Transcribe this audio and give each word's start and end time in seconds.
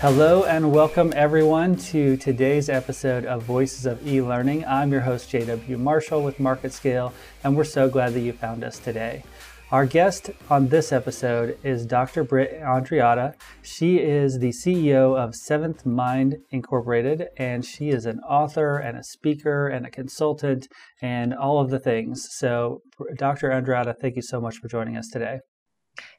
Hello 0.00 0.44
and 0.44 0.70
welcome 0.70 1.12
everyone 1.16 1.74
to 1.74 2.16
today's 2.16 2.68
episode 2.68 3.24
of 3.24 3.42
Voices 3.42 3.84
of 3.84 4.06
E-Learning. 4.06 4.64
I'm 4.64 4.92
your 4.92 5.00
host 5.00 5.28
JW 5.28 5.76
Marshall 5.76 6.22
with 6.22 6.38
MarketScale 6.38 7.12
and 7.42 7.56
we're 7.56 7.64
so 7.64 7.88
glad 7.88 8.14
that 8.14 8.20
you 8.20 8.32
found 8.32 8.62
us 8.62 8.78
today. 8.78 9.24
Our 9.72 9.86
guest 9.86 10.30
on 10.48 10.68
this 10.68 10.92
episode 10.92 11.58
is 11.64 11.84
Dr. 11.84 12.22
Britt 12.22 12.60
Andreatta. 12.60 13.34
She 13.60 13.98
is 13.98 14.38
the 14.38 14.50
CEO 14.50 15.18
of 15.18 15.34
Seventh 15.34 15.84
Mind 15.84 16.36
Incorporated, 16.50 17.26
and 17.36 17.64
she 17.64 17.88
is 17.88 18.06
an 18.06 18.20
author 18.20 18.78
and 18.78 18.96
a 18.96 19.02
speaker 19.02 19.66
and 19.66 19.84
a 19.84 19.90
consultant 19.90 20.68
and 21.02 21.34
all 21.34 21.60
of 21.60 21.70
the 21.70 21.80
things. 21.80 22.28
So, 22.30 22.82
Dr. 23.16 23.50
Andreatta, 23.50 23.94
thank 24.00 24.14
you 24.14 24.22
so 24.22 24.40
much 24.40 24.58
for 24.58 24.68
joining 24.68 24.96
us 24.96 25.08
today. 25.08 25.40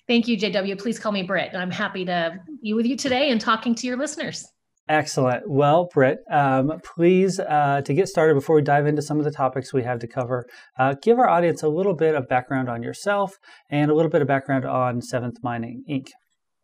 Thank 0.08 0.28
you, 0.28 0.38
JW. 0.38 0.80
Please 0.80 0.98
call 0.98 1.12
me 1.12 1.24
Britt. 1.24 1.52
I'm 1.56 1.72
happy 1.72 2.06
to 2.06 2.40
be 2.62 2.74
with 2.74 2.86
you 2.86 2.98
today 2.98 3.30
and 3.32 3.40
talking 3.40 3.76
to 3.76 3.88
your 3.88 3.98
listeners. 3.98 4.46
Excellent. 4.90 5.48
Well, 5.48 5.88
Britt, 5.94 6.24
um, 6.32 6.82
please, 6.84 7.40
uh, 7.40 7.82
to 7.86 7.94
get 7.94 8.08
started, 8.08 8.34
before 8.34 8.56
we 8.56 8.64
dive 8.64 8.88
into 8.88 9.04
some 9.04 9.20
of 9.20 9.23
the 9.23 9.32
topics 9.32 9.72
we 9.72 9.84
have 9.84 10.00
to 10.00 10.08
cover, 10.08 10.48
uh, 10.80 10.96
give 11.00 11.20
our 11.20 11.30
audience 11.30 11.62
a 11.62 11.68
little 11.68 11.94
bit 11.94 12.16
of 12.16 12.28
background 12.28 12.70
on 12.70 12.82
yourself 12.82 13.38
and 13.70 13.92
a 13.92 13.94
little 13.94 14.10
bit 14.10 14.23
of 14.23 14.28
background 14.28 14.66
on 14.66 15.00
Seventh 15.00 15.44
Mind 15.44 15.84
Inc. 15.88 16.08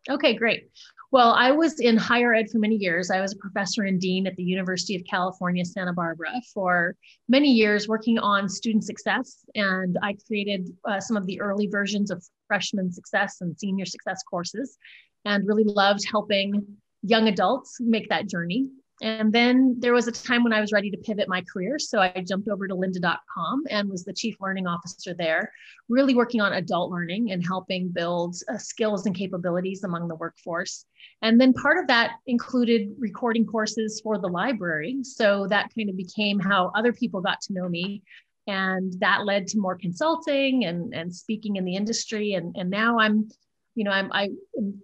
Okay, 0.09 0.33
great. 0.33 0.63
Well, 1.11 1.31
I 1.31 1.51
was 1.51 1.79
in 1.79 1.97
higher 1.97 2.33
ed 2.33 2.49
for 2.49 2.59
many 2.59 2.75
years. 2.75 3.09
I 3.11 3.21
was 3.21 3.33
a 3.33 3.37
professor 3.37 3.83
and 3.83 4.01
dean 4.01 4.27
at 4.27 4.35
the 4.35 4.43
University 4.43 4.95
of 4.95 5.03
California, 5.09 5.63
Santa 5.63 5.93
Barbara 5.93 6.33
for 6.53 6.95
many 7.29 7.51
years, 7.51 7.87
working 7.87 8.17
on 8.19 8.49
student 8.49 8.83
success. 8.83 9.45
And 9.55 9.97
I 10.01 10.17
created 10.27 10.69
uh, 10.83 10.99
some 10.99 11.15
of 11.15 11.25
the 11.25 11.39
early 11.39 11.67
versions 11.67 12.11
of 12.11 12.23
freshman 12.47 12.91
success 12.91 13.41
and 13.41 13.57
senior 13.57 13.85
success 13.85 14.23
courses, 14.23 14.77
and 15.25 15.47
really 15.47 15.63
loved 15.63 16.05
helping 16.09 16.65
young 17.01 17.27
adults 17.27 17.77
make 17.79 18.09
that 18.09 18.27
journey. 18.27 18.67
And 19.01 19.33
then 19.33 19.75
there 19.79 19.93
was 19.93 20.07
a 20.07 20.11
time 20.11 20.43
when 20.43 20.53
I 20.53 20.61
was 20.61 20.71
ready 20.71 20.89
to 20.89 20.97
pivot 20.97 21.27
my 21.27 21.41
career. 21.41 21.77
So 21.79 21.99
I 21.99 22.23
jumped 22.25 22.47
over 22.47 22.65
to 22.65 22.75
lynda.com 22.75 23.63
and 23.69 23.89
was 23.89 24.05
the 24.05 24.13
chief 24.13 24.37
learning 24.39 24.67
officer 24.67 25.13
there, 25.13 25.51
really 25.89 26.15
working 26.15 26.39
on 26.39 26.53
adult 26.53 26.91
learning 26.91 27.31
and 27.31 27.45
helping 27.45 27.89
build 27.89 28.37
uh, 28.49 28.57
skills 28.57 29.05
and 29.05 29.13
capabilities 29.13 29.83
among 29.83 30.07
the 30.07 30.15
workforce. 30.15 30.85
And 31.21 31.41
then 31.41 31.51
part 31.51 31.77
of 31.77 31.87
that 31.87 32.13
included 32.25 32.95
recording 32.97 33.45
courses 33.45 33.99
for 34.01 34.17
the 34.17 34.27
library. 34.27 34.99
So 35.03 35.47
that 35.49 35.71
kind 35.77 35.89
of 35.89 35.97
became 35.97 36.39
how 36.39 36.71
other 36.73 36.93
people 36.93 37.19
got 37.19 37.41
to 37.41 37.53
know 37.53 37.67
me. 37.67 38.01
And 38.47 38.93
that 38.99 39.25
led 39.25 39.47
to 39.47 39.59
more 39.59 39.75
consulting 39.75 40.65
and, 40.65 40.93
and 40.93 41.13
speaking 41.13 41.57
in 41.57 41.65
the 41.65 41.75
industry. 41.75 42.33
And, 42.33 42.55
and 42.55 42.69
now 42.69 42.99
I'm 42.99 43.27
you 43.75 43.83
know, 43.83 43.91
I'm, 43.91 44.09
I'm 44.13 44.37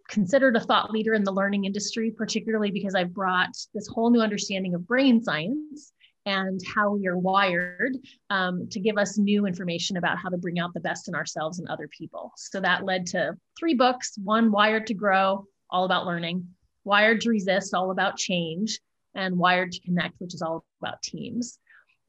considered 0.09 0.55
a 0.57 0.59
thought 0.59 0.91
leader 0.91 1.13
in 1.13 1.23
the 1.23 1.31
learning 1.31 1.65
industry, 1.65 2.11
particularly 2.11 2.71
because 2.71 2.93
I've 2.93 3.13
brought 3.13 3.55
this 3.73 3.87
whole 3.87 4.09
new 4.09 4.21
understanding 4.21 4.75
of 4.75 4.85
brain 4.85 5.23
science 5.23 5.93
and 6.25 6.59
how 6.75 6.91
we 6.91 7.07
are 7.07 7.17
wired 7.17 7.97
um, 8.29 8.67
to 8.69 8.79
give 8.79 8.97
us 8.97 9.17
new 9.17 9.47
information 9.47 9.97
about 9.97 10.17
how 10.17 10.29
to 10.29 10.37
bring 10.37 10.59
out 10.59 10.73
the 10.73 10.79
best 10.79 11.07
in 11.07 11.15
ourselves 11.15 11.59
and 11.59 11.67
other 11.67 11.87
people. 11.87 12.31
So 12.35 12.59
that 12.59 12.85
led 12.85 13.07
to 13.07 13.35
three 13.57 13.73
books 13.73 14.13
one, 14.23 14.51
Wired 14.51 14.85
to 14.87 14.93
Grow, 14.93 15.45
all 15.69 15.85
about 15.85 16.05
learning, 16.05 16.47
Wired 16.83 17.21
to 17.21 17.29
Resist, 17.29 17.73
all 17.73 17.91
about 17.91 18.17
change, 18.17 18.79
and 19.15 19.37
Wired 19.37 19.71
to 19.71 19.81
Connect, 19.81 20.15
which 20.19 20.35
is 20.35 20.41
all 20.41 20.63
about 20.81 21.01
teams. 21.01 21.57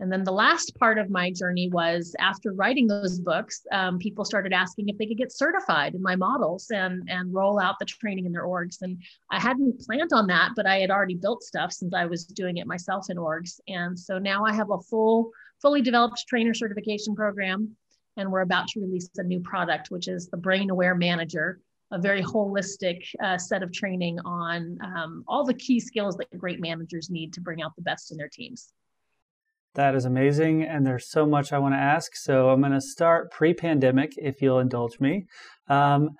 And 0.02 0.10
then 0.10 0.24
the 0.24 0.32
last 0.32 0.76
part 0.80 0.98
of 0.98 1.10
my 1.10 1.30
journey 1.30 1.68
was 1.68 2.16
after 2.18 2.52
writing 2.52 2.88
those 2.88 3.20
books, 3.20 3.64
um, 3.70 4.00
people 4.00 4.24
started 4.24 4.52
asking 4.52 4.88
if 4.88 4.98
they 4.98 5.06
could 5.06 5.16
get 5.16 5.30
certified 5.30 5.94
in 5.94 6.02
my 6.02 6.16
models 6.16 6.66
and, 6.74 7.08
and 7.08 7.32
roll 7.32 7.60
out 7.60 7.78
the 7.78 7.84
training 7.84 8.26
in 8.26 8.32
their 8.32 8.44
orgs. 8.44 8.82
And 8.82 9.00
I 9.30 9.38
hadn't 9.38 9.80
planned 9.86 10.12
on 10.12 10.26
that, 10.26 10.54
but 10.56 10.66
I 10.66 10.78
had 10.78 10.90
already 10.90 11.14
built 11.14 11.44
stuff 11.44 11.72
since 11.72 11.94
I 11.94 12.06
was 12.06 12.24
doing 12.24 12.56
it 12.56 12.66
myself 12.66 13.10
in 13.10 13.16
orgs. 13.16 13.60
And 13.68 13.96
so 13.96 14.18
now 14.18 14.44
I 14.44 14.52
have 14.52 14.70
a 14.70 14.80
full, 14.80 15.30
fully 15.60 15.82
developed 15.82 16.24
trainer 16.28 16.52
certification 16.52 17.14
program. 17.14 17.76
And 18.16 18.32
we're 18.32 18.40
about 18.40 18.66
to 18.68 18.80
release 18.80 19.08
a 19.18 19.22
new 19.22 19.38
product, 19.38 19.92
which 19.92 20.08
is 20.08 20.28
the 20.28 20.36
Brain 20.36 20.70
Aware 20.70 20.96
Manager, 20.96 21.60
a 21.92 21.98
very 22.00 22.24
holistic 22.24 23.04
uh, 23.22 23.38
set 23.38 23.62
of 23.62 23.72
training 23.72 24.18
on 24.24 24.78
um, 24.82 25.22
all 25.28 25.44
the 25.44 25.54
key 25.54 25.78
skills 25.78 26.16
that 26.16 26.36
great 26.36 26.58
managers 26.58 27.08
need 27.08 27.32
to 27.34 27.40
bring 27.40 27.62
out 27.62 27.76
the 27.76 27.82
best 27.82 28.10
in 28.10 28.18
their 28.18 28.28
teams. 28.28 28.72
That 29.74 29.94
is 29.94 30.04
amazing. 30.04 30.62
And 30.62 30.86
there's 30.86 31.10
so 31.10 31.26
much 31.26 31.52
I 31.52 31.58
want 31.58 31.74
to 31.74 31.78
ask. 31.78 32.14
So 32.14 32.50
I'm 32.50 32.60
going 32.60 32.72
to 32.72 32.80
start 32.80 33.30
pre 33.30 33.54
pandemic, 33.54 34.12
if 34.16 34.42
you'll 34.42 34.58
indulge 34.58 35.00
me. 35.00 35.24
Um, 35.68 36.10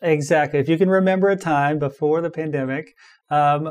exactly. 0.00 0.58
If 0.58 0.68
you 0.68 0.78
can 0.78 0.88
remember 0.88 1.28
a 1.28 1.36
time 1.36 1.78
before 1.78 2.20
the 2.20 2.30
pandemic, 2.30 2.94
um, 3.30 3.68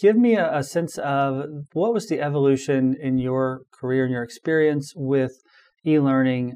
give 0.00 0.16
me 0.16 0.34
a, 0.34 0.58
a, 0.58 0.62
sense 0.62 0.96
of 0.98 1.44
what 1.74 1.92
was 1.92 2.08
the 2.08 2.20
evolution 2.20 2.96
in 2.98 3.18
your 3.18 3.62
career 3.72 4.04
and 4.04 4.12
your 4.12 4.22
experience 4.22 4.94
with 4.96 5.32
e 5.84 5.98
learning 5.98 6.54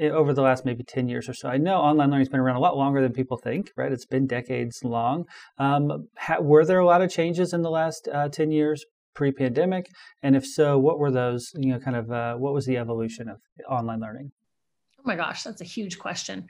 over 0.00 0.32
the 0.32 0.42
last 0.42 0.64
maybe 0.64 0.84
10 0.84 1.08
years 1.08 1.28
or 1.28 1.34
so. 1.34 1.48
I 1.48 1.56
know 1.56 1.76
online 1.76 2.10
learning 2.10 2.22
has 2.22 2.28
been 2.28 2.40
around 2.40 2.56
a 2.56 2.60
lot 2.60 2.76
longer 2.76 3.00
than 3.00 3.12
people 3.12 3.36
think, 3.36 3.70
right? 3.76 3.90
It's 3.90 4.06
been 4.06 4.26
decades 4.26 4.84
long. 4.84 5.24
Um, 5.58 6.08
ha- 6.16 6.40
were 6.40 6.64
there 6.64 6.78
a 6.78 6.86
lot 6.86 7.02
of 7.02 7.10
changes 7.10 7.52
in 7.52 7.62
the 7.62 7.70
last 7.70 8.08
uh, 8.12 8.28
10 8.28 8.52
years 8.52 8.84
pre-pandemic 9.14 9.90
and 10.22 10.36
if 10.36 10.46
so 10.46 10.78
what 10.78 10.98
were 10.98 11.10
those 11.10 11.52
you 11.56 11.72
know 11.72 11.78
kind 11.78 11.96
of 11.96 12.10
uh, 12.10 12.34
what 12.34 12.52
was 12.52 12.66
the 12.66 12.76
evolution 12.76 13.28
of 13.28 13.40
online 13.68 14.00
learning 14.00 14.30
oh 14.98 15.02
my 15.04 15.16
gosh 15.16 15.42
that's 15.42 15.60
a 15.60 15.64
huge 15.64 15.98
question 15.98 16.46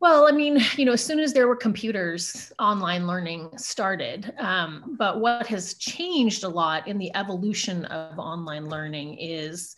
well 0.00 0.26
i 0.26 0.32
mean 0.32 0.60
you 0.76 0.84
know 0.84 0.92
as 0.92 1.04
soon 1.04 1.18
as 1.18 1.32
there 1.32 1.48
were 1.48 1.56
computers 1.56 2.52
online 2.58 3.06
learning 3.06 3.50
started 3.56 4.32
um, 4.38 4.96
but 4.98 5.20
what 5.20 5.46
has 5.46 5.74
changed 5.74 6.44
a 6.44 6.48
lot 6.48 6.86
in 6.86 6.98
the 6.98 7.14
evolution 7.16 7.84
of 7.86 8.18
online 8.18 8.68
learning 8.68 9.18
is 9.18 9.76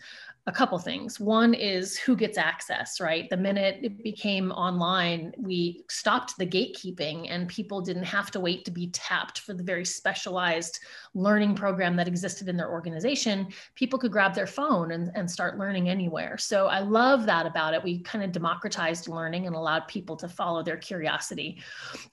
a 0.49 0.53
couple 0.53 0.79
things. 0.79 1.19
One 1.19 1.55
is 1.55 1.99
who 1.99 2.15
gets 2.15 2.39
access, 2.39 3.01
right? 3.01 3.29
The 3.29 3.37
minute 3.37 3.81
it 3.83 4.03
became 4.03 4.53
online, 4.53 5.33
we 5.37 5.85
stopped 5.91 6.39
the 6.39 6.47
gatekeeping 6.47 7.27
and 7.29 7.49
people 7.49 7.81
didn't 7.81 8.05
have 8.05 8.31
to 8.31 8.41
wait 8.41 8.65
to 8.65 8.71
be 8.71 8.89
tapped 8.89 9.41
for 9.41 9.55
the 9.55 9.65
very 9.65 9.85
specialized 9.85 10.79
learning 11.17 11.55
program 11.55 11.97
that 11.97 12.07
existed 12.07 12.49
in 12.49 12.57
their 12.57 12.71
organization. 12.71 13.49
People 13.75 13.99
could 13.99 14.13
grab 14.13 14.35
their 14.35 14.47
phone 14.47 14.93
and, 14.93 15.11
and 15.15 15.31
start 15.31 15.59
learning 15.59 15.89
anywhere. 15.89 16.39
So 16.39 16.69
I 16.69 16.81
love 16.81 17.27
that 17.27 17.47
about 17.47 17.75
it. 17.75 17.83
We 17.83 17.99
kind 18.01 18.25
of 18.25 18.31
democratized 18.31 19.09
learning 19.09 19.47
and 19.47 19.57
allowed 19.57 19.89
people 19.89 20.17
to 20.17 20.29
follow 20.29 20.63
their 20.63 20.77
curiosity. 20.77 21.59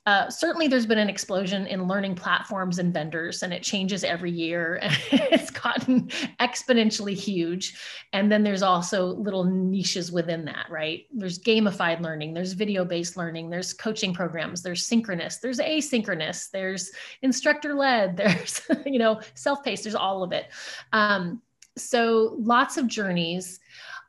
Uh, 0.06 0.30
certainly, 0.30 0.68
there's 0.68 0.88
been 0.88 0.97
an 0.97 1.09
explosion 1.09 1.68
in 1.68 1.88
learning 1.88 2.16
platforms 2.16 2.80
and 2.80 2.94
vendors, 2.94 3.44
and 3.44 3.53
it 3.53 3.62
changes 3.62 4.03
every 4.03 4.31
year. 4.31 4.80
it's 5.12 5.52
gotten 5.52 6.08
exponentially 6.40 7.14
huge. 7.14 7.78
And 8.14 8.31
then 8.31 8.44
there's 8.44 8.64
also 8.64 9.06
little 9.06 9.44
niches 9.44 10.12
within 10.12 10.46
that 10.46 10.66
right 10.70 11.06
there's 11.14 11.40
gamified 11.40 12.02
learning 12.02 12.34
there's 12.34 12.53
video 12.53 12.85
based 12.85 13.18
learning 13.18 13.50
there's 13.50 13.74
coaching 13.74 14.14
programs 14.14 14.62
there's 14.62 14.85
synchronous 14.85 15.38
there's 15.38 15.59
asynchronous 15.59 16.50
there's 16.52 16.91
instructor 17.22 17.74
led 17.74 18.18
there's 18.24 18.62
you 18.94 19.00
know 19.00 19.20
self-paced 19.34 19.84
there's 19.84 19.96
all 19.96 20.24
of 20.24 20.31
it 20.31 20.46
um, 20.94 21.42
so 21.76 22.36
lots 22.40 22.78
of 22.78 22.88
journeys 22.88 23.59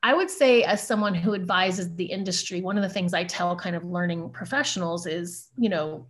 I 0.05 0.13
would 0.13 0.29
say, 0.29 0.65
as 0.65 0.87
someone 0.87 1.15
who 1.15 1.35
advises 1.35 1.95
the 1.95 2.05
industry, 2.05 2.61
one 2.61 2.77
of 2.77 2.83
the 2.83 2.91
things 2.91 3.15
I 3.15 3.25
tell 3.25 3.57
kind 3.57 3.75
of 3.75 3.87
learning 3.87 4.29
professionals 4.29 5.07
is, 5.07 5.49
you 5.57 5.71
know, 5.71 6.07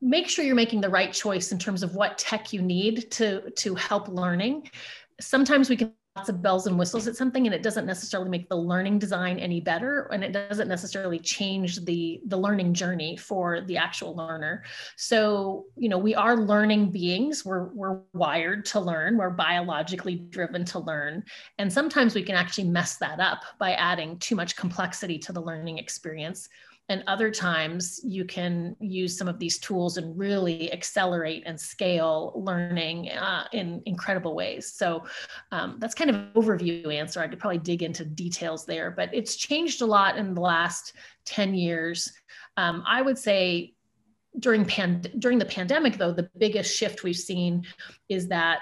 make 0.00 0.28
sure 0.28 0.44
you're 0.44 0.54
making 0.54 0.80
the 0.80 0.88
right 0.88 1.12
choice 1.12 1.50
in 1.50 1.58
terms 1.58 1.82
of 1.82 1.96
what 1.96 2.16
tech 2.16 2.52
you 2.52 2.62
need 2.62 3.10
to 3.12 3.50
to 3.50 3.74
help 3.74 4.06
learning. 4.06 4.70
Sometimes 5.20 5.68
we 5.68 5.76
can 5.76 5.92
lots 6.16 6.28
of 6.28 6.40
bells 6.40 6.68
and 6.68 6.78
whistles 6.78 7.08
at 7.08 7.16
something 7.16 7.44
and 7.44 7.54
it 7.54 7.62
doesn't 7.62 7.86
necessarily 7.86 8.30
make 8.30 8.48
the 8.48 8.56
learning 8.56 9.00
design 9.00 9.36
any 9.40 9.60
better 9.60 10.08
and 10.12 10.22
it 10.22 10.32
doesn't 10.32 10.68
necessarily 10.68 11.18
change 11.18 11.84
the 11.84 12.20
the 12.26 12.36
learning 12.36 12.72
journey 12.72 13.16
for 13.16 13.62
the 13.62 13.76
actual 13.76 14.14
learner. 14.14 14.62
So 14.96 15.66
you 15.76 15.88
know 15.88 15.98
we 15.98 16.14
are 16.14 16.36
learning 16.36 16.92
beings. 16.92 17.44
We're 17.44 17.64
we're 17.74 17.98
wired 18.12 18.64
to 18.66 18.80
learn. 18.80 19.16
We're 19.16 19.30
biologically 19.30 20.14
driven 20.14 20.64
to 20.66 20.78
learn. 20.78 21.24
And 21.58 21.72
sometimes 21.72 22.14
we 22.14 22.22
can 22.22 22.36
actually 22.36 22.68
mess 22.68 22.96
that 22.98 23.18
up 23.18 23.42
by 23.58 23.72
adding 23.72 24.16
too 24.18 24.36
much 24.36 24.54
complexity 24.54 25.18
to 25.18 25.32
the 25.32 25.42
learning 25.42 25.78
experience 25.78 26.48
and 26.88 27.02
other 27.06 27.30
times 27.30 28.00
you 28.04 28.24
can 28.24 28.76
use 28.78 29.16
some 29.16 29.26
of 29.26 29.38
these 29.38 29.58
tools 29.58 29.96
and 29.96 30.18
really 30.18 30.70
accelerate 30.72 31.42
and 31.46 31.58
scale 31.58 32.32
learning 32.36 33.10
uh, 33.10 33.46
in 33.52 33.82
incredible 33.86 34.34
ways. 34.34 34.72
So 34.72 35.04
um, 35.50 35.76
that's 35.78 35.94
kind 35.94 36.10
of 36.10 36.16
an 36.16 36.30
overview 36.34 36.92
answer. 36.92 37.20
I 37.20 37.28
could 37.28 37.38
probably 37.38 37.58
dig 37.58 37.82
into 37.82 38.04
details 38.04 38.66
there, 38.66 38.90
but 38.90 39.08
it's 39.14 39.36
changed 39.36 39.80
a 39.80 39.86
lot 39.86 40.18
in 40.18 40.34
the 40.34 40.40
last 40.40 40.92
10 41.24 41.54
years. 41.54 42.12
Um, 42.58 42.84
I 42.86 43.00
would 43.00 43.18
say 43.18 43.72
during, 44.38 44.66
pand- 44.66 45.12
during 45.18 45.38
the 45.38 45.46
pandemic, 45.46 45.96
though, 45.96 46.12
the 46.12 46.28
biggest 46.36 46.76
shift 46.76 47.02
we've 47.02 47.16
seen 47.16 47.64
is 48.10 48.28
that 48.28 48.60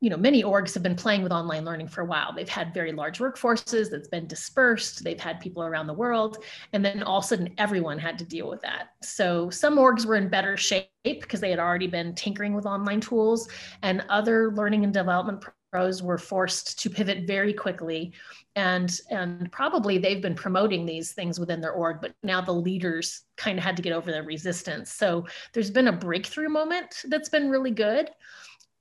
you 0.00 0.10
know, 0.10 0.16
many 0.16 0.42
orgs 0.42 0.74
have 0.74 0.82
been 0.82 0.94
playing 0.94 1.22
with 1.22 1.32
online 1.32 1.64
learning 1.64 1.88
for 1.88 2.02
a 2.02 2.04
while. 2.04 2.32
They've 2.32 2.48
had 2.48 2.74
very 2.74 2.92
large 2.92 3.18
workforces 3.18 3.90
that's 3.90 4.08
been 4.08 4.26
dispersed. 4.26 5.02
They've 5.02 5.18
had 5.18 5.40
people 5.40 5.62
around 5.62 5.86
the 5.86 5.94
world. 5.94 6.44
And 6.74 6.84
then 6.84 7.02
all 7.02 7.18
of 7.18 7.24
a 7.24 7.28
sudden, 7.28 7.54
everyone 7.56 7.98
had 7.98 8.18
to 8.18 8.24
deal 8.24 8.48
with 8.48 8.60
that. 8.60 8.90
So 9.02 9.48
some 9.48 9.78
orgs 9.78 10.04
were 10.04 10.16
in 10.16 10.28
better 10.28 10.56
shape 10.56 10.90
because 11.02 11.40
they 11.40 11.50
had 11.50 11.58
already 11.58 11.86
been 11.86 12.14
tinkering 12.14 12.52
with 12.52 12.66
online 12.66 13.00
tools, 13.00 13.48
and 13.82 14.04
other 14.10 14.52
learning 14.52 14.84
and 14.84 14.92
development 14.92 15.44
pros 15.72 16.02
were 16.02 16.18
forced 16.18 16.78
to 16.80 16.90
pivot 16.90 17.26
very 17.26 17.52
quickly. 17.52 18.12
And, 18.54 18.98
and 19.10 19.50
probably 19.52 19.98
they've 19.98 20.22
been 20.22 20.34
promoting 20.34 20.86
these 20.86 21.12
things 21.12 21.38
within 21.38 21.60
their 21.60 21.72
org, 21.72 21.98
but 22.00 22.14
now 22.22 22.40
the 22.40 22.52
leaders 22.52 23.22
kind 23.36 23.58
of 23.58 23.64
had 23.64 23.76
to 23.76 23.82
get 23.82 23.92
over 23.92 24.10
their 24.10 24.22
resistance. 24.22 24.92
So 24.92 25.26
there's 25.52 25.70
been 25.70 25.88
a 25.88 25.92
breakthrough 25.92 26.48
moment 26.48 27.02
that's 27.08 27.28
been 27.28 27.50
really 27.50 27.70
good. 27.70 28.10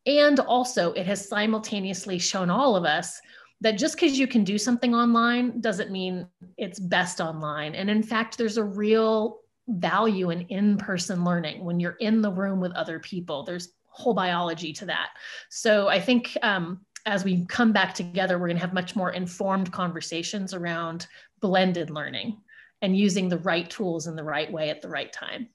And 0.06 0.40
also, 0.40 0.94
it 0.94 1.06
has 1.06 1.28
simultaneously 1.28 2.20
shown 2.20 2.50
all 2.50 2.76
of 2.76 2.86
us 2.86 3.20
that 3.62 3.78
just 3.78 3.96
because 3.96 4.20
you 4.20 4.28
can 4.28 4.44
do 4.44 4.58
something 4.58 4.94
online 4.94 5.62
doesn't 5.62 5.92
mean 5.92 6.28
it's 6.58 6.80
best 6.80 7.22
online. 7.22 7.74
And 7.76 7.90
in 7.90 8.04
fact, 8.04 8.38
there's 8.38 8.58
a 8.58 8.64
real 8.64 9.40
value 9.68 10.30
in 10.30 10.42
in 10.42 10.78
person 10.78 11.24
learning 11.24 11.64
when 11.66 11.80
you're 11.80 11.98
in 12.00 12.22
the 12.22 12.32
room 12.32 12.60
with 12.60 12.72
other 12.74 13.00
people. 13.00 13.44
There's 13.44 13.74
whole 13.88 14.14
biology 14.14 14.74
to 14.74 14.86
that. 14.86 15.10
So 15.50 15.88
I 15.88 16.00
think 16.00 16.38
um, 16.44 16.82
as 17.06 17.24
we 17.24 17.46
come 17.46 17.72
back 17.72 17.94
together, 17.94 18.38
we're 18.38 18.48
going 18.48 18.58
to 18.58 18.66
have 18.66 18.74
much 18.74 18.96
more 18.96 19.12
informed 19.12 19.72
conversations 19.72 20.54
around 20.54 21.08
blended 21.40 21.90
learning 21.90 22.38
and 22.82 22.98
using 22.98 23.30
the 23.30 23.40
right 23.40 23.70
tools 23.70 24.08
in 24.08 24.16
the 24.16 24.24
right 24.24 24.52
way 24.52 24.70
at 24.70 24.82
the 24.82 24.90
right 24.90 25.12
time. 25.12 25.48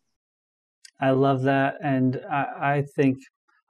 I 1.01 1.11
love 1.11 1.43
that. 1.43 1.77
And 1.83 2.21
I, 2.31 2.77
I 2.77 2.83
think 2.97 3.19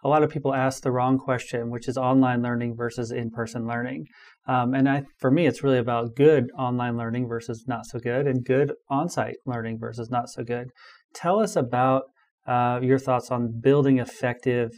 a 0.03 0.09
lot 0.09 0.23
of 0.23 0.31
people 0.31 0.55
ask 0.55 0.83
the 0.83 0.91
wrong 0.91 1.19
question, 1.19 1.71
which 1.71 1.89
is 1.89 1.97
online 1.97 2.43
learning 2.43 2.75
versus 2.77 3.11
in 3.11 3.31
person 3.31 3.67
learning. 3.67 4.07
Um, 4.47 4.75
and 4.75 4.89
I, 4.89 5.03
for 5.19 5.31
me, 5.31 5.47
it's 5.47 5.63
really 5.63 5.79
about 5.79 6.17
good 6.17 6.51
online 6.59 6.97
learning 6.97 7.29
versus 7.29 7.65
not 7.67 7.87
so 7.87 7.99
good, 7.99 8.27
and 8.27 8.45
good 8.45 8.73
on 8.89 9.09
site 9.09 9.37
learning 9.47 9.79
versus 9.79 10.11
not 10.11 10.29
so 10.29 10.43
good. 10.43 10.69
Tell 11.15 11.41
us 11.41 11.57
about 11.57 12.05
uh, 12.47 12.81
your 12.83 12.99
thoughts 12.99 13.31
on 13.31 13.61
building 13.61 13.99
effective 13.99 14.71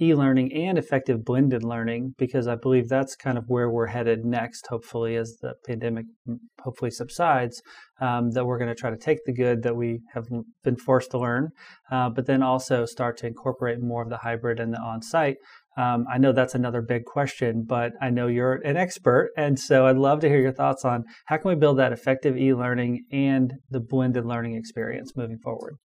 e-learning 0.00 0.52
and 0.52 0.76
effective 0.76 1.24
blended 1.24 1.62
learning 1.62 2.14
because 2.18 2.46
i 2.46 2.54
believe 2.54 2.88
that's 2.88 3.16
kind 3.16 3.38
of 3.38 3.44
where 3.48 3.70
we're 3.70 3.86
headed 3.86 4.24
next 4.24 4.66
hopefully 4.68 5.16
as 5.16 5.36
the 5.40 5.54
pandemic 5.66 6.06
hopefully 6.62 6.90
subsides 6.90 7.62
um, 8.00 8.30
that 8.32 8.44
we're 8.44 8.58
going 8.58 8.68
to 8.68 8.74
try 8.74 8.90
to 8.90 8.96
take 8.96 9.18
the 9.24 9.32
good 9.32 9.62
that 9.62 9.74
we 9.76 10.00
have 10.12 10.26
been 10.62 10.76
forced 10.76 11.10
to 11.10 11.18
learn 11.18 11.48
uh, 11.90 12.10
but 12.10 12.26
then 12.26 12.42
also 12.42 12.84
start 12.84 13.16
to 13.16 13.26
incorporate 13.26 13.80
more 13.80 14.02
of 14.02 14.10
the 14.10 14.18
hybrid 14.18 14.60
and 14.60 14.72
the 14.72 14.78
on-site. 14.78 15.36
Um, 15.78 16.04
i 16.12 16.18
know 16.18 16.32
that's 16.32 16.54
another 16.54 16.82
big 16.82 17.04
question 17.04 17.64
but 17.66 17.92
i 18.00 18.10
know 18.10 18.26
you're 18.26 18.60
an 18.64 18.76
expert 18.76 19.30
and 19.36 19.58
so 19.58 19.86
i'd 19.86 19.96
love 19.96 20.20
to 20.20 20.28
hear 20.28 20.40
your 20.40 20.52
thoughts 20.52 20.84
on 20.84 21.04
how 21.26 21.36
can 21.36 21.48
we 21.48 21.54
build 21.54 21.78
that 21.78 21.92
effective 21.92 22.36
e-learning 22.36 23.04
and 23.12 23.54
the 23.70 23.80
blended 23.80 24.24
learning 24.24 24.54
experience 24.54 25.16
moving 25.16 25.38
forward 25.38 25.76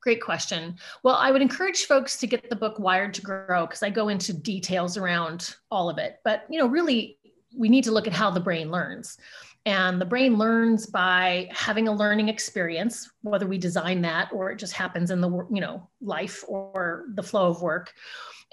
Great 0.00 0.22
question. 0.22 0.76
Well, 1.02 1.16
I 1.16 1.30
would 1.30 1.42
encourage 1.42 1.86
folks 1.86 2.16
to 2.18 2.26
get 2.26 2.48
the 2.48 2.56
book 2.56 2.78
Wired 2.78 3.14
to 3.14 3.22
Grow 3.22 3.66
because 3.66 3.82
I 3.82 3.90
go 3.90 4.08
into 4.08 4.32
details 4.32 4.96
around 4.96 5.56
all 5.70 5.90
of 5.90 5.98
it. 5.98 6.20
But, 6.24 6.44
you 6.48 6.58
know, 6.58 6.66
really, 6.66 7.18
we 7.56 7.68
need 7.68 7.84
to 7.84 7.92
look 7.92 8.06
at 8.06 8.12
how 8.12 8.30
the 8.30 8.40
brain 8.40 8.70
learns. 8.70 9.18
And 9.66 10.00
the 10.00 10.06
brain 10.06 10.38
learns 10.38 10.86
by 10.86 11.48
having 11.50 11.88
a 11.88 11.92
learning 11.92 12.28
experience, 12.28 13.10
whether 13.22 13.46
we 13.46 13.58
design 13.58 14.00
that 14.02 14.30
or 14.32 14.50
it 14.50 14.58
just 14.58 14.72
happens 14.72 15.10
in 15.10 15.20
the, 15.20 15.28
you 15.52 15.60
know, 15.60 15.88
life 16.00 16.44
or 16.46 17.06
the 17.14 17.22
flow 17.22 17.48
of 17.48 17.60
work. 17.60 17.92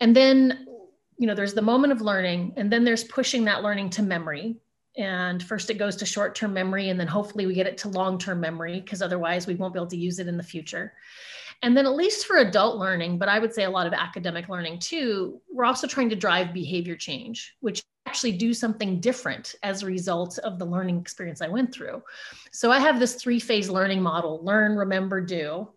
And 0.02 0.16
then, 0.16 0.66
you 1.18 1.28
know, 1.28 1.36
there's 1.36 1.54
the 1.54 1.62
moment 1.62 1.94
of 1.94 2.02
learning, 2.02 2.54
and 2.58 2.70
then 2.70 2.84
there's 2.84 3.06
pushing 3.06 3.46
that 3.46 3.64
learning 3.64 3.92
to 3.92 4.04
memory, 4.04 4.58
and 4.98 5.44
first 5.44 5.70
it 5.70 5.78
goes 5.78 5.96
to 5.96 6.06
short 6.06 6.36
term 6.36 6.54
memory 6.54 6.90
and 6.90 7.00
then 7.00 7.08
hopefully 7.08 7.46
we 7.46 7.54
get 7.54 7.68
it 7.68 7.78
to 7.78 7.90
long 7.90 8.18
term 8.18 8.40
memory 8.40 8.80
because 8.80 9.02
otherwise 9.02 9.48
we 9.48 9.56
won't 9.56 9.74
be 9.74 9.80
able 9.80 9.88
to 9.88 9.98
use 9.98 10.20
it 10.20 10.28
in 10.28 10.38
the 10.38 10.44
future 10.44 10.94
and 11.62 11.76
then, 11.76 11.86
at 11.86 11.96
least 11.96 12.26
for 12.26 12.38
adult 12.38 12.78
learning, 12.78 13.18
but 13.18 13.30
I 13.30 13.40
would 13.40 13.54
say 13.54 13.64
a 13.64 13.70
lot 13.70 13.88
of 13.88 13.94
academic 13.94 14.50
learning 14.50 14.80
too, 14.80 15.42
we're 15.52 15.66
also 15.66 15.88
trying 15.88 16.10
to 16.10 16.16
drive 16.16 16.54
behavior 16.54 16.96
change, 16.96 17.56
which 17.62 17.82
actually 18.06 18.34
do 18.34 18.54
something 18.54 19.00
different 19.00 19.56
as 19.64 19.82
a 19.82 19.88
result 19.88 20.38
of 20.40 20.60
the 20.60 20.66
learning 20.66 21.00
experience 21.00 21.42
I 21.42 21.48
went 21.48 21.74
through. 21.74 22.04
So 22.52 22.72
I 22.72 22.80
have 22.80 23.00
this 23.00 23.16
three 23.16 23.40
phase 23.40 23.70
learning 23.70 24.02
model 24.02 24.44
learn, 24.44 24.76
remember, 24.76 25.22
do. 25.22 25.70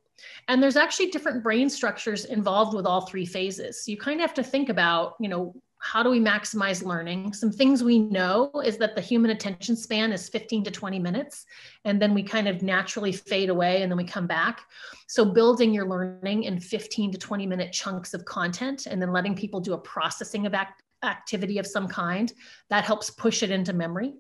And 0.49 0.63
there's 0.63 0.77
actually 0.77 1.11
different 1.11 1.43
brain 1.43 1.71
structures 1.71 2.25
involved 2.25 2.75
with 2.75 2.85
all 2.85 3.03
three 3.03 3.25
phases. 3.25 3.85
So 3.85 3.91
you 3.91 3.97
kind 3.97 4.21
of 4.21 4.27
have 4.27 4.35
to 4.35 4.43
think 4.43 4.69
about, 4.69 5.15
you 5.21 5.29
know, 5.29 5.55
how 5.81 6.03
do 6.03 6.11
we 6.11 6.21
maximize 6.21 6.85
learning? 6.85 7.33
Some 7.33 7.53
things 7.53 7.85
we 7.85 7.99
know 7.99 8.51
is 8.65 8.79
that 8.79 8.95
the 8.95 9.01
human 9.01 9.31
attention 9.31 9.77
span 9.77 10.13
is 10.13 10.29
15 10.29 10.65
to 10.65 10.71
20 10.71 10.99
minutes, 10.99 11.47
and 11.85 12.03
then 12.03 12.15
we 12.15 12.23
kind 12.23 12.49
of 12.49 12.63
naturally 12.63 13.13
fade 13.13 13.49
away 13.49 13.83
and 13.83 13.91
then 13.91 13.97
we 13.97 14.05
come 14.05 14.27
back. 14.27 14.63
So, 15.07 15.25
building 15.25 15.73
your 15.73 15.89
learning 15.89 16.45
in 16.45 16.59
15 16.59 17.13
to 17.13 17.19
20 17.19 17.47
minute 17.47 17.73
chunks 17.73 18.13
of 18.13 18.25
content 18.25 18.87
and 18.87 19.01
then 19.01 19.13
letting 19.13 19.37
people 19.37 19.61
do 19.61 19.75
a 19.75 19.79
processing 19.79 20.47
of 20.47 20.55
act- 20.55 20.83
activity 21.03 21.59
of 21.59 21.67
some 21.67 21.87
kind 21.87 22.33
that 22.71 22.85
helps 22.85 23.11
push 23.11 23.43
it 23.43 23.51
into 23.51 23.73
memory 23.73 24.15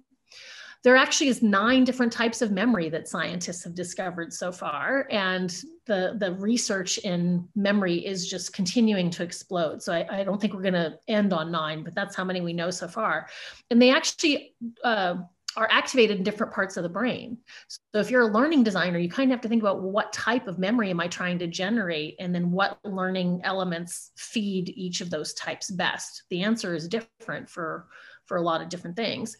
there 0.84 0.96
actually 0.96 1.28
is 1.28 1.42
nine 1.42 1.84
different 1.84 2.12
types 2.12 2.40
of 2.40 2.52
memory 2.52 2.88
that 2.88 3.08
scientists 3.08 3.64
have 3.64 3.74
discovered 3.74 4.32
so 4.32 4.52
far 4.52 5.06
and 5.10 5.62
the, 5.86 6.16
the 6.18 6.34
research 6.34 6.98
in 6.98 7.48
memory 7.56 8.04
is 8.06 8.28
just 8.28 8.52
continuing 8.52 9.10
to 9.10 9.22
explode 9.22 9.82
so 9.82 9.92
i, 9.92 10.20
I 10.20 10.24
don't 10.24 10.40
think 10.40 10.54
we're 10.54 10.62
going 10.62 10.74
to 10.74 10.98
end 11.08 11.32
on 11.32 11.50
nine 11.50 11.82
but 11.82 11.94
that's 11.94 12.14
how 12.14 12.24
many 12.24 12.40
we 12.40 12.52
know 12.52 12.70
so 12.70 12.88
far 12.88 13.28
and 13.70 13.80
they 13.80 13.90
actually 13.90 14.54
uh, 14.84 15.16
are 15.56 15.68
activated 15.72 16.18
in 16.18 16.22
different 16.22 16.52
parts 16.52 16.76
of 16.76 16.84
the 16.84 16.88
brain. 16.88 17.36
So 17.66 17.98
if 17.98 18.10
you're 18.10 18.28
a 18.28 18.32
learning 18.32 18.62
designer, 18.62 18.98
you 18.98 19.08
kind 19.08 19.30
of 19.30 19.36
have 19.36 19.40
to 19.42 19.48
think 19.48 19.62
about 19.62 19.82
what 19.82 20.12
type 20.12 20.46
of 20.46 20.58
memory 20.58 20.90
am 20.90 21.00
I 21.00 21.08
trying 21.08 21.38
to 21.40 21.48
generate 21.48 22.14
and 22.20 22.32
then 22.32 22.52
what 22.52 22.78
learning 22.84 23.40
elements 23.42 24.12
feed 24.16 24.68
each 24.68 25.00
of 25.00 25.10
those 25.10 25.34
types 25.34 25.70
best. 25.70 26.22
The 26.30 26.42
answer 26.42 26.76
is 26.76 26.86
different 26.86 27.48
for 27.48 27.88
for 28.26 28.36
a 28.36 28.42
lot 28.42 28.60
of 28.60 28.68
different 28.68 28.94
things. 28.94 29.36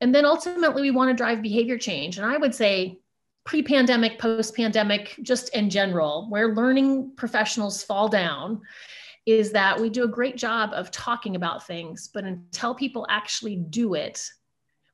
And 0.00 0.14
then 0.14 0.24
ultimately, 0.24 0.82
we 0.82 0.90
want 0.90 1.10
to 1.10 1.16
drive 1.16 1.42
behavior 1.42 1.78
change. 1.78 2.18
And 2.18 2.26
I 2.26 2.36
would 2.36 2.54
say, 2.54 3.00
pre 3.44 3.62
pandemic, 3.62 4.18
post 4.18 4.54
pandemic, 4.54 5.16
just 5.22 5.48
in 5.54 5.70
general, 5.70 6.26
where 6.28 6.54
learning 6.54 7.12
professionals 7.16 7.82
fall 7.82 8.08
down 8.08 8.60
is 9.26 9.52
that 9.52 9.78
we 9.78 9.90
do 9.90 10.04
a 10.04 10.08
great 10.08 10.36
job 10.36 10.70
of 10.72 10.90
talking 10.90 11.36
about 11.36 11.66
things, 11.66 12.08
but 12.12 12.24
until 12.24 12.74
people 12.74 13.06
actually 13.10 13.56
do 13.56 13.94
it, 13.94 14.26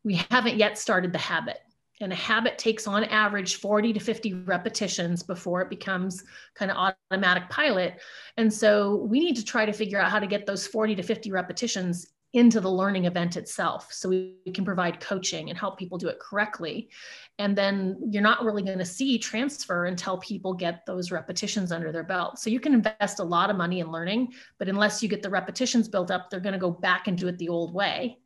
we 0.03 0.15
haven't 0.31 0.57
yet 0.57 0.77
started 0.79 1.13
the 1.13 1.19
habit. 1.19 1.59
And 2.01 2.13
a 2.13 2.17
habit 2.17 2.59
takes 2.59 2.89
on 2.89 3.05
average 3.05 3.57
40 3.57 3.93
to 3.93 4.01
50 4.01 4.35
repetitions 4.45 5.23
before 5.23 5.63
it 5.63 5.71
becomes 5.71 6.25
kind 6.55 6.71
of 6.71 6.93
automatic 7.13 7.49
pilot. 7.49 8.01
And 8.37 8.53
so 8.53 8.97
we 9.09 9.21
need 9.21 9.37
to 9.37 9.45
try 9.45 9.65
to 9.65 9.73
figure 9.73 10.01
out 10.01 10.11
how 10.11 10.19
to 10.19 10.27
get 10.27 10.47
those 10.47 10.67
40 10.67 10.97
to 10.97 11.03
50 11.03 11.31
repetitions 11.31 12.14
into 12.35 12.61
the 12.61 12.71
learning 12.71 13.05
event 13.05 13.37
itself. 13.37 13.93
So 13.93 14.09
we, 14.09 14.35
can 14.53 14.65
provide 14.65 15.01
coaching 15.01 15.49
and 15.49 15.59
help 15.59 15.79
people 15.79 15.99
do 15.99 16.09
it 16.09 16.21
correctly. 16.21 16.91
And 17.39 17.57
then 17.57 17.97
you're 18.11 18.23
not 18.23 18.45
really 18.45 18.63
going 18.63 18.79
to 18.79 18.85
see 18.85 19.19
transfer 19.19 19.87
until 19.87 20.19
people 20.19 20.53
get 20.53 20.85
those 20.87 21.11
repetitions 21.11 21.73
under 21.73 21.91
their 21.91 22.05
belt. 22.05 22.39
So 22.39 22.51
you 22.51 22.61
can 22.61 22.75
invest 22.75 23.21
a 23.21 23.25
lot 23.25 23.51
of 23.51 23.57
money 23.57 23.81
in 23.81 23.91
learning, 23.91 24.33
but 24.59 24.69
unless 24.69 25.03
you 25.03 25.09
get 25.09 25.23
the 25.23 25.31
repetitions 25.31 25.89
built 25.89 26.11
up, 26.11 26.29
they're 26.29 26.41
going 26.41 26.53
to 26.53 26.59
go 26.59 26.71
back 26.71 27.09
and 27.09 27.17
do 27.17 27.27
it 27.29 27.39
the 27.39 27.49
old 27.49 27.73
way. 27.73 28.19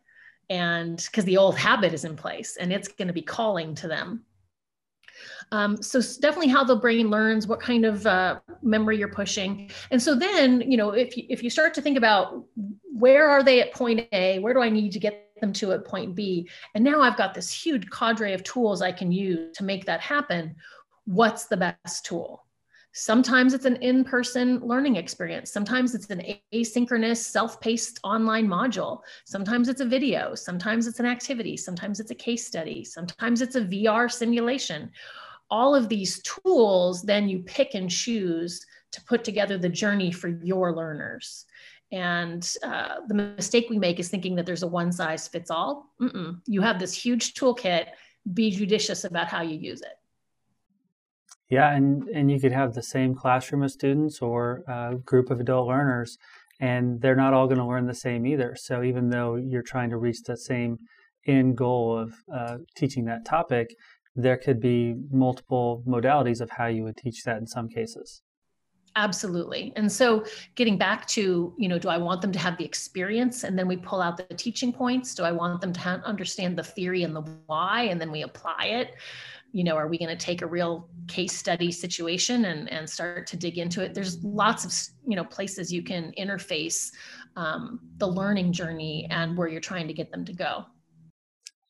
And 0.51 0.97
because 0.97 1.25
the 1.25 1.37
old 1.37 1.57
habit 1.57 1.93
is 1.93 2.05
in 2.05 2.17
place 2.17 2.57
and 2.57 2.73
it's 2.73 2.89
going 2.89 3.09
to 3.09 3.15
be 3.15 3.23
calling 3.23 3.75
to 3.77 3.89
them. 3.89 4.25
Um, 5.53 5.83
so 5.83 6.01
definitely 6.21 6.49
how 6.49 6.65
the 6.65 6.77
brain 6.77 7.11
learns, 7.11 7.47
what 7.47 7.61
kind 7.61 7.85
of 7.85 8.07
uh, 8.07 8.41
memory 8.63 8.99
you're 8.99 9.09
pushing. 9.09 9.71
And 9.91 10.03
so 10.03 10.15
then, 10.15 10.61
you 10.71 10.77
know, 10.77 10.91
if 10.91 11.17
you, 11.17 11.25
if 11.29 11.43
you 11.43 11.51
start 11.51 11.75
to 11.75 11.83
think 11.83 11.97
about 11.97 12.45
where 12.99 13.29
are 13.29 13.43
they 13.43 13.61
at 13.61 13.73
point 13.73 14.07
A, 14.13 14.39
where 14.39 14.55
do 14.55 14.61
I 14.61 14.69
need 14.69 14.93
to 14.93 14.99
get 14.99 15.31
them 15.41 15.53
to 15.55 15.73
at 15.73 15.85
point 15.85 16.15
B? 16.15 16.49
And 16.75 16.85
now 16.85 17.01
I've 17.01 17.17
got 17.17 17.35
this 17.35 17.51
huge 17.51 17.89
cadre 17.91 18.33
of 18.33 18.43
tools 18.43 18.83
I 18.83 18.93
can 18.93 19.13
use 19.13 19.57
to 19.57 19.65
make 19.65 19.85
that 19.87 20.01
happen. 20.01 20.57
What's 21.05 21.47
the 21.47 21.57
best 21.57 22.05
tool? 22.05 22.45
Sometimes 22.93 23.55
it's 23.55 23.67
an 23.67 23.77
in 23.77 24.03
person 24.03 24.59
learning 24.61 24.97
experience. 24.97 25.53
Sometimes 25.53 25.95
it's 25.95 26.11
an 26.11 26.23
asynchronous, 26.53 27.19
self 27.19 27.61
paced 27.61 28.01
online 28.03 28.49
module. 28.49 29.01
Sometimes 29.25 29.69
it's 29.69 29.83
a 29.83 29.87
video. 29.87 30.35
Sometimes 30.35 30.87
it's 30.87 30.99
an 30.99 31.07
activity. 31.07 31.57
Sometimes 31.57 32.01
it's 32.01 32.11
a 32.11 32.15
case 32.15 32.47
study. 32.47 32.85
Sometimes 32.85 33.41
it's 33.43 33.57
a 33.57 33.61
VR 33.61 34.11
simulation 34.11 34.91
all 35.51 35.75
of 35.75 35.89
these 35.89 36.23
tools, 36.23 37.03
then 37.03 37.29
you 37.29 37.41
pick 37.41 37.75
and 37.75 37.91
choose 37.91 38.65
to 38.93 39.03
put 39.05 39.25
together 39.25 39.59
the 39.59 39.69
journey 39.69 40.11
for 40.13 40.29
your 40.29 40.75
learners. 40.75 41.47
And 41.91 42.49
uh, 42.63 42.97
the 43.07 43.15
mistake 43.15 43.69
we 43.71 43.79
make 43.79 43.99
is 43.99 44.09
thinking 44.09 44.35
that 44.35 44.45
there's 44.45 44.63
a 44.63 44.67
one 44.67 44.93
size 44.93 45.27
fits 45.27 45.51
all. 45.51 45.87
Mm-mm. 46.01 46.41
You 46.47 46.61
have 46.61 46.79
this 46.79 46.93
huge 46.93 47.35
toolkit. 47.35 47.87
Be 48.35 48.51
judicious 48.51 49.05
about 49.05 49.29
how 49.29 49.41
you 49.41 49.59
use 49.59 49.81
it. 49.81 49.95
Yeah, 51.49 51.75
and 51.75 52.07
and 52.09 52.31
you 52.31 52.39
could 52.39 52.53
have 52.53 52.75
the 52.75 52.83
same 52.83 53.15
classroom 53.15 53.63
of 53.63 53.71
students 53.71 54.21
or 54.21 54.65
a 54.69 54.97
group 54.97 55.31
of 55.31 55.41
adult 55.41 55.67
learners, 55.69 56.19
and 56.61 57.01
they're 57.01 57.17
not 57.17 57.33
all 57.33 57.47
going 57.47 57.59
to 57.59 57.65
learn 57.65 57.87
the 57.87 57.95
same 57.95 58.27
either. 58.27 58.55
So 58.55 58.83
even 58.83 59.09
though 59.09 59.37
you're 59.37 59.63
trying 59.63 59.89
to 59.91 59.97
reach 59.97 60.23
the 60.27 60.37
same 60.37 60.79
end 61.27 61.57
goal 61.57 61.99
of 61.99 62.15
uh, 62.33 62.59
teaching 62.77 63.07
that 63.07 63.25
topic, 63.25 63.75
there 64.15 64.37
could 64.37 64.61
be 64.61 64.95
multiple 65.11 65.83
modalities 65.87 66.43
of 66.43 66.51
how 66.51 66.67
you 66.67 66.83
would 66.85 66.97
teach 66.99 67.23
that 67.25 67.39
in 67.39 67.47
some 67.47 67.69
cases. 67.69 68.21
Absolutely. 68.99 69.73
And 69.77 69.91
so 69.91 70.25
getting 70.57 70.77
back 70.77 71.07
to, 71.09 71.55
you 71.57 71.69
know, 71.69 71.79
do 71.79 71.89
I 71.89 71.97
want 71.99 72.21
them 72.21 72.33
to 72.33 72.39
have 72.41 72.59
the 72.59 72.65
experience 72.65 73.45
and 73.45 73.57
then 73.57 73.69
we 73.69 73.77
pull 73.77 74.03
out 74.03 74.17
the 74.17 74.35
teaching 74.35 74.73
points? 74.73 75.15
Do 75.15 75.23
I 75.23 75.31
want 75.31 75.61
them 75.61 75.73
to 75.73 75.79
ha- 75.79 76.03
understand 76.05 76.59
the 76.59 76.65
theory 76.65 77.05
and 77.05 77.15
the 77.15 77.23
why 77.47 77.83
and 77.83 78.01
then 78.01 78.11
we 78.11 78.23
apply 78.23 78.65
it? 78.65 78.97
You 79.53 79.63
know, 79.63 79.77
are 79.77 79.87
we 79.87 79.99
going 79.99 80.09
to 80.09 80.17
take 80.17 80.43
a 80.43 80.47
real 80.47 80.89
case 81.07 81.33
study 81.33 81.71
situation 81.71 82.47
and, 82.47 82.69
and 82.73 82.91
start 82.91 83.29
to 83.29 83.37
dig 83.37 83.57
into 83.57 83.85
it? 83.85 83.95
There's 83.95 84.25
lots 84.25 84.65
of, 84.65 84.75
you 85.07 85.15
know, 85.15 85.25
places 85.25 85.73
you 85.73 85.85
can 85.85 86.13
interface 86.19 86.91
um, 87.37 87.79
the 87.99 88.07
learning 88.09 88.53
journey 88.53 89.07
and 89.11 89.39
where 89.39 89.47
you're 89.47 89.61
trying 89.61 89.87
to 89.87 89.95
get 89.95 90.11
them 90.11 90.25
to 90.25 90.33
go. 90.33 90.65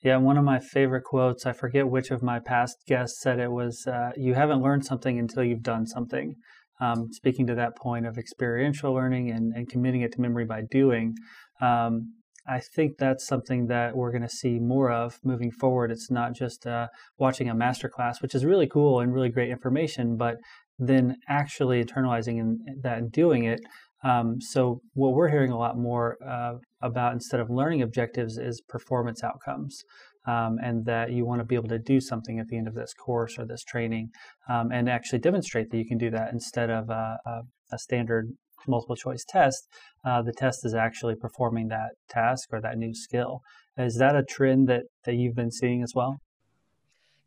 Yeah, 0.03 0.17
one 0.17 0.39
of 0.39 0.45
my 0.45 0.61
favorite 0.61 1.05
quotes, 1.05 1.45
I 1.45 1.53
forget 1.53 1.87
which 1.87 2.11
of 2.11 2.23
my 2.23 2.39
past 2.39 2.79
guests 2.87 3.21
said 3.21 3.39
it 3.39 3.51
was, 3.51 3.87
uh, 3.87 4.13
You 4.17 4.33
haven't 4.33 4.63
learned 4.63 4.87
something 4.87 5.19
until 5.19 5.45
you've 5.45 5.63
done 5.63 5.87
something. 5.87 6.37
Um, 6.81 7.09
speaking 7.13 7.47
to 7.49 7.55
that 7.57 7.77
point 7.77 8.07
of 8.07 8.19
experiential 8.19 8.95
learning 8.95 9.31
and, 9.31 9.53
and 9.55 9.69
committing 9.69 10.03
it 10.03 10.13
to 10.13 10.21
memory 10.21 10.45
by 10.45 10.63
doing, 10.71 11.15
um, 11.61 12.15
I 12.47 12.61
think 12.61 12.99
that's 12.99 13.27
something 13.27 13.67
that 13.67 13.95
we're 13.97 14.13
going 14.13 14.23
to 14.23 14.29
see 14.29 14.59
more 14.59 14.91
of 14.91 15.19
moving 15.23 15.51
forward. 15.51 15.91
It's 15.91 16.11
not 16.11 16.35
just 16.35 16.67
uh, 16.67 16.89
watching 17.19 17.49
a 17.49 17.55
master 17.55 17.89
class, 17.89 18.23
which 18.23 18.35
is 18.35 18.45
really 18.45 18.67
cool 18.67 19.01
and 19.01 19.13
really 19.13 19.29
great 19.29 19.51
information, 19.51 20.17
but 20.17 20.37
then 20.79 21.17
actually 21.29 21.85
internalizing 21.85 22.39
in, 22.39 22.59
that 22.83 22.99
and 22.99 23.13
doing 23.13 23.45
it 23.45 23.61
um, 24.05 24.41
so 24.41 24.81
what 24.95 25.13
we're 25.15 25.29
hearing 25.29 25.51
a 25.51 25.59
lot 25.59 25.77
more 25.77 26.17
uh, 26.27 26.55
about 26.83 27.13
instead 27.13 27.41
of 27.41 27.51
learning 27.51 27.83
objectives 27.83 28.39
is 28.39 28.61
performance 28.69 29.25
outcomes. 29.25 29.83
Um, 30.29 30.59
and 30.63 30.85
that 30.85 31.11
you 31.11 31.25
want 31.25 31.41
to 31.41 31.45
be 31.45 31.55
able 31.55 31.71
to 31.71 31.79
do 31.79 32.01
something 32.01 32.39
at 32.39 32.49
the 32.49 32.59
end 32.59 32.69
of 32.69 32.75
this 32.75 32.93
course 32.93 33.39
or 33.39 33.47
this 33.47 33.65
training 33.65 34.11
um, 34.51 34.71
and 34.73 34.87
actually 34.87 35.21
demonstrate 35.21 35.71
that 35.71 35.79
you 35.79 35.87
can 35.87 35.97
do 35.97 36.11
that 36.11 36.33
instead 36.33 36.69
of 36.69 36.91
a, 36.91 37.19
a, 37.25 37.41
a 37.73 37.79
standard 37.79 38.31
multiple 38.67 38.97
choice 38.97 39.25
test. 39.27 39.69
Uh, 40.05 40.21
the 40.23 40.33
test 40.33 40.65
is 40.65 40.75
actually 40.75 41.15
performing 41.15 41.69
that 41.69 41.91
task 42.09 42.49
or 42.53 42.61
that 42.61 42.77
new 42.77 42.95
skill. 42.95 43.41
Is 43.77 43.97
that 43.97 44.17
a 44.17 44.23
trend 44.23 44.69
that, 44.69 44.83
that 45.05 45.15
you've 45.15 45.35
been 45.35 45.51
seeing 45.51 45.83
as 45.83 45.93
well? 45.95 46.21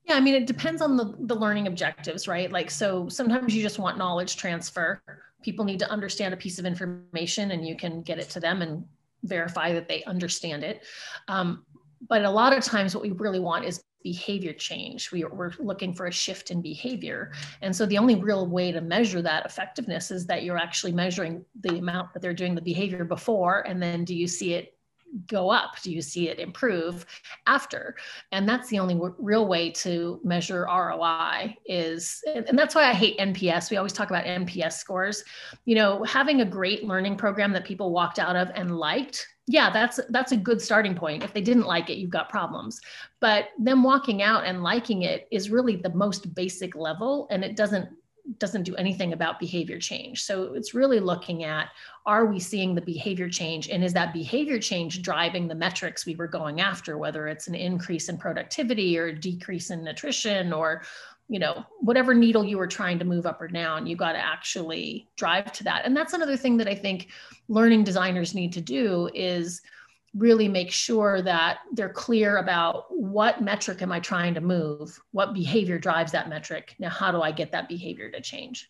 Yeah, 0.05 0.15
I 0.15 0.19
mean, 0.19 0.35
it 0.35 0.47
depends 0.47 0.81
on 0.81 0.97
the, 0.97 1.15
the 1.21 1.35
learning 1.35 1.67
objectives, 1.67 2.27
right? 2.27 2.51
Like, 2.51 2.71
so 2.71 3.07
sometimes 3.07 3.55
you 3.55 3.61
just 3.61 3.79
want 3.79 3.97
knowledge 3.97 4.35
transfer. 4.35 5.01
People 5.43 5.63
need 5.63 5.79
to 5.79 5.89
understand 5.89 6.33
a 6.33 6.37
piece 6.37 6.59
of 6.59 6.65
information 6.65 7.51
and 7.51 7.65
you 7.65 7.75
can 7.75 8.01
get 8.01 8.19
it 8.19 8.29
to 8.31 8.39
them 8.39 8.61
and 8.61 8.83
verify 9.23 9.73
that 9.73 9.87
they 9.87 10.03
understand 10.03 10.63
it. 10.63 10.83
Um, 11.27 11.65
but 12.07 12.25
a 12.25 12.29
lot 12.29 12.53
of 12.55 12.63
times, 12.63 12.95
what 12.95 13.03
we 13.03 13.11
really 13.11 13.39
want 13.39 13.65
is 13.65 13.83
behavior 14.03 14.53
change. 14.53 15.11
We, 15.11 15.23
we're 15.23 15.51
looking 15.59 15.93
for 15.93 16.07
a 16.07 16.11
shift 16.11 16.49
in 16.49 16.61
behavior. 16.61 17.31
And 17.61 17.75
so 17.75 17.85
the 17.85 17.99
only 17.99 18.15
real 18.15 18.47
way 18.47 18.71
to 18.71 18.81
measure 18.81 19.21
that 19.21 19.45
effectiveness 19.45 20.09
is 20.09 20.25
that 20.25 20.43
you're 20.43 20.57
actually 20.57 20.91
measuring 20.91 21.45
the 21.59 21.77
amount 21.77 22.13
that 22.13 22.21
they're 22.21 22.33
doing 22.33 22.55
the 22.55 22.61
behavior 22.61 23.05
before, 23.05 23.61
and 23.67 23.81
then 23.81 24.03
do 24.03 24.15
you 24.15 24.27
see 24.27 24.55
it 24.55 24.75
go 25.27 25.49
up? 25.49 25.81
Do 25.81 25.91
you 25.91 26.01
see 26.01 26.29
it 26.29 26.39
improve 26.39 27.05
after? 27.47 27.95
And 28.31 28.47
that's 28.47 28.69
the 28.69 28.79
only 28.79 28.93
w- 28.93 29.15
real 29.17 29.47
way 29.47 29.71
to 29.71 30.19
measure 30.23 30.65
ROI 30.65 31.55
is, 31.65 32.23
and 32.27 32.57
that's 32.57 32.75
why 32.75 32.89
I 32.89 32.93
hate 32.93 33.17
NPS. 33.19 33.71
We 33.71 33.77
always 33.77 33.93
talk 33.93 34.09
about 34.09 34.25
NPS 34.25 34.73
scores. 34.73 35.23
You 35.65 35.75
know, 35.75 36.03
having 36.03 36.41
a 36.41 36.45
great 36.45 36.83
learning 36.83 37.17
program 37.17 37.51
that 37.53 37.65
people 37.65 37.91
walked 37.91 38.19
out 38.19 38.35
of 38.35 38.49
and 38.55 38.77
liked 38.77 39.27
yeah 39.47 39.69
that's 39.69 39.99
that's 40.09 40.31
a 40.31 40.37
good 40.37 40.61
starting 40.61 40.95
point 40.95 41.23
if 41.23 41.33
they 41.33 41.41
didn't 41.41 41.65
like 41.65 41.89
it 41.89 41.97
you've 41.97 42.11
got 42.11 42.29
problems 42.29 42.79
but 43.19 43.49
them 43.59 43.81
walking 43.83 44.21
out 44.21 44.45
and 44.45 44.61
liking 44.61 45.01
it 45.01 45.27
is 45.31 45.49
really 45.49 45.75
the 45.75 45.89
most 45.89 46.33
basic 46.35 46.75
level 46.75 47.27
and 47.31 47.43
it 47.43 47.55
doesn't 47.55 47.89
doesn't 48.37 48.63
do 48.63 48.75
anything 48.75 49.13
about 49.13 49.39
behavior 49.39 49.79
change. 49.79 50.23
So 50.23 50.53
it's 50.53 50.73
really 50.73 50.99
looking 50.99 51.43
at 51.43 51.69
are 52.05 52.25
we 52.25 52.39
seeing 52.39 52.75
the 52.75 52.81
behavior 52.81 53.29
change 53.29 53.69
and 53.69 53.83
is 53.83 53.93
that 53.93 54.13
behavior 54.13 54.59
change 54.59 55.01
driving 55.01 55.47
the 55.47 55.55
metrics 55.55 56.05
we 56.05 56.15
were 56.15 56.27
going 56.27 56.61
after 56.61 56.97
whether 56.97 57.27
it's 57.27 57.47
an 57.47 57.55
increase 57.55 58.09
in 58.09 58.17
productivity 58.17 58.97
or 58.97 59.07
a 59.07 59.19
decrease 59.19 59.69
in 59.69 59.87
attrition 59.87 60.51
or 60.53 60.83
you 61.29 61.39
know 61.39 61.63
whatever 61.79 62.13
needle 62.13 62.43
you 62.43 62.57
were 62.57 62.67
trying 62.67 62.99
to 62.99 63.05
move 63.05 63.25
up 63.25 63.41
or 63.41 63.47
down 63.47 63.85
you 63.85 63.95
got 63.95 64.13
to 64.13 64.19
actually 64.19 65.07
drive 65.15 65.51
to 65.53 65.63
that. 65.63 65.85
And 65.85 65.95
that's 65.95 66.13
another 66.13 66.37
thing 66.37 66.57
that 66.57 66.67
I 66.67 66.75
think 66.75 67.09
learning 67.47 67.83
designers 67.83 68.33
need 68.35 68.53
to 68.53 68.61
do 68.61 69.09
is 69.13 69.61
really 70.15 70.47
make 70.47 70.71
sure 70.71 71.21
that 71.21 71.59
they're 71.71 71.93
clear 71.93 72.37
about 72.37 72.85
what 72.89 73.41
metric 73.41 73.81
am 73.81 73.91
I 73.91 73.99
trying 73.99 74.33
to 74.33 74.41
move? 74.41 74.99
What 75.11 75.33
behavior 75.33 75.79
drives 75.79 76.11
that 76.11 76.29
metric? 76.29 76.75
Now, 76.79 76.89
how 76.89 77.11
do 77.11 77.21
I 77.21 77.31
get 77.31 77.51
that 77.53 77.69
behavior 77.69 78.11
to 78.11 78.21
change? 78.21 78.69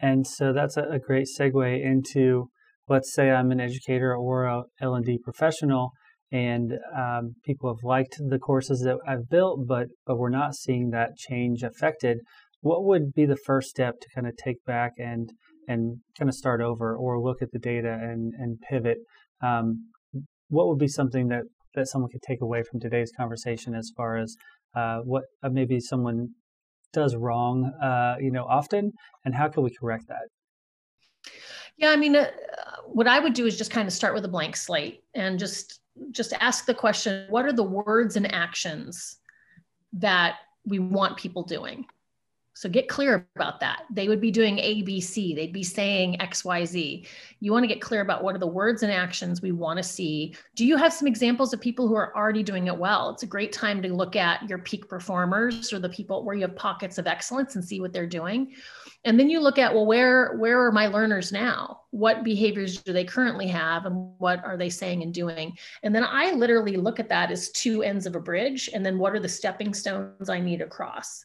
And 0.00 0.26
so 0.26 0.52
that's 0.52 0.76
a, 0.76 0.98
great 0.98 1.26
segue 1.38 1.84
into 1.84 2.48
let's 2.88 3.12
say 3.12 3.30
I'm 3.30 3.50
an 3.50 3.60
educator 3.60 4.14
or 4.14 4.44
a 4.44 4.62
L&D 4.80 5.18
professional 5.22 5.92
and 6.30 6.74
um, 6.96 7.34
people 7.44 7.74
have 7.74 7.82
liked 7.82 8.16
the 8.18 8.38
courses 8.38 8.80
that 8.80 8.98
I've 9.06 9.28
built, 9.30 9.66
but 9.66 9.86
but 10.06 10.18
we're 10.18 10.28
not 10.28 10.54
seeing 10.54 10.90
that 10.90 11.16
change 11.16 11.62
affected. 11.62 12.18
What 12.60 12.84
would 12.84 13.14
be 13.14 13.24
the 13.24 13.36
first 13.36 13.70
step 13.70 13.94
to 14.00 14.08
kind 14.14 14.26
of 14.26 14.36
take 14.36 14.62
back 14.66 14.92
and 14.98 15.30
and 15.66 16.00
kind 16.18 16.28
of 16.28 16.34
start 16.34 16.60
over, 16.60 16.94
or 16.94 17.20
look 17.20 17.40
at 17.40 17.52
the 17.52 17.58
data 17.58 17.92
and 17.92 18.34
and 18.38 18.58
pivot? 18.68 18.98
Um, 19.42 19.88
what 20.48 20.68
would 20.68 20.78
be 20.78 20.88
something 20.88 21.28
that 21.28 21.44
that 21.74 21.86
someone 21.86 22.10
could 22.10 22.22
take 22.22 22.40
away 22.40 22.62
from 22.62 22.80
today's 22.80 23.12
conversation 23.16 23.74
as 23.74 23.92
far 23.96 24.16
as 24.16 24.36
uh, 24.74 24.98
what 25.00 25.24
uh, 25.42 25.48
maybe 25.48 25.78
someone 25.78 26.30
does 26.92 27.14
wrong, 27.14 27.64
uh, 27.82 28.16
you 28.18 28.30
know, 28.30 28.44
often, 28.44 28.92
and 29.24 29.34
how 29.34 29.48
can 29.48 29.62
we 29.62 29.70
correct 29.70 30.04
that? 30.08 31.30
Yeah, 31.76 31.90
I 31.90 31.96
mean, 31.96 32.16
uh, 32.16 32.30
what 32.86 33.06
I 33.06 33.20
would 33.20 33.34
do 33.34 33.46
is 33.46 33.56
just 33.56 33.70
kind 33.70 33.86
of 33.86 33.92
start 33.92 34.14
with 34.14 34.24
a 34.24 34.28
blank 34.28 34.56
slate 34.56 35.02
and 35.14 35.38
just 35.38 35.80
just 36.10 36.32
ask 36.40 36.64
the 36.64 36.74
question: 36.74 37.26
What 37.28 37.44
are 37.44 37.52
the 37.52 37.62
words 37.62 38.16
and 38.16 38.32
actions 38.32 39.18
that 39.92 40.36
we 40.64 40.78
want 40.78 41.16
people 41.16 41.42
doing? 41.42 41.86
So 42.58 42.68
get 42.68 42.88
clear 42.88 43.24
about 43.36 43.60
that. 43.60 43.84
They 43.88 44.08
would 44.08 44.20
be 44.20 44.32
doing 44.32 44.56
ABC, 44.56 45.36
they'd 45.36 45.52
be 45.52 45.62
saying 45.62 46.16
XYZ. 46.18 47.06
You 47.38 47.52
want 47.52 47.62
to 47.62 47.68
get 47.68 47.80
clear 47.80 48.00
about 48.00 48.24
what 48.24 48.34
are 48.34 48.40
the 48.40 48.48
words 48.48 48.82
and 48.82 48.90
actions 48.90 49.40
we 49.40 49.52
want 49.52 49.76
to 49.76 49.82
see. 49.84 50.34
Do 50.56 50.66
you 50.66 50.76
have 50.76 50.92
some 50.92 51.06
examples 51.06 51.52
of 51.52 51.60
people 51.60 51.86
who 51.86 51.94
are 51.94 52.12
already 52.16 52.42
doing 52.42 52.66
it 52.66 52.76
well? 52.76 53.10
It's 53.10 53.22
a 53.22 53.28
great 53.28 53.52
time 53.52 53.80
to 53.82 53.94
look 53.94 54.16
at 54.16 54.48
your 54.48 54.58
peak 54.58 54.88
performers 54.88 55.72
or 55.72 55.78
the 55.78 55.88
people 55.88 56.24
where 56.24 56.34
you 56.34 56.42
have 56.42 56.56
pockets 56.56 56.98
of 56.98 57.06
excellence 57.06 57.54
and 57.54 57.64
see 57.64 57.80
what 57.80 57.92
they're 57.92 58.08
doing. 58.08 58.52
And 59.04 59.20
then 59.20 59.30
you 59.30 59.38
look 59.38 59.58
at, 59.58 59.72
well, 59.72 59.86
where 59.86 60.36
where 60.38 60.60
are 60.60 60.72
my 60.72 60.88
learners 60.88 61.30
now? 61.30 61.82
What 61.90 62.24
behaviors 62.24 62.82
do 62.82 62.92
they 62.92 63.04
currently 63.04 63.46
have 63.46 63.86
and 63.86 64.12
what 64.18 64.44
are 64.44 64.56
they 64.56 64.68
saying 64.68 65.04
and 65.04 65.14
doing? 65.14 65.56
And 65.84 65.94
then 65.94 66.02
I 66.02 66.32
literally 66.32 66.76
look 66.76 66.98
at 66.98 67.08
that 67.10 67.30
as 67.30 67.50
two 67.50 67.84
ends 67.84 68.04
of 68.04 68.16
a 68.16 68.20
bridge 68.20 68.68
and 68.74 68.84
then 68.84 68.98
what 68.98 69.14
are 69.14 69.20
the 69.20 69.28
stepping 69.28 69.74
stones 69.74 70.28
I 70.28 70.40
need 70.40 70.60
across? 70.60 71.24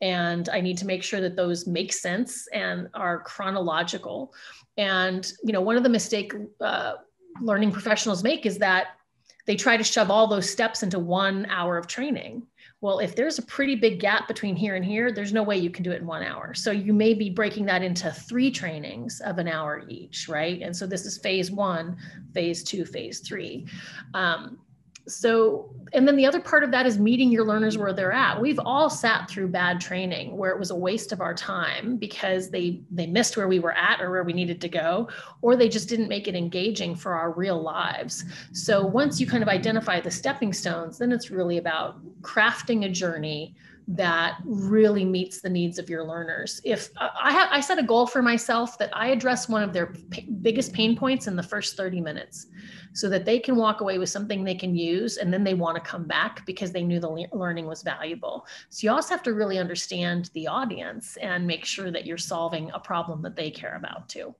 And 0.00 0.48
I 0.48 0.60
need 0.60 0.78
to 0.78 0.86
make 0.86 1.02
sure 1.02 1.20
that 1.20 1.36
those 1.36 1.66
make 1.66 1.92
sense 1.92 2.46
and 2.52 2.88
are 2.94 3.20
chronological. 3.20 4.34
And 4.76 5.30
you 5.44 5.52
know, 5.52 5.60
one 5.60 5.76
of 5.76 5.82
the 5.82 5.88
mistake 5.88 6.32
uh, 6.60 6.94
learning 7.40 7.72
professionals 7.72 8.22
make 8.22 8.46
is 8.46 8.58
that 8.58 8.88
they 9.46 9.56
try 9.56 9.76
to 9.76 9.84
shove 9.84 10.10
all 10.10 10.26
those 10.26 10.48
steps 10.48 10.82
into 10.82 10.98
one 10.98 11.46
hour 11.46 11.76
of 11.76 11.86
training. 11.86 12.46
Well, 12.80 12.98
if 12.98 13.14
there's 13.14 13.38
a 13.38 13.42
pretty 13.42 13.76
big 13.76 14.00
gap 14.00 14.28
between 14.28 14.56
here 14.56 14.74
and 14.74 14.84
here, 14.84 15.12
there's 15.12 15.32
no 15.32 15.42
way 15.42 15.56
you 15.56 15.70
can 15.70 15.82
do 15.82 15.92
it 15.92 16.00
in 16.00 16.06
one 16.06 16.22
hour. 16.22 16.54
So 16.54 16.70
you 16.70 16.92
may 16.92 17.14
be 17.14 17.30
breaking 17.30 17.66
that 17.66 17.82
into 17.82 18.10
three 18.10 18.50
trainings 18.50 19.20
of 19.20 19.38
an 19.38 19.48
hour 19.48 19.84
each, 19.88 20.28
right? 20.28 20.60
And 20.60 20.74
so 20.74 20.86
this 20.86 21.06
is 21.06 21.18
phase 21.18 21.50
one, 21.50 21.96
phase 22.32 22.62
two, 22.62 22.84
phase 22.84 23.20
three. 23.20 23.66
Um, 24.12 24.58
so 25.06 25.70
and 25.92 26.08
then 26.08 26.16
the 26.16 26.26
other 26.26 26.40
part 26.40 26.64
of 26.64 26.70
that 26.70 26.86
is 26.86 26.98
meeting 26.98 27.30
your 27.30 27.44
learners 27.44 27.78
where 27.78 27.92
they're 27.92 28.12
at. 28.12 28.40
We've 28.40 28.58
all 28.58 28.88
sat 28.90 29.30
through 29.30 29.48
bad 29.48 29.80
training 29.80 30.36
where 30.36 30.50
it 30.50 30.58
was 30.58 30.70
a 30.70 30.74
waste 30.74 31.12
of 31.12 31.20
our 31.20 31.34
time 31.34 31.96
because 31.96 32.50
they 32.50 32.80
they 32.90 33.06
missed 33.06 33.36
where 33.36 33.46
we 33.46 33.58
were 33.58 33.72
at 33.72 34.00
or 34.00 34.10
where 34.10 34.24
we 34.24 34.32
needed 34.32 34.60
to 34.62 34.68
go 34.68 35.08
or 35.42 35.56
they 35.56 35.68
just 35.68 35.88
didn't 35.88 36.08
make 36.08 36.26
it 36.26 36.34
engaging 36.34 36.96
for 36.96 37.14
our 37.14 37.32
real 37.32 37.60
lives. 37.60 38.24
So 38.52 38.84
once 38.84 39.20
you 39.20 39.26
kind 39.26 39.42
of 39.42 39.48
identify 39.48 40.00
the 40.00 40.10
stepping 40.10 40.52
stones 40.52 40.98
then 40.98 41.12
it's 41.12 41.30
really 41.30 41.58
about 41.58 42.00
crafting 42.22 42.86
a 42.86 42.88
journey 42.88 43.54
that 43.86 44.38
really 44.44 45.04
meets 45.04 45.40
the 45.40 45.50
needs 45.50 45.78
of 45.78 45.90
your 45.90 46.04
learners. 46.04 46.60
If 46.64 46.90
I 46.98 47.32
have, 47.32 47.48
I 47.50 47.60
set 47.60 47.78
a 47.78 47.82
goal 47.82 48.06
for 48.06 48.22
myself 48.22 48.78
that 48.78 48.90
I 48.96 49.08
address 49.08 49.48
one 49.48 49.62
of 49.62 49.72
their 49.72 49.88
p- 50.10 50.28
biggest 50.40 50.72
pain 50.72 50.96
points 50.96 51.26
in 51.26 51.36
the 51.36 51.42
first 51.42 51.76
30 51.76 52.00
minutes 52.00 52.46
so 52.94 53.10
that 53.10 53.26
they 53.26 53.38
can 53.38 53.56
walk 53.56 53.82
away 53.82 53.98
with 53.98 54.08
something 54.08 54.42
they 54.42 54.54
can 54.54 54.74
use 54.74 55.18
and 55.18 55.32
then 55.32 55.44
they 55.44 55.54
want 55.54 55.76
to 55.76 55.82
come 55.82 56.06
back 56.06 56.46
because 56.46 56.72
they 56.72 56.82
knew 56.82 56.98
the 56.98 57.08
le- 57.08 57.26
learning 57.32 57.66
was 57.66 57.82
valuable. 57.82 58.46
So 58.70 58.86
you 58.86 58.90
also 58.90 59.14
have 59.14 59.22
to 59.24 59.34
really 59.34 59.58
understand 59.58 60.30
the 60.32 60.46
audience 60.46 61.18
and 61.18 61.46
make 61.46 61.66
sure 61.66 61.90
that 61.90 62.06
you're 62.06 62.16
solving 62.16 62.70
a 62.72 62.80
problem 62.80 63.20
that 63.22 63.36
they 63.36 63.50
care 63.50 63.76
about 63.76 64.08
too. 64.08 64.34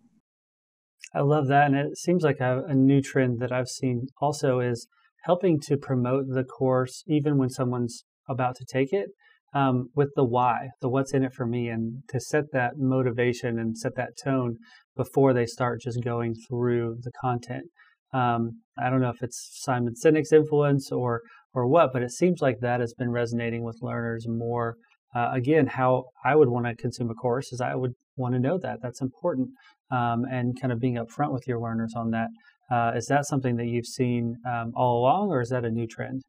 I 1.15 1.21
love 1.21 1.49
that. 1.49 1.67
And 1.67 1.77
it 1.77 1.99
seems 1.99 2.23
like 2.23 2.41
a, 2.41 2.63
a 2.67 2.75
new 2.75 3.03
trend 3.03 3.41
that 3.41 3.53
I've 3.53 3.69
seen 3.69 4.09
also 4.21 4.61
is 4.61 4.87
helping 5.25 5.61
to 5.61 5.77
promote 5.77 6.29
the 6.29 6.45
course 6.45 7.05
even 7.07 7.37
when 7.37 7.51
someone's 7.51 8.05
about 8.29 8.57
to 8.57 8.65
take 8.65 8.93
it 8.93 9.11
um, 9.55 9.89
with 9.95 10.11
the 10.17 10.25
why, 10.25 10.69
the 10.81 10.89
what's 10.89 11.15
in 11.15 11.25
it 11.25 11.33
for 11.33 11.47
me, 11.47 11.69
and 11.69 12.03
to 12.09 12.21
set 12.21 12.45
that 12.53 12.73
motivation 12.77 13.59
and 13.59 13.79
set 13.79 13.95
that 13.97 14.17
tone 14.23 14.57
before 14.97 15.33
they 15.33 15.47
start 15.47 15.81
just 15.81 16.03
going 16.03 16.35
through 16.49 16.99
the 17.03 17.13
content. 17.21 17.65
Um, 18.13 18.61
I 18.79 18.91
don't 18.91 19.01
know 19.01 19.11
if 19.11 19.23
it's 19.23 19.51
Simon 19.63 19.95
Sinek's 19.95 20.33
influence 20.33 20.91
or 20.93 21.23
or 21.53 21.67
what, 21.69 21.93
but 21.93 22.03
it 22.03 22.11
seems 22.11 22.41
like 22.43 22.59
that 22.61 22.81
has 22.81 22.95
been 22.95 23.11
resonating 23.11 23.63
with 23.63 23.79
learners 23.81 24.27
more. 24.29 24.77
Uh, 25.15 25.31
again, 25.33 25.69
how 25.69 26.05
I 26.25 26.35
would 26.35 26.49
want 26.49 26.67
to 26.67 26.75
consume 26.75 27.11
a 27.11 27.15
course 27.15 27.53
is 27.53 27.61
I 27.61 27.77
would 27.77 27.93
want 28.17 28.35
to 28.35 28.41
know 28.41 28.59
that 28.59 28.81
that's 28.83 29.01
important, 29.01 29.51
um, 29.91 30.25
and 30.31 30.61
kind 30.61 30.73
of 30.73 30.81
being 30.81 30.97
upfront 30.97 31.33
with 31.33 31.47
your 31.47 31.61
learners 31.61 31.95
on 31.97 32.11
that. 32.11 32.29
Uh, 32.71 32.93
is 32.97 33.07
that 33.07 33.27
something 33.27 33.57
that 33.57 33.67
you've 33.67 33.87
seen 33.87 34.37
um, 34.47 34.73
all 34.75 35.01
along, 35.01 35.29
or 35.31 35.41
is 35.41 35.51
that 35.51 35.65
a 35.65 35.71
new 35.71 35.87
trend? 35.87 36.23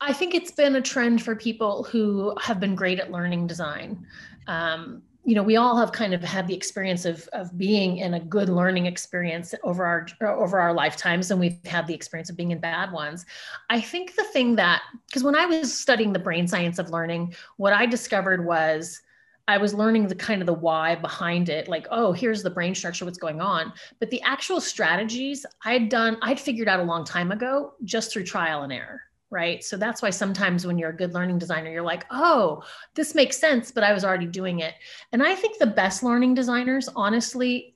I 0.00 0.12
think 0.12 0.34
it's 0.34 0.50
been 0.50 0.76
a 0.76 0.80
trend 0.80 1.22
for 1.22 1.34
people 1.34 1.84
who 1.84 2.36
have 2.40 2.60
been 2.60 2.74
great 2.74 3.00
at 3.00 3.10
learning 3.10 3.46
design. 3.46 4.06
Um, 4.46 5.02
you 5.24 5.34
know, 5.34 5.42
we 5.42 5.56
all 5.56 5.76
have 5.76 5.92
kind 5.92 6.14
of 6.14 6.22
had 6.22 6.46
the 6.46 6.54
experience 6.54 7.04
of, 7.04 7.28
of 7.34 7.56
being 7.58 7.98
in 7.98 8.14
a 8.14 8.20
good 8.20 8.48
learning 8.48 8.86
experience 8.86 9.54
over 9.62 9.84
our 9.84 10.06
over 10.22 10.58
our 10.58 10.72
lifetimes, 10.72 11.30
and 11.30 11.38
we've 11.38 11.58
had 11.66 11.86
the 11.86 11.92
experience 11.92 12.30
of 12.30 12.36
being 12.36 12.52
in 12.52 12.60
bad 12.60 12.92
ones. 12.92 13.26
I 13.68 13.80
think 13.80 14.14
the 14.14 14.24
thing 14.24 14.56
that 14.56 14.82
because 15.06 15.24
when 15.24 15.34
I 15.34 15.44
was 15.44 15.76
studying 15.76 16.12
the 16.12 16.18
brain 16.18 16.48
science 16.48 16.78
of 16.78 16.90
learning, 16.90 17.34
what 17.56 17.74
I 17.74 17.84
discovered 17.84 18.46
was 18.46 19.02
I 19.48 19.58
was 19.58 19.74
learning 19.74 20.06
the 20.06 20.14
kind 20.14 20.40
of 20.40 20.46
the 20.46 20.54
why 20.54 20.94
behind 20.94 21.48
it, 21.48 21.68
like, 21.68 21.86
oh, 21.90 22.12
here's 22.12 22.42
the 22.42 22.50
brain 22.50 22.74
structure, 22.74 23.04
what's 23.04 23.18
going 23.18 23.40
on. 23.40 23.72
But 23.98 24.10
the 24.10 24.22
actual 24.22 24.60
strategies 24.60 25.44
I'd 25.64 25.88
done, 25.88 26.18
I'd 26.22 26.40
figured 26.40 26.68
out 26.68 26.80
a 26.80 26.84
long 26.84 27.04
time 27.04 27.32
ago 27.32 27.74
just 27.84 28.12
through 28.12 28.24
trial 28.24 28.62
and 28.62 28.72
error 28.72 29.02
right? 29.30 29.62
So 29.62 29.76
that's 29.76 30.00
why 30.00 30.10
sometimes 30.10 30.66
when 30.66 30.78
you're 30.78 30.90
a 30.90 30.96
good 30.96 31.14
learning 31.14 31.38
designer, 31.38 31.70
you're 31.70 31.82
like, 31.82 32.06
oh, 32.10 32.62
this 32.94 33.14
makes 33.14 33.38
sense, 33.38 33.70
but 33.70 33.84
I 33.84 33.92
was 33.92 34.04
already 34.04 34.26
doing 34.26 34.60
it. 34.60 34.74
And 35.12 35.22
I 35.22 35.34
think 35.34 35.58
the 35.58 35.66
best 35.66 36.02
learning 36.02 36.34
designers, 36.34 36.88
honestly, 36.96 37.74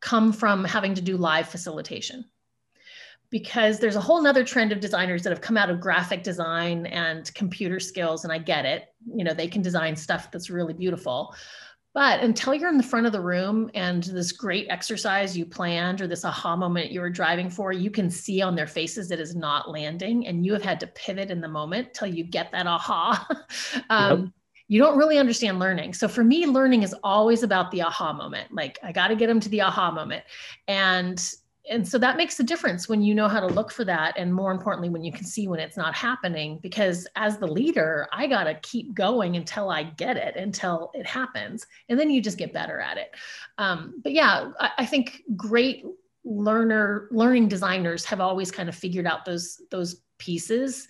come 0.00 0.32
from 0.32 0.64
having 0.64 0.94
to 0.94 1.00
do 1.00 1.16
live 1.16 1.48
facilitation 1.48 2.24
because 3.30 3.80
there's 3.80 3.96
a 3.96 4.00
whole 4.00 4.22
nother 4.22 4.44
trend 4.44 4.72
of 4.72 4.80
designers 4.80 5.22
that 5.22 5.30
have 5.30 5.40
come 5.40 5.56
out 5.56 5.70
of 5.70 5.80
graphic 5.80 6.22
design 6.22 6.86
and 6.86 7.32
computer 7.34 7.80
skills 7.80 8.24
and 8.24 8.32
i 8.32 8.38
get 8.38 8.64
it 8.64 8.94
you 9.14 9.24
know 9.24 9.34
they 9.34 9.48
can 9.48 9.62
design 9.62 9.96
stuff 9.96 10.30
that's 10.30 10.50
really 10.50 10.74
beautiful 10.74 11.34
but 11.96 12.20
until 12.20 12.54
you're 12.54 12.68
in 12.68 12.76
the 12.76 12.82
front 12.82 13.06
of 13.06 13.12
the 13.12 13.20
room 13.22 13.70
and 13.72 14.02
this 14.02 14.30
great 14.30 14.66
exercise 14.68 15.34
you 15.34 15.46
planned 15.46 16.02
or 16.02 16.06
this 16.06 16.26
aha 16.26 16.54
moment 16.54 16.90
you 16.90 17.00
were 17.00 17.08
driving 17.08 17.48
for, 17.48 17.72
you 17.72 17.90
can 17.90 18.10
see 18.10 18.42
on 18.42 18.54
their 18.54 18.66
faces 18.66 19.10
it 19.10 19.18
is 19.18 19.34
not 19.34 19.70
landing 19.70 20.26
and 20.26 20.44
you 20.44 20.52
have 20.52 20.62
had 20.62 20.78
to 20.78 20.86
pivot 20.88 21.30
in 21.30 21.40
the 21.40 21.48
moment 21.48 21.94
till 21.94 22.06
you 22.06 22.22
get 22.22 22.52
that 22.52 22.66
aha. 22.66 23.26
um, 23.88 24.20
yep. 24.20 24.30
You 24.68 24.82
don't 24.82 24.98
really 24.98 25.16
understand 25.16 25.58
learning. 25.58 25.94
So 25.94 26.06
for 26.06 26.22
me, 26.22 26.44
learning 26.44 26.82
is 26.82 26.94
always 27.02 27.42
about 27.42 27.70
the 27.70 27.80
aha 27.80 28.12
moment. 28.12 28.52
Like 28.52 28.78
I 28.82 28.92
got 28.92 29.08
to 29.08 29.16
get 29.16 29.28
them 29.28 29.40
to 29.40 29.48
the 29.48 29.62
aha 29.62 29.90
moment. 29.90 30.24
And 30.68 31.18
and 31.68 31.86
so 31.86 31.98
that 31.98 32.16
makes 32.16 32.38
a 32.38 32.44
difference 32.44 32.88
when 32.88 33.02
you 33.02 33.14
know 33.14 33.28
how 33.28 33.40
to 33.40 33.46
look 33.46 33.72
for 33.72 33.84
that 33.84 34.14
and 34.16 34.32
more 34.32 34.52
importantly 34.52 34.88
when 34.88 35.02
you 35.02 35.12
can 35.12 35.24
see 35.24 35.48
when 35.48 35.60
it's 35.60 35.76
not 35.76 35.94
happening 35.94 36.58
because 36.62 37.06
as 37.16 37.38
the 37.38 37.46
leader 37.46 38.06
i 38.12 38.26
got 38.26 38.44
to 38.44 38.54
keep 38.62 38.94
going 38.94 39.36
until 39.36 39.70
i 39.70 39.82
get 39.82 40.16
it 40.16 40.36
until 40.36 40.90
it 40.94 41.06
happens 41.06 41.66
and 41.88 41.98
then 41.98 42.10
you 42.10 42.20
just 42.20 42.38
get 42.38 42.52
better 42.52 42.80
at 42.80 42.96
it. 42.96 43.14
Um, 43.58 44.00
but 44.02 44.12
yeah 44.12 44.50
I, 44.60 44.70
I, 44.78 44.86
think 44.86 45.22
great 45.36 45.84
learner 46.24 47.08
learning 47.10 47.48
designers 47.48 48.04
have 48.04 48.20
always 48.20 48.50
kind 48.50 48.68
of 48.68 48.74
figured 48.74 49.06
out 49.06 49.24
those 49.24 49.62
those 49.70 50.02
pieces 50.18 50.88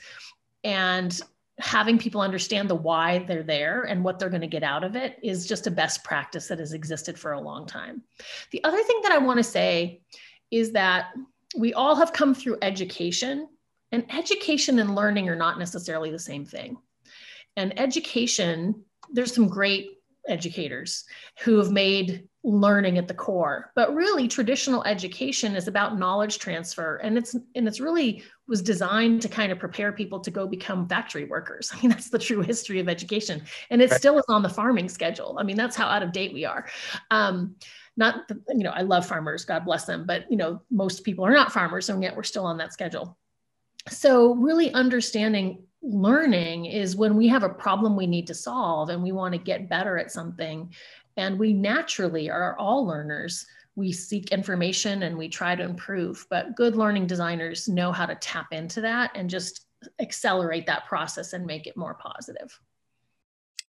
and 0.64 1.20
having 1.58 1.98
people 1.98 2.20
understand 2.20 2.68
the 2.68 2.74
why 2.74 3.20
they're 3.20 3.42
there 3.42 3.84
and 3.84 4.04
what 4.04 4.18
they're 4.18 4.28
going 4.28 4.42
to 4.42 4.46
get 4.46 4.62
out 4.62 4.84
of 4.84 4.94
it 4.94 5.18
is 5.22 5.46
just 5.46 5.66
a 5.66 5.70
best 5.70 6.04
practice 6.04 6.48
that 6.48 6.58
has 6.58 6.74
existed 6.74 7.18
for 7.18 7.32
a 7.32 7.40
long 7.40 7.66
time. 7.66 8.02
The 8.50 8.62
other 8.64 8.82
thing 8.82 9.00
that 9.02 9.12
i 9.12 9.18
want 9.18 9.38
to 9.38 9.44
say 9.44 10.02
is 10.50 10.72
that 10.72 11.12
we 11.56 11.72
all 11.74 11.96
have 11.96 12.12
come 12.12 12.34
through 12.34 12.58
education, 12.62 13.48
and 13.92 14.04
education 14.14 14.78
and 14.78 14.94
learning 14.94 15.28
are 15.28 15.36
not 15.36 15.58
necessarily 15.58 16.10
the 16.10 16.18
same 16.18 16.44
thing. 16.44 16.76
And 17.56 17.78
education, 17.78 18.84
there's 19.10 19.34
some 19.34 19.48
great 19.48 19.96
educators 20.28 21.04
who 21.44 21.58
have 21.58 21.70
made 21.70 22.28
learning 22.42 22.96
at 22.96 23.08
the 23.08 23.14
core 23.14 23.72
but 23.74 23.92
really 23.92 24.28
traditional 24.28 24.84
education 24.84 25.56
is 25.56 25.66
about 25.66 25.98
knowledge 25.98 26.38
transfer 26.38 26.96
and 26.98 27.18
it's 27.18 27.34
and 27.56 27.66
it's 27.66 27.80
really 27.80 28.22
was 28.46 28.62
designed 28.62 29.20
to 29.20 29.28
kind 29.28 29.50
of 29.50 29.58
prepare 29.58 29.90
people 29.90 30.20
to 30.20 30.30
go 30.30 30.46
become 30.46 30.88
factory 30.88 31.24
workers 31.24 31.70
i 31.74 31.80
mean 31.80 31.90
that's 31.90 32.08
the 32.08 32.18
true 32.18 32.42
history 32.42 32.78
of 32.78 32.88
education 32.88 33.42
and 33.70 33.82
it 33.82 33.90
right. 33.90 33.98
still 33.98 34.16
is 34.16 34.24
on 34.28 34.42
the 34.42 34.48
farming 34.48 34.88
schedule 34.88 35.36
i 35.40 35.42
mean 35.42 35.56
that's 35.56 35.74
how 35.74 35.86
out 35.86 36.04
of 36.04 36.12
date 36.12 36.32
we 36.32 36.44
are 36.44 36.66
um, 37.10 37.56
not 37.96 38.28
the, 38.28 38.40
you 38.48 38.62
know 38.62 38.70
i 38.70 38.82
love 38.82 39.06
farmers 39.06 39.44
god 39.44 39.64
bless 39.64 39.84
them 39.84 40.04
but 40.06 40.30
you 40.30 40.36
know 40.36 40.60
most 40.70 41.04
people 41.04 41.24
are 41.24 41.32
not 41.32 41.52
farmers 41.52 41.88
and 41.88 42.02
yet 42.02 42.16
we're 42.16 42.22
still 42.22 42.44
on 42.44 42.58
that 42.58 42.72
schedule. 42.72 43.16
So 43.88 44.34
really 44.34 44.72
understanding 44.72 45.62
learning 45.82 46.66
is 46.66 46.96
when 46.96 47.16
we 47.16 47.28
have 47.28 47.44
a 47.44 47.48
problem 47.48 47.96
we 47.96 48.06
need 48.06 48.26
to 48.26 48.34
solve 48.34 48.88
and 48.88 49.02
we 49.02 49.12
want 49.12 49.32
to 49.32 49.38
get 49.38 49.68
better 49.68 49.98
at 49.98 50.10
something 50.10 50.72
and 51.16 51.38
we 51.38 51.52
naturally 51.52 52.28
are 52.28 52.58
all 52.58 52.84
learners. 52.84 53.46
We 53.76 53.92
seek 53.92 54.32
information 54.32 55.04
and 55.04 55.16
we 55.16 55.28
try 55.28 55.54
to 55.54 55.62
improve 55.62 56.26
but 56.28 56.56
good 56.56 56.76
learning 56.76 57.06
designers 57.06 57.68
know 57.68 57.92
how 57.92 58.06
to 58.06 58.16
tap 58.16 58.48
into 58.52 58.80
that 58.80 59.12
and 59.14 59.30
just 59.30 59.66
accelerate 60.00 60.66
that 60.66 60.86
process 60.86 61.32
and 61.32 61.46
make 61.46 61.66
it 61.66 61.76
more 61.76 61.94
positive. 61.94 62.58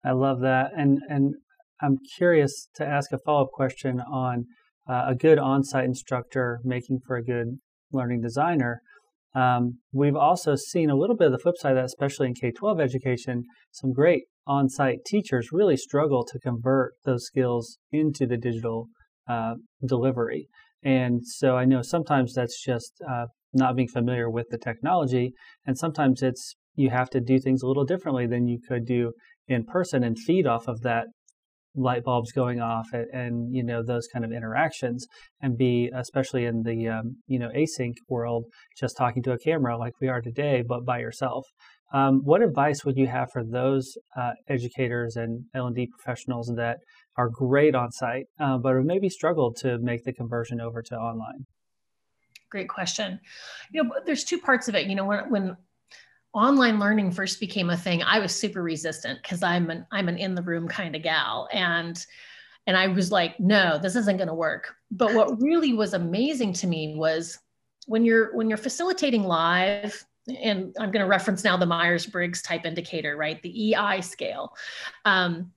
I 0.04 0.12
love 0.12 0.40
that. 0.40 0.72
And 0.76 1.02
and 1.10 1.36
I'm 1.82 1.98
curious 2.18 2.70
to 2.76 2.86
ask 2.86 3.12
a 3.12 3.20
follow 3.20 3.44
up 3.44 3.52
question 3.52 4.00
on 4.02 4.46
uh, 4.90 5.06
a 5.10 5.16
good 5.16 5.38
on 5.38 5.64
site 5.64 5.86
instructor 5.86 6.60
making 6.64 7.00
for 7.06 7.16
a 7.16 7.24
good 7.24 7.60
learning 7.92 8.22
designer. 8.22 8.82
Um, 9.36 9.80
we've 9.94 10.16
also 10.16 10.56
seen 10.56 10.90
a 10.90 10.96
little 10.96 11.16
bit 11.16 11.28
of 11.28 11.34
the 11.34 11.40
flip 11.40 11.56
side 11.58 11.72
of 11.72 11.78
that, 11.78 11.86
especially 11.86 12.28
in 12.28 12.34
K 12.34 12.52
12 12.52 12.80
education. 12.80 13.44
Some 13.72 13.94
great 13.94 14.24
on 14.48 14.70
site 14.70 15.00
teachers 15.06 15.50
really 15.52 15.78
struggle 15.78 16.26
to 16.26 16.40
convert 16.40 16.94
those 17.06 17.26
skills 17.26 17.78
into 17.92 18.26
the 18.26 18.38
digital 18.38 18.88
uh, 19.28 19.56
delivery. 19.86 20.48
And 20.84 21.22
so 21.26 21.58
I 21.58 21.66
know 21.66 21.82
sometimes 21.82 22.34
that's 22.34 22.64
just 22.64 22.94
uh, 23.08 23.26
not 23.54 23.76
being 23.76 23.90
familiar 23.90 24.30
with 24.30 24.48
the 24.50 24.58
technology, 24.58 25.34
and 25.66 25.78
sometimes 25.78 26.22
it's 26.22 26.56
you 26.76 26.92
have 26.92 27.10
to 27.10 27.20
do 27.20 27.40
things 27.40 27.62
a 27.62 27.68
little 27.68 27.86
differently 27.86 28.28
than 28.28 28.48
you 28.48 28.60
could 28.68 28.86
do 28.86 29.12
in 29.48 29.66
person 29.66 30.04
and 30.04 30.18
feed 30.18 30.46
off 30.46 30.68
of 30.68 30.82
that 30.82 31.08
light 31.78 32.04
bulbs 32.04 32.32
going 32.32 32.60
off 32.60 32.88
and, 32.92 33.08
and, 33.14 33.56
you 33.56 33.64
know 33.64 33.84
those 33.84 34.08
kind 34.12 34.26
of 34.26 34.32
interactions 34.32 35.06
and 35.42 35.58
be 35.58 35.90
especially 35.96 36.46
in 36.46 36.64
the 36.64 36.88
um, 36.88 37.16
you 37.28 37.40
know 37.40 37.50
async 37.56 37.94
world 38.10 38.46
just 38.78 38.98
talking 38.98 39.22
to 39.24 39.32
a 39.32 39.38
camera 39.38 39.78
like 39.78 39.94
we 40.02 40.08
are 40.08 40.22
today 40.22 40.64
but 40.68 40.86
by 40.86 41.00
yourself. 41.00 41.46
Um, 41.94 42.20
what 42.26 42.42
advice 42.42 42.84
would 42.84 42.98
you 42.98 43.08
have 43.08 43.30
for 43.32 43.44
those 43.46 43.94
uh, 44.20 44.32
educators 44.50 45.16
and 45.16 45.46
l&d 45.56 45.88
professionals 45.98 46.52
that 46.58 46.80
are 47.16 47.30
great 47.30 47.76
on 47.76 47.92
site 47.92 48.26
uh, 48.40 48.58
but 48.58 48.76
have 48.76 48.84
maybe 48.84 49.08
struggled 49.08 49.56
to 49.62 49.78
make 49.80 50.04
the 50.04 50.14
conversion 50.14 50.60
over 50.60 50.82
to 50.82 50.96
online? 50.96 51.46
Great 52.50 52.70
question. 52.70 53.20
You 53.72 53.84
know 53.84 53.92
there's 54.06 54.24
two 54.24 54.40
parts 54.40 54.68
of 54.68 54.76
it. 54.76 54.88
You 54.88 54.96
know 54.96 55.06
when, 55.06 55.30
when 55.30 55.58
online 56.34 56.80
learning 56.80 57.12
first 57.12 57.40
became 57.40 57.70
a 57.70 57.78
thing, 57.78 58.04
I 58.04 58.20
was 58.20 58.36
super 58.36 58.62
resistant 58.62 59.22
because 59.22 59.44
I'm 59.44 59.70
an 59.70 59.86
I'm 59.92 60.10
an 60.10 60.18
in 60.18 60.36
the 60.36 60.42
room 60.42 60.68
kind 60.68 60.96
of 60.96 61.02
gal, 61.02 61.48
and 61.52 62.04
and 62.68 62.76
I 62.76 62.88
was 62.88 63.12
like, 63.12 63.40
no, 63.40 63.78
this 63.78 63.96
isn't 63.96 64.18
going 64.18 64.28
to 64.28 64.34
work. 64.34 64.76
But 64.92 65.14
what 65.14 65.42
really 65.42 65.74
was 65.74 65.94
amazing 65.94 66.54
to 66.54 66.68
me 66.68 66.96
was 66.96 67.40
when 67.88 68.04
you're 68.04 68.36
when 68.36 68.50
you're 68.50 68.58
facilitating 68.58 69.24
live 69.24 70.06
and 70.42 70.76
i'm 70.78 70.92
going 70.92 71.04
to 71.04 71.10
reference 71.10 71.46
now 71.46 71.56
the 71.56 71.66
myers-briggs 71.66 72.42
type 72.42 72.66
indicator 72.66 73.16
right? 73.16 73.42
The 73.42 73.74
ei 73.74 74.02
scale. 74.02 74.56
Um, 75.06 75.52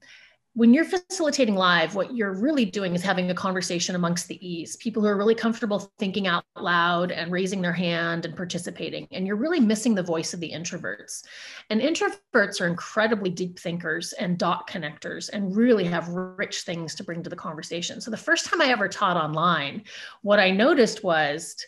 when 0.55 0.75
you're 0.75 0.85
facilitating 0.85 1.55
live, 1.55 1.95
what 1.95 2.17
you're 2.17 2.33
really 2.33 2.65
doing 2.65 2.95
is 2.97 3.03
having 3.03 3.31
a 3.31 3.35
conversation 3.35 3.95
amongst 3.95 4.27
the 4.27 4.45
E's, 4.47 4.77
people 4.77 5.01
who 5.01 5.09
are 5.09 5.17
really 5.17 5.35
comfortable 5.35 5.93
thinking 5.99 6.27
out 6.27 6.45
loud 6.57 7.13
and 7.13 7.31
raising 7.31 7.63
their 7.63 7.73
hand 7.73 8.25
and 8.25 8.35
participating. 8.35 9.07
And 9.13 9.29
you're 9.29 9.37
really 9.37 9.61
missing 9.61 9.95
the 9.95 10.03
voice 10.03 10.35
of 10.35 10.41
the 10.41 10.51
introverts. 10.51 11.25
And 11.71 11.81
introverts 11.81 12.61
are 12.61 12.67
incredibly 12.67 13.31
deep 13.31 13.61
thinkers 13.61 14.13
and 14.15 14.39
dot 14.39 14.69
connectors 14.69 15.31
and 15.33 15.55
really 15.55 15.85
have 15.85 16.09
rich 16.09 16.63
things 16.63 16.97
to 16.97 17.05
bring 17.05 17.23
to 17.23 17.31
the 17.31 17.37
conversation. 17.37 18.01
So 18.01 18.11
the 18.11 18.17
first 18.17 18.47
time 18.47 18.61
I 18.61 18.67
ever 18.67 18.89
taught 18.89 19.17
online, 19.17 19.85
what 20.23 20.41
I 20.41 20.51
noticed 20.51 21.05
was, 21.05 21.65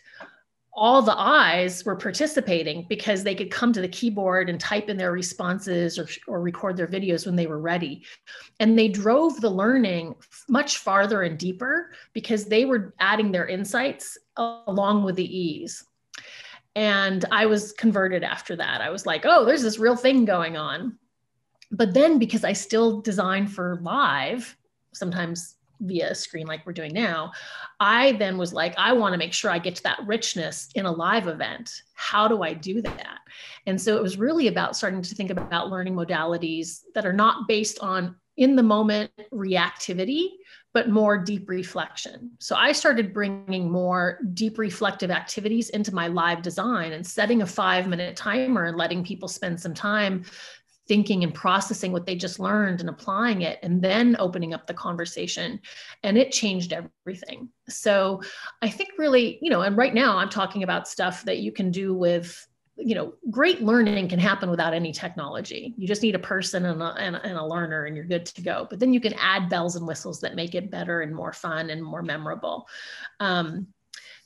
all 0.75 1.03
the 1.03 1.17
I's 1.17 1.85
were 1.85 1.95
participating 1.95 2.85
because 2.89 3.23
they 3.23 3.35
could 3.35 3.51
come 3.51 3.73
to 3.73 3.81
the 3.81 3.87
keyboard 3.87 4.49
and 4.49 4.59
type 4.59 4.89
in 4.89 4.97
their 4.97 5.11
responses 5.11 5.99
or, 5.99 6.07
or 6.27 6.41
record 6.41 6.77
their 6.77 6.87
videos 6.87 7.25
when 7.25 7.35
they 7.35 7.45
were 7.45 7.59
ready. 7.59 8.03
And 8.59 8.77
they 8.77 8.87
drove 8.87 9.39
the 9.39 9.51
learning 9.51 10.15
much 10.49 10.79
farther 10.79 11.21
and 11.21 11.37
deeper 11.37 11.91
because 12.13 12.45
they 12.45 12.65
were 12.65 12.95
adding 12.99 13.31
their 13.31 13.47
insights 13.47 14.17
along 14.37 15.03
with 15.03 15.15
the 15.15 15.37
E's. 15.37 15.85
And 16.75 17.23
I 17.31 17.45
was 17.45 17.71
converted 17.73 18.23
after 18.23 18.55
that. 18.55 18.81
I 18.81 18.89
was 18.89 19.05
like, 19.05 19.25
oh, 19.25 19.45
there's 19.45 19.61
this 19.61 19.77
real 19.77 19.95
thing 19.95 20.25
going 20.25 20.57
on. 20.57 20.97
But 21.71 21.93
then 21.93 22.17
because 22.17 22.43
I 22.43 22.53
still 22.53 23.01
design 23.01 23.45
for 23.45 23.79
live, 23.83 24.57
sometimes 24.91 25.55
via 25.83 26.11
a 26.11 26.15
screen 26.15 26.47
like 26.47 26.65
we're 26.65 26.73
doing 26.73 26.93
now, 26.93 27.31
I 27.79 28.13
then 28.13 28.37
was 28.37 28.53
like, 28.53 28.73
I 28.77 28.93
want 28.93 29.13
to 29.13 29.17
make 29.17 29.33
sure 29.33 29.51
I 29.51 29.59
get 29.59 29.75
to 29.75 29.83
that 29.83 29.99
richness 30.05 30.69
in 30.75 30.85
a 30.85 30.91
live 30.91 31.27
event. 31.27 31.83
How 31.93 32.27
do 32.27 32.41
I 32.43 32.53
do 32.53 32.81
that? 32.81 33.19
And 33.65 33.79
so 33.79 33.95
it 33.97 34.01
was 34.01 34.17
really 34.17 34.47
about 34.47 34.75
starting 34.75 35.01
to 35.01 35.15
think 35.15 35.29
about 35.29 35.69
learning 35.69 35.95
modalities 35.95 36.81
that 36.95 37.05
are 37.05 37.13
not 37.13 37.47
based 37.47 37.79
on 37.79 38.15
in 38.37 38.55
the 38.55 38.63
moment 38.63 39.11
reactivity, 39.31 40.29
but 40.73 40.89
more 40.89 41.19
deep 41.19 41.47
reflection. 41.49 42.31
So 42.39 42.55
I 42.55 42.71
started 42.71 43.13
bringing 43.13 43.71
more 43.71 44.19
deep 44.33 44.57
reflective 44.57 45.11
activities 45.11 45.69
into 45.69 45.93
my 45.93 46.07
live 46.07 46.41
design 46.41 46.93
and 46.93 47.05
setting 47.05 47.43
a 47.43 47.45
five 47.45 47.87
minute 47.87 48.15
timer 48.15 48.65
and 48.65 48.77
letting 48.77 49.03
people 49.03 49.27
spend 49.27 49.59
some 49.59 49.75
time 49.75 50.23
thinking 50.87 51.23
and 51.23 51.33
processing 51.33 51.91
what 51.91 52.05
they 52.05 52.15
just 52.15 52.39
learned 52.39 52.81
and 52.81 52.89
applying 52.89 53.41
it 53.41 53.59
and 53.63 53.81
then 53.81 54.15
opening 54.19 54.53
up 54.53 54.67
the 54.67 54.73
conversation. 54.73 55.59
And 56.03 56.17
it 56.17 56.31
changed 56.31 56.73
everything. 56.73 57.49
So 57.69 58.21
i 58.61 58.69
think 58.69 58.89
really 58.97 59.39
you 59.41 59.49
know 59.49 59.61
and 59.61 59.77
right 59.77 59.93
now 59.93 60.17
i'm 60.17 60.29
talking 60.29 60.63
about 60.63 60.87
stuff 60.87 61.23
that 61.25 61.39
you 61.39 61.51
can 61.51 61.71
do 61.71 61.93
with 61.93 62.45
you 62.75 62.95
know 62.95 63.13
great 63.29 63.61
learning 63.61 64.07
can 64.07 64.19
happen 64.19 64.49
without 64.49 64.73
any 64.73 64.91
technology. 64.91 65.73
You 65.77 65.87
just 65.87 66.01
need 66.01 66.15
a 66.15 66.19
person 66.19 66.65
and 66.65 66.81
a, 66.81 66.93
and 66.95 67.15
and 67.15 67.37
a 67.37 67.45
learner 67.45 67.85
and 67.85 67.95
you're 67.95 68.05
good 68.05 68.25
to 68.25 68.41
go. 68.41 68.67
But 68.69 68.79
then 68.79 68.93
you 68.93 68.99
can 68.99 69.13
add 69.13 69.49
bells 69.49 69.75
and 69.75 69.87
whistles 69.87 70.21
that 70.21 70.35
make 70.35 70.55
it 70.55 70.71
better 70.71 71.01
and 71.01 71.15
more 71.15 71.33
fun 71.33 71.69
and 71.69 71.83
more 71.83 72.01
memorable. 72.01 72.67
Um, 73.19 73.67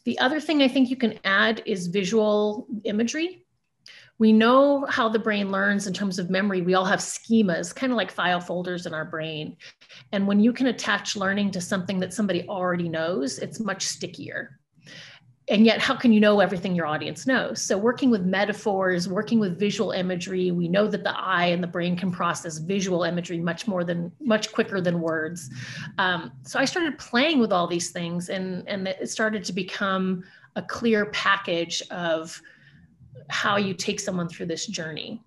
the 0.05 0.19
other 0.19 0.39
thing 0.39 0.61
i 0.61 0.69
think 0.69 0.89
you 0.89 0.95
can 0.95 1.19
add 1.25 1.61
is 1.65 1.87
visual 1.87 2.65
imagery 2.85 3.45
we 4.19 4.33
know 4.33 4.85
how 4.85 5.07
the 5.09 5.19
brain 5.19 5.51
learns 5.51 5.85
in 5.85 5.93
terms 5.93 6.17
of 6.17 6.29
memory. 6.29 6.61
We 6.61 6.73
all 6.73 6.85
have 6.85 6.99
schemas, 6.99 7.75
kind 7.75 7.91
of 7.91 7.97
like 7.97 8.11
file 8.11 8.39
folders 8.39 8.85
in 8.85 8.93
our 8.93 9.05
brain. 9.05 9.55
And 10.11 10.27
when 10.27 10.39
you 10.39 10.53
can 10.53 10.67
attach 10.67 11.15
learning 11.15 11.51
to 11.51 11.61
something 11.61 11.99
that 11.99 12.13
somebody 12.13 12.47
already 12.47 12.89
knows, 12.89 13.37
it's 13.37 13.59
much 13.59 13.83
stickier. 13.83 14.59
And 15.49 15.65
yet, 15.65 15.79
how 15.79 15.95
can 15.95 16.11
you 16.11 16.19
know 16.19 16.41
everything 16.41 16.75
your 16.75 16.87
audience 16.87 17.25
knows? 17.25 17.61
So, 17.61 17.77
working 17.77 18.09
with 18.09 18.25
metaphors, 18.25 19.07
working 19.07 19.39
with 19.39 19.57
visual 19.57 19.91
imagery, 19.91 20.51
we 20.51 20.67
know 20.67 20.87
that 20.87 21.05
the 21.05 21.17
eye 21.17 21.45
and 21.45 21.63
the 21.63 21.67
brain 21.67 21.95
can 21.95 22.11
process 22.11 22.57
visual 22.57 23.03
imagery 23.03 23.39
much 23.39 23.65
more 23.65 23.85
than, 23.85 24.11
much 24.19 24.51
quicker 24.51 24.81
than 24.81 24.99
words. 24.99 25.49
Um, 25.99 26.33
so, 26.41 26.59
I 26.59 26.65
started 26.65 26.97
playing 26.97 27.39
with 27.39 27.53
all 27.53 27.65
these 27.65 27.91
things, 27.91 28.27
and, 28.27 28.67
and 28.67 28.89
it 28.89 29.09
started 29.09 29.45
to 29.45 29.53
become 29.53 30.21
a 30.57 30.61
clear 30.61 31.05
package 31.07 31.81
of 31.91 32.41
how 33.29 33.57
you 33.57 33.73
take 33.73 33.99
someone 33.99 34.29
through 34.29 34.47
this 34.47 34.67
journey. 34.67 35.21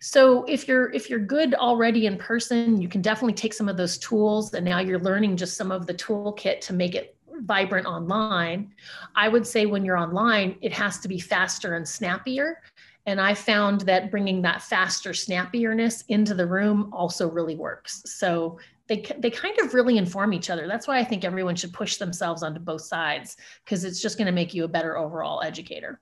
So 0.00 0.44
if 0.44 0.68
you're 0.68 0.92
if 0.92 1.10
you're 1.10 1.18
good 1.18 1.54
already 1.54 2.06
in 2.06 2.16
person 2.16 2.80
you 2.80 2.88
can 2.88 3.02
definitely 3.02 3.34
take 3.34 3.54
some 3.54 3.68
of 3.68 3.76
those 3.76 3.98
tools 3.98 4.52
and 4.54 4.64
now 4.64 4.80
you're 4.80 5.00
learning 5.00 5.36
just 5.36 5.56
some 5.56 5.70
of 5.70 5.86
the 5.86 5.94
toolkit 5.94 6.60
to 6.62 6.72
make 6.72 6.94
it 6.94 7.16
vibrant 7.40 7.86
online. 7.86 8.72
I 9.14 9.28
would 9.28 9.46
say 9.46 9.66
when 9.66 9.84
you're 9.84 9.98
online 9.98 10.56
it 10.60 10.72
has 10.72 10.98
to 11.00 11.08
be 11.08 11.18
faster 11.18 11.74
and 11.74 11.86
snappier. 11.86 12.62
And 13.06 13.20
i 13.20 13.34
found 13.34 13.82
that 13.82 14.10
bringing 14.10 14.42
that 14.42 14.62
faster 14.62 15.10
snappierness 15.10 16.04
into 16.08 16.34
the 16.34 16.46
room 16.46 16.90
also 16.92 17.28
really 17.30 17.56
works. 17.56 18.02
So 18.06 18.58
they, 18.88 19.04
they 19.18 19.30
kind 19.30 19.58
of 19.58 19.74
really 19.74 19.98
inform 19.98 20.32
each 20.32 20.48
other. 20.48 20.66
That's 20.66 20.86
why 20.88 20.98
i 20.98 21.04
think 21.04 21.24
everyone 21.24 21.56
should 21.56 21.72
push 21.72 21.96
themselves 21.96 22.42
onto 22.42 22.60
both 22.60 22.82
sides 22.82 23.36
because 23.64 23.84
it's 23.84 24.00
just 24.00 24.16
going 24.16 24.26
to 24.26 24.32
make 24.32 24.54
you 24.54 24.64
a 24.64 24.68
better 24.68 24.96
overall 24.96 25.42
educator 25.42 26.00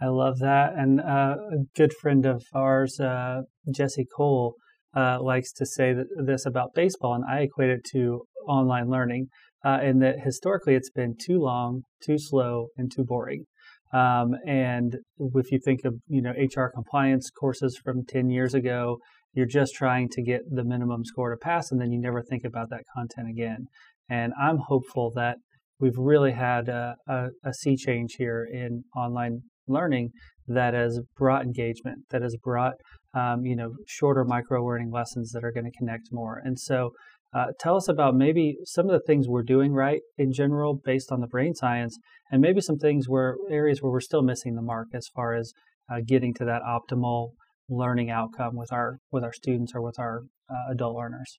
I 0.00 0.06
love 0.08 0.38
that. 0.40 0.74
And 0.76 1.00
uh, 1.00 1.36
a 1.52 1.64
good 1.74 1.92
friend 1.92 2.26
of 2.26 2.44
ours, 2.54 3.00
uh, 3.00 3.42
Jesse 3.74 4.06
Cole, 4.16 4.54
uh, 4.94 5.22
likes 5.22 5.52
to 5.52 5.66
say 5.66 5.92
that, 5.92 6.06
this 6.24 6.46
about 6.46 6.74
baseball, 6.74 7.14
and 7.14 7.24
I 7.24 7.40
equate 7.40 7.70
it 7.70 7.84
to 7.92 8.22
online 8.48 8.88
learning, 8.88 9.28
uh, 9.64 9.80
in 9.82 9.98
that 10.00 10.20
historically 10.22 10.74
it's 10.74 10.90
been 10.90 11.14
too 11.18 11.38
long, 11.38 11.82
too 12.02 12.18
slow, 12.18 12.68
and 12.76 12.90
too 12.90 13.04
boring. 13.04 13.44
Um, 13.92 14.34
and 14.46 14.96
if 15.18 15.52
you 15.52 15.58
think 15.64 15.80
of 15.84 15.94
you 16.08 16.20
know 16.20 16.32
HR 16.32 16.70
compliance 16.74 17.30
courses 17.30 17.78
from 17.82 18.04
10 18.06 18.30
years 18.30 18.54
ago, 18.54 18.98
you're 19.32 19.46
just 19.46 19.74
trying 19.74 20.08
to 20.10 20.22
get 20.22 20.42
the 20.50 20.64
minimum 20.64 21.04
score 21.04 21.30
to 21.30 21.36
pass, 21.36 21.70
and 21.70 21.80
then 21.80 21.92
you 21.92 22.00
never 22.00 22.22
think 22.22 22.44
about 22.44 22.70
that 22.70 22.82
content 22.94 23.28
again. 23.28 23.66
And 24.08 24.32
I'm 24.40 24.58
hopeful 24.58 25.12
that 25.16 25.36
we've 25.78 25.98
really 25.98 26.32
had 26.32 26.68
a, 26.68 26.96
a, 27.06 27.26
a 27.44 27.52
sea 27.52 27.76
change 27.76 28.14
here 28.18 28.46
in 28.50 28.84
online 28.96 29.42
learning 29.68 30.10
that 30.48 30.74
has 30.74 31.00
brought 31.16 31.44
engagement, 31.44 31.98
that 32.10 32.22
has 32.22 32.36
brought 32.42 32.74
um, 33.14 33.44
you 33.44 33.56
know 33.56 33.72
shorter 33.86 34.24
micro 34.24 34.64
learning 34.64 34.90
lessons 34.90 35.32
that 35.32 35.44
are 35.44 35.52
going 35.52 35.64
to 35.64 35.78
connect 35.78 36.08
more. 36.12 36.40
And 36.44 36.58
so, 36.58 36.92
uh, 37.34 37.46
tell 37.58 37.76
us 37.76 37.88
about 37.88 38.14
maybe 38.14 38.56
some 38.64 38.86
of 38.86 38.92
the 38.92 39.04
things 39.06 39.28
we're 39.28 39.42
doing 39.42 39.72
right 39.72 40.00
in 40.16 40.32
general 40.32 40.78
based 40.84 41.10
on 41.10 41.20
the 41.20 41.26
brain 41.26 41.54
science, 41.54 41.98
and 42.30 42.40
maybe 42.40 42.60
some 42.60 42.78
things 42.78 43.08
where 43.08 43.36
areas 43.50 43.82
where 43.82 43.92
we're 43.92 44.00
still 44.00 44.22
missing 44.22 44.54
the 44.54 44.62
mark 44.62 44.88
as 44.94 45.08
far 45.14 45.34
as 45.34 45.52
uh, 45.90 46.00
getting 46.06 46.34
to 46.34 46.44
that 46.44 46.62
optimal 46.62 47.30
learning 47.68 48.10
outcome 48.10 48.56
with 48.56 48.72
our 48.72 48.98
with 49.10 49.24
our 49.24 49.32
students 49.32 49.72
or 49.74 49.82
with 49.82 49.98
our 49.98 50.22
uh, 50.50 50.72
adult 50.72 50.96
learners. 50.96 51.38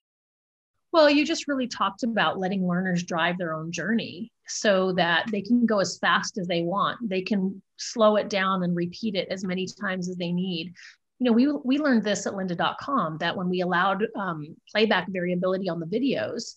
Well, 0.92 1.10
you 1.10 1.24
just 1.24 1.48
really 1.48 1.68
talked 1.68 2.02
about 2.02 2.38
letting 2.38 2.66
learners 2.66 3.02
drive 3.02 3.36
their 3.36 3.52
own 3.52 3.70
journey 3.70 4.32
so 4.46 4.92
that 4.92 5.26
they 5.30 5.42
can 5.42 5.66
go 5.66 5.80
as 5.80 5.98
fast 5.98 6.38
as 6.38 6.46
they 6.46 6.62
want. 6.62 6.96
They 7.08 7.20
can 7.20 7.62
slow 7.76 8.16
it 8.16 8.30
down 8.30 8.62
and 8.62 8.74
repeat 8.74 9.14
it 9.14 9.28
as 9.30 9.44
many 9.44 9.66
times 9.80 10.08
as 10.08 10.16
they 10.16 10.32
need. 10.32 10.72
You 11.18 11.26
know, 11.26 11.32
we, 11.32 11.52
we 11.64 11.78
learned 11.78 12.04
this 12.04 12.26
at 12.26 12.32
lynda.com 12.32 13.18
that 13.18 13.36
when 13.36 13.50
we 13.50 13.60
allowed 13.60 14.06
um, 14.16 14.56
playback 14.72 15.08
variability 15.10 15.68
on 15.68 15.80
the 15.80 15.86
videos, 15.86 16.54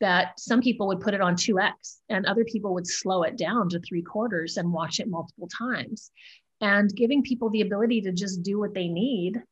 that 0.00 0.38
some 0.38 0.60
people 0.60 0.88
would 0.88 1.00
put 1.00 1.14
it 1.14 1.20
on 1.20 1.36
2x 1.36 1.98
and 2.08 2.26
other 2.26 2.44
people 2.44 2.74
would 2.74 2.86
slow 2.86 3.22
it 3.22 3.36
down 3.36 3.68
to 3.68 3.80
three 3.80 4.02
quarters 4.02 4.56
and 4.56 4.72
watch 4.72 4.98
it 4.98 5.08
multiple 5.08 5.48
times. 5.56 6.10
And 6.60 6.94
giving 6.94 7.22
people 7.22 7.50
the 7.50 7.60
ability 7.60 8.02
to 8.02 8.12
just 8.12 8.42
do 8.42 8.58
what 8.58 8.74
they 8.74 8.88
need 8.88 9.42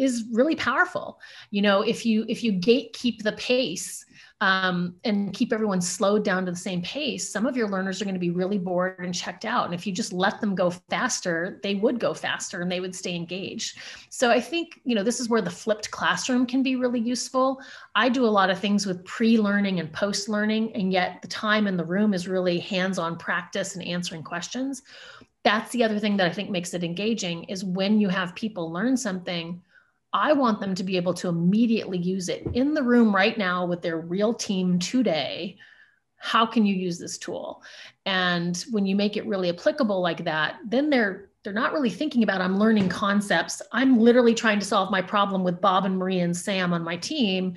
is 0.00 0.24
really 0.32 0.56
powerful. 0.56 1.20
You 1.50 1.62
know, 1.62 1.82
if 1.82 2.04
you 2.06 2.24
if 2.28 2.42
you 2.42 2.52
gatekeep 2.52 3.22
the 3.22 3.32
pace 3.32 4.04
um, 4.42 4.94
and 5.04 5.34
keep 5.34 5.52
everyone 5.52 5.82
slowed 5.82 6.24
down 6.24 6.46
to 6.46 6.50
the 6.50 6.56
same 6.56 6.80
pace, 6.80 7.28
some 7.28 7.44
of 7.44 7.58
your 7.58 7.68
learners 7.68 8.00
are 8.00 8.06
going 8.06 8.14
to 8.14 8.20
be 8.20 8.30
really 8.30 8.56
bored 8.56 8.98
and 8.98 9.14
checked 9.14 9.44
out. 9.44 9.66
And 9.66 9.74
if 9.74 9.86
you 9.86 9.92
just 9.92 10.14
let 10.14 10.40
them 10.40 10.54
go 10.54 10.70
faster, 10.70 11.60
they 11.62 11.74
would 11.74 12.00
go 12.00 12.14
faster 12.14 12.62
and 12.62 12.72
they 12.72 12.80
would 12.80 12.94
stay 12.94 13.14
engaged. 13.14 13.78
So 14.08 14.30
I 14.30 14.40
think, 14.40 14.80
you 14.84 14.94
know, 14.94 15.02
this 15.02 15.20
is 15.20 15.28
where 15.28 15.42
the 15.42 15.50
flipped 15.50 15.90
classroom 15.90 16.46
can 16.46 16.62
be 16.62 16.76
really 16.76 17.00
useful. 17.00 17.60
I 17.94 18.08
do 18.08 18.24
a 18.24 18.36
lot 18.38 18.48
of 18.48 18.58
things 18.58 18.86
with 18.86 19.04
pre-learning 19.04 19.78
and 19.78 19.92
post-learning, 19.92 20.74
and 20.74 20.90
yet 20.90 21.20
the 21.20 21.28
time 21.28 21.66
in 21.66 21.76
the 21.76 21.84
room 21.84 22.14
is 22.14 22.26
really 22.26 22.58
hands-on 22.60 23.18
practice 23.18 23.76
and 23.76 23.84
answering 23.84 24.22
questions. 24.22 24.82
That's 25.42 25.70
the 25.72 25.84
other 25.84 25.98
thing 25.98 26.16
that 26.16 26.30
I 26.30 26.32
think 26.32 26.48
makes 26.48 26.72
it 26.72 26.82
engaging 26.82 27.44
is 27.44 27.62
when 27.62 28.00
you 28.00 28.08
have 28.08 28.34
people 28.34 28.72
learn 28.72 28.96
something 28.96 29.60
I 30.12 30.32
want 30.32 30.60
them 30.60 30.74
to 30.74 30.84
be 30.84 30.96
able 30.96 31.14
to 31.14 31.28
immediately 31.28 31.98
use 31.98 32.28
it 32.28 32.46
in 32.52 32.74
the 32.74 32.82
room 32.82 33.14
right 33.14 33.36
now 33.38 33.64
with 33.64 33.82
their 33.82 33.98
real 33.98 34.34
team 34.34 34.78
today. 34.78 35.56
How 36.16 36.44
can 36.44 36.66
you 36.66 36.74
use 36.74 36.98
this 36.98 37.16
tool? 37.16 37.62
And 38.06 38.62
when 38.70 38.86
you 38.86 38.96
make 38.96 39.16
it 39.16 39.26
really 39.26 39.48
applicable 39.48 40.00
like 40.00 40.24
that, 40.24 40.58
then 40.66 40.90
they're 40.90 41.30
they're 41.42 41.52
not 41.54 41.72
really 41.72 41.88
thinking 41.88 42.22
about 42.22 42.42
I'm 42.42 42.58
learning 42.58 42.90
concepts. 42.90 43.62
I'm 43.72 43.98
literally 43.98 44.34
trying 44.34 44.58
to 44.58 44.66
solve 44.66 44.90
my 44.90 45.00
problem 45.00 45.42
with 45.42 45.60
Bob 45.60 45.86
and 45.86 45.96
Marie 45.96 46.20
and 46.20 46.36
Sam 46.36 46.74
on 46.74 46.82
my 46.82 46.98
team 46.98 47.54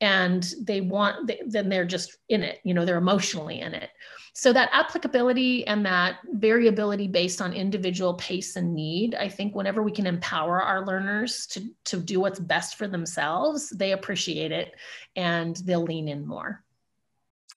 and 0.00 0.52
they 0.60 0.80
want 0.80 1.26
they, 1.26 1.40
then 1.46 1.68
they're 1.68 1.84
just 1.84 2.18
in 2.28 2.42
it, 2.42 2.58
you 2.64 2.74
know, 2.74 2.84
they're 2.84 2.98
emotionally 2.98 3.60
in 3.60 3.74
it. 3.74 3.90
So 4.36 4.52
that 4.52 4.70
applicability 4.72 5.64
and 5.66 5.86
that 5.86 6.16
variability 6.32 7.06
based 7.06 7.40
on 7.40 7.52
individual 7.52 8.14
pace 8.14 8.56
and 8.56 8.74
need, 8.74 9.14
I 9.14 9.28
think 9.28 9.54
whenever 9.54 9.82
we 9.82 9.92
can 9.92 10.06
empower 10.06 10.60
our 10.60 10.84
learners 10.84 11.46
to, 11.52 11.62
to 11.84 11.98
do 11.98 12.18
what's 12.18 12.40
best 12.40 12.74
for 12.74 12.88
themselves, 12.88 13.70
they 13.70 13.92
appreciate 13.92 14.50
it 14.50 14.74
and 15.14 15.54
they'll 15.64 15.84
lean 15.84 16.08
in 16.08 16.26
more. 16.26 16.64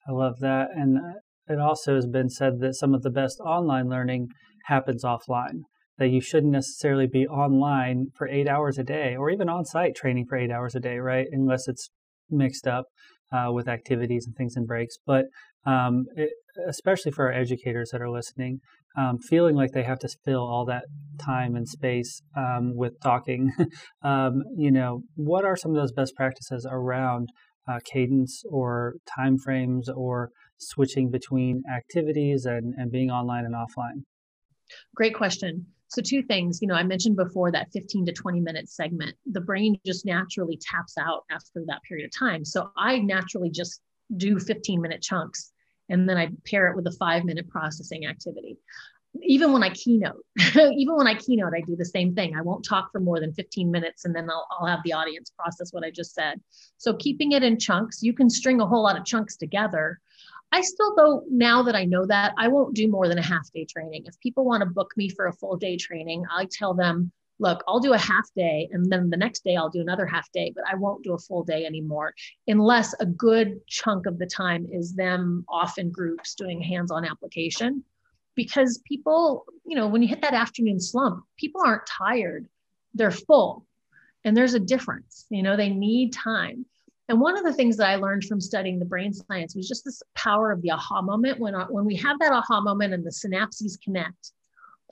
I 0.08 0.12
love 0.12 0.40
that. 0.42 0.70
And 0.76 1.00
uh, 1.00 1.20
it 1.50 1.60
also 1.60 1.96
has 1.96 2.06
been 2.06 2.30
said 2.30 2.60
that 2.60 2.76
some 2.76 2.94
of 2.94 3.02
the 3.02 3.10
best 3.10 3.40
online 3.40 3.90
learning 3.90 4.30
happens 4.66 5.04
offline. 5.04 5.62
That 5.98 6.10
you 6.10 6.22
shouldn't 6.22 6.52
necessarily 6.52 7.08
be 7.08 7.28
online 7.28 8.12
for 8.14 8.28
eight 8.28 8.48
hours 8.48 8.78
a 8.78 8.84
day 8.84 9.16
or 9.16 9.32
even 9.32 9.50
on 9.50 9.66
site 9.66 9.96
training 9.96 10.28
for 10.28 10.38
eight 10.38 10.52
hours 10.52 10.76
a 10.76 10.80
day, 10.80 11.00
right? 11.00 11.26
Unless 11.32 11.68
it's 11.68 11.90
mixed 12.30 12.68
up 12.68 12.86
uh, 13.32 13.52
with 13.52 13.68
activities 13.68 14.26
and 14.26 14.36
things 14.36 14.56
and 14.56 14.68
breaks. 14.68 14.96
But 15.06 15.26
um, 15.66 16.06
it, 16.16 16.30
especially 16.68 17.12
for 17.12 17.26
our 17.28 17.34
educators 17.34 17.90
that 17.92 18.02
are 18.02 18.10
listening, 18.10 18.60
um, 18.98 19.20
feeling 19.20 19.56
like 19.56 19.72
they 19.72 19.84
have 19.84 20.00
to 20.00 20.10
fill 20.26 20.42
all 20.42 20.66
that 20.66 20.86
time 21.20 21.56
and 21.56 21.68
space 21.68 22.22
um, 22.36 22.76
with 22.76 22.94
talking. 23.02 23.52
um, 24.04 24.44
you 24.56 24.72
know, 24.72 25.02
what 25.16 25.46
are 25.46 25.56
some 25.56 25.72
of 25.72 25.78
those 25.78 25.92
best 25.92 26.16
practices 26.16 26.68
around 26.70 27.30
uh, 27.70 27.80
cadence 27.86 28.44
or 28.50 28.96
time 29.16 29.38
frames 29.38 29.90
or 29.90 30.30
switching 30.58 31.12
between 31.12 31.62
activities 31.72 32.46
and, 32.46 32.74
and 32.78 32.92
being 32.92 33.12
online 33.12 33.46
and 33.46 33.54
offline? 33.54 34.04
Great 34.96 35.16
question. 35.16 35.66
So, 35.90 36.02
two 36.02 36.22
things. 36.22 36.62
You 36.62 36.68
know, 36.68 36.76
I 36.76 36.84
mentioned 36.84 37.16
before 37.16 37.52
that 37.52 37.72
15 37.72 38.06
to 38.08 38.12
20 38.12 38.42
minute 38.42 38.70
segment, 38.70 39.16
the 39.26 39.42
brain 39.42 39.80
just 39.86 40.06
naturally 40.06 40.58
taps 40.62 40.98
out 40.98 41.24
after 41.32 41.64
that 41.68 41.82
period 41.84 42.06
of 42.06 42.18
time. 42.18 42.44
So, 42.44 42.72
I 42.76 43.00
naturally 43.00 43.50
just 43.50 43.82
do 44.16 44.40
15 44.40 44.82
minute 44.82 45.02
chunks 45.02 45.52
and 45.90 46.08
then 46.08 46.18
I 46.18 46.30
pair 46.46 46.70
it 46.70 46.76
with 46.76 46.88
a 46.88 46.92
five 46.92 47.24
minute 47.24 47.50
processing 47.50 48.06
activity. 48.06 48.58
Even 49.24 49.52
when 49.52 49.64
I 49.64 49.70
keynote, 49.70 50.24
even 50.56 50.96
when 50.96 51.08
I 51.08 51.16
keynote, 51.16 51.54
I 51.56 51.62
do 51.62 51.76
the 51.76 51.86
same 51.86 52.14
thing. 52.14 52.36
I 52.36 52.42
won't 52.42 52.66
talk 52.66 52.92
for 52.92 53.00
more 53.00 53.20
than 53.20 53.34
15 53.34 53.72
minutes 53.72 54.06
and 54.06 54.16
then 54.16 54.30
I'll, 54.30 54.48
I'll 54.52 54.68
have 54.68 54.82
the 54.84 54.94
audience 54.94 55.32
process 55.38 55.74
what 55.74 55.84
I 55.84 55.92
just 55.92 56.14
said. 56.14 56.40
So, 56.78 56.94
keeping 56.94 57.32
it 57.32 57.44
in 57.44 57.58
chunks, 57.58 58.04
you 58.04 58.14
can 58.14 58.30
string 58.30 58.62
a 58.62 58.68
whole 58.68 58.84
lot 58.84 58.98
of 58.98 59.06
chunks 59.06 59.38
together 59.38 60.00
I 60.52 60.62
still, 60.62 60.96
though, 60.96 61.24
now 61.30 61.64
that 61.64 61.76
I 61.76 61.86
know 61.86 62.06
that, 62.06 62.34
I 62.38 62.48
won't 62.48 62.76
do 62.76 62.88
more 62.88 63.08
than 63.08 63.18
a 63.18 63.24
half 63.24 63.52
day 63.52 63.66
training. 63.66 64.04
If 64.06 64.20
people 64.20 64.46
want 64.46 64.62
to 64.62 64.70
book 64.70 64.94
me 64.96 65.10
for 65.10 65.28
a 65.28 65.34
full 65.34 65.58
day 65.58 65.78
training, 65.78 66.24
I 66.34 66.48
tell 66.50 66.74
them, 66.74 67.12
look, 67.40 67.64
I'll 67.68 67.80
do 67.80 67.94
a 67.94 67.98
half 67.98 68.26
day 68.36 68.68
and 68.72 68.92
then 68.92 69.10
the 69.10 69.18
next 69.18 69.44
day 69.44 69.56
I'll 69.56 69.70
do 69.70 69.82
another 69.82 70.06
half 70.06 70.32
day, 70.32 70.52
but 70.56 70.64
I 70.70 70.76
won't 70.76 71.04
do 71.04 71.14
a 71.14 71.20
full 71.20 71.44
day 71.44 71.66
anymore 71.66 72.14
unless 72.48 72.94
a 73.00 73.06
good 73.06 73.60
chunk 73.68 74.06
of 74.06 74.18
the 74.18 74.26
time 74.26 74.68
is 74.72 74.94
them 74.94 75.46
off 75.48 75.78
in 75.78 75.92
groups 75.92 76.34
doing 76.34 76.62
hands 76.62 76.92
on 76.92 77.06
application. 77.06 77.84
Because 78.36 78.80
people, 78.86 79.46
you 79.66 79.76
know, 79.76 79.88
when 79.88 80.02
you 80.02 80.08
hit 80.08 80.22
that 80.22 80.34
afternoon 80.34 80.80
slump, 80.80 81.24
people 81.38 81.62
aren't 81.66 81.88
tired, 81.88 82.48
they're 82.94 83.12
full. 83.12 83.66
And 84.24 84.36
there's 84.36 84.54
a 84.54 84.60
difference, 84.60 85.26
you 85.30 85.42
know, 85.42 85.56
they 85.56 85.70
need 85.70 86.14
time. 86.14 86.66
And 87.10 87.22
one 87.22 87.38
of 87.38 87.46
the 87.46 87.54
things 87.54 87.78
that 87.78 87.88
I 87.90 87.96
learned 87.96 88.26
from 88.26 88.42
studying 88.42 88.80
the 88.80 88.86
brain 88.86 89.14
science 89.14 89.56
was 89.56 89.68
just 89.68 89.86
this 89.86 90.04
power 90.16 90.52
of 90.52 90.62
the 90.62 90.72
aha 90.72 91.02
moment. 91.02 91.40
When, 91.40 91.56
uh, 91.56 91.68
when 91.68 91.86
we 91.86 91.96
have 91.96 92.20
that 92.20 92.34
aha 92.34 92.60
moment 92.60 92.94
and 92.94 93.06
the 93.06 93.12
synapses 93.12 93.80
connect, 93.82 94.34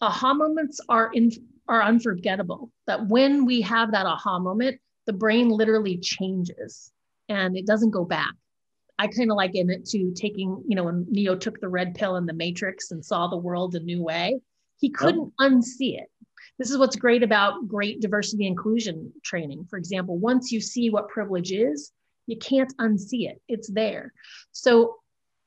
aha 0.01 0.34
moments 0.34 0.80
are 0.88 1.12
in, 1.13 1.32
are 1.67 1.84
unforgettable. 1.84 2.71
That 2.88 3.08
when 3.08 3.45
we 3.45 3.62
have 3.62 3.91
that 3.91 4.06
aha 4.06 4.39
moment, 4.39 4.80
the 5.06 5.13
brain 5.13 5.49
literally 5.49 5.97
changes 5.97 6.91
and 7.28 7.58
it 7.58 7.65
doesn't 7.65 7.91
go 7.91 8.06
back. 8.06 8.34
I 8.97 9.08
kind 9.08 9.30
of 9.30 9.36
liken 9.36 9.69
it 9.69 9.86
to 9.88 10.13
taking, 10.13 10.63
you 10.67 10.75
know, 10.75 10.86
when 10.86 11.06
Neo 11.10 11.36
took 11.36 11.60
the 11.60 11.67
red 11.67 11.95
pill 11.95 12.15
in 12.15 12.25
the 12.25 12.34
Matrix 12.34 12.91
and 12.91 13.04
saw 13.04 13.28
the 13.28 13.36
world 13.36 13.75
a 13.75 13.82
new 13.82 14.01
way, 14.01 14.39
he 14.80 14.89
couldn't 14.89 15.34
oh. 15.39 15.45
unsee 15.45 15.99
it. 15.99 16.10
This 16.58 16.71
is 16.71 16.78
what's 16.78 16.95
great 16.95 17.23
about 17.23 17.67
great 17.67 17.99
diversity 17.99 18.47
inclusion 18.47 19.12
training. 19.23 19.65
For 19.69 19.78
example, 19.78 20.17
once 20.17 20.51
you 20.51 20.62
see 20.62 20.89
what 20.89 21.10
privilege 21.10 21.51
is, 21.51 21.91
you 22.27 22.38
can't 22.38 22.75
unsee 22.77 23.29
it, 23.29 23.41
it's 23.47 23.69
there. 23.69 24.13
So 24.51 24.95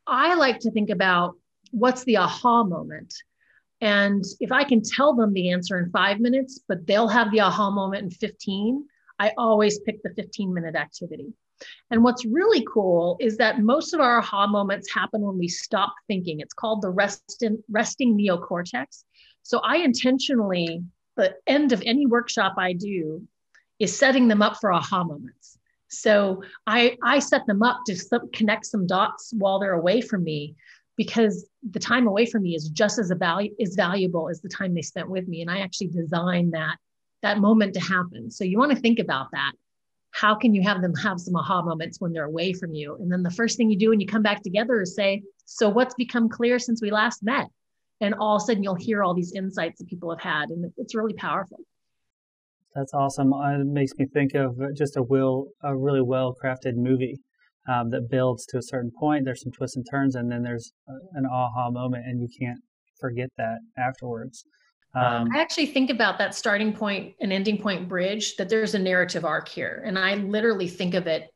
I 0.07 0.35
like 0.35 0.61
to 0.61 0.71
think 0.71 0.91
about 0.91 1.37
what's 1.71 2.05
the 2.05 2.17
aha 2.19 2.65
moment. 2.65 3.15
And 3.81 4.25
if 4.41 4.51
I 4.51 4.65
can 4.65 4.83
tell 4.83 5.15
them 5.15 5.33
the 5.33 5.51
answer 5.51 5.79
in 5.79 5.91
five 5.91 6.19
minutes, 6.19 6.61
but 6.67 6.87
they'll 6.87 7.09
have 7.09 7.31
the 7.31 7.41
aha 7.41 7.71
moment 7.71 8.05
in 8.05 8.11
15, 8.11 8.85
I 9.19 9.33
always 9.37 9.81
pick 9.81 10.03
the 10.03 10.15
15 10.15 10.53
minute 10.53 10.75
activity. 10.75 11.33
And 11.91 12.05
what's 12.05 12.25
really 12.25 12.65
cool 12.73 13.17
is 13.21 13.37
that 13.39 13.61
most 13.61 13.93
of 13.93 14.01
our 14.01 14.19
aha 14.19 14.47
moments 14.47 14.93
happen 14.93 15.23
when 15.23 15.39
we 15.39 15.49
stop 15.49 15.93
thinking. 16.07 16.41
It's 16.41 16.55
called 16.55 16.83
the 16.83 16.91
resting, 16.91 17.63
resting 17.69 18.17
neocortex. 18.17 19.05
So 19.43 19.59
I 19.59 19.79
intentionally, 19.79 20.83
the 21.17 21.35
end 21.47 21.73
of 21.73 21.83
any 21.85 22.07
workshop 22.07 22.55
I 22.59 22.75
do 22.75 23.27
is 23.79 23.97
setting 23.97 24.29
them 24.29 24.43
up 24.43 24.59
for 24.61 24.73
aha 24.73 25.05
moments. 25.05 25.38
So 25.89 26.43
I, 26.67 26.97
I 27.03 27.19
set 27.19 27.47
them 27.47 27.63
up 27.63 27.81
to 27.87 28.21
connect 28.33 28.67
some 28.67 28.87
dots 28.87 29.33
while 29.37 29.59
they're 29.59 29.73
away 29.73 30.01
from 30.01 30.23
me 30.23 30.55
because 30.97 31.49
the 31.71 31.79
time 31.79 32.07
away 32.07 32.27
from 32.27 32.43
me 32.43 32.55
is 32.55 32.69
just 32.69 32.99
as 32.99 33.11
a 33.11 33.15
value 33.15 33.55
is 33.59 33.75
valuable 33.75 34.29
as 34.29 34.41
the 34.41 34.49
time 34.49 34.75
they 34.75 34.83
spent 34.83 35.09
with 35.09 35.29
me. 35.29 35.41
And 35.41 35.51
I 35.51 35.61
actually 35.61 35.89
designed 35.89 36.53
that 36.53 36.77
that 37.23 37.39
moment 37.39 37.75
to 37.75 37.81
happen. 37.81 38.31
So 38.31 38.45
you 38.45 38.59
want 38.59 38.73
to 38.73 38.79
think 38.79 38.99
about 38.99 39.29
that. 39.33 39.53
How 40.11 40.35
can 40.35 40.55
you 40.55 40.63
have 40.63 40.83
them 40.83 40.95
have 40.97 41.21
some 41.21 41.37
aha 41.37 41.63
moments 41.63 42.01
when 42.01 42.13
they're 42.13 42.25
away 42.25 42.53
from 42.53 42.75
you? 42.75 42.97
And 42.97 43.11
then 43.11 43.23
the 43.23 43.31
first 43.31 43.57
thing 43.57 43.71
you 43.71 43.79
do 43.79 43.91
when 43.91 44.01
you 44.01 44.07
come 44.07 44.23
back 44.23 44.43
together 44.43 44.81
is 44.81 44.95
say, 44.95 45.23
So 45.45 45.69
what's 45.69 45.95
become 45.95 46.29
clear 46.29 46.59
since 46.59 46.81
we 46.81 46.91
last 46.91 47.23
met? 47.23 47.49
And 48.01 48.15
all 48.15 48.37
of 48.37 48.43
a 48.43 48.45
sudden 48.47 48.63
you'll 48.63 48.75
hear 48.75 49.03
all 49.03 49.15
these 49.15 49.33
insights 49.33 49.79
that 49.79 49.89
people 49.89 50.11
have 50.11 50.21
had. 50.21 50.51
And 50.51 50.73
it's 50.77 50.95
really 50.95 51.15
powerful. 51.15 51.59
That's 52.75 52.93
awesome. 52.95 53.33
Uh, 53.33 53.61
it 53.61 53.67
makes 53.67 53.93
me 53.99 54.07
think 54.13 54.35
of 54.35 54.57
just 54.77 54.97
a 54.97 55.03
will 55.03 55.49
a 55.63 55.77
really 55.77 56.03
well 56.03 56.35
crafted 56.43 56.75
movie 56.77 57.19
um, 57.69 57.91
that 57.91 58.09
builds 58.11 58.47
to 58.47 58.59
a 58.59 58.63
certain 58.63 58.91
point. 58.99 59.25
There's 59.25 59.43
some 59.43 59.53
twists 59.53 59.77
and 59.77 59.87
turns, 59.91 60.15
and 60.15 60.31
then 60.31 60.43
there's 60.43 60.73
an 61.15 61.27
aha 61.27 61.71
moment, 61.71 62.05
and 62.07 62.21
you 62.21 62.29
can't 62.41 62.61
forget 63.01 63.29
that 63.37 63.59
afterwards. 63.79 64.45
Um, 64.95 65.29
I 65.35 65.41
actually 65.41 65.67
think 65.67 65.91
about 65.91 66.19
that 66.19 66.35
starting 66.35 66.73
point 66.73 67.15
and 67.21 67.33
ending 67.33 67.59
point 67.59 67.89
bridge 67.89 68.37
that 68.37 68.49
there's 68.49 68.75
a 68.75 68.79
narrative 68.79 69.25
arc 69.25 69.49
here, 69.49 69.83
and 69.87 69.99
I 69.99 70.15
literally 70.15 70.69
think 70.69 70.95
of 70.95 71.07
it 71.07 71.29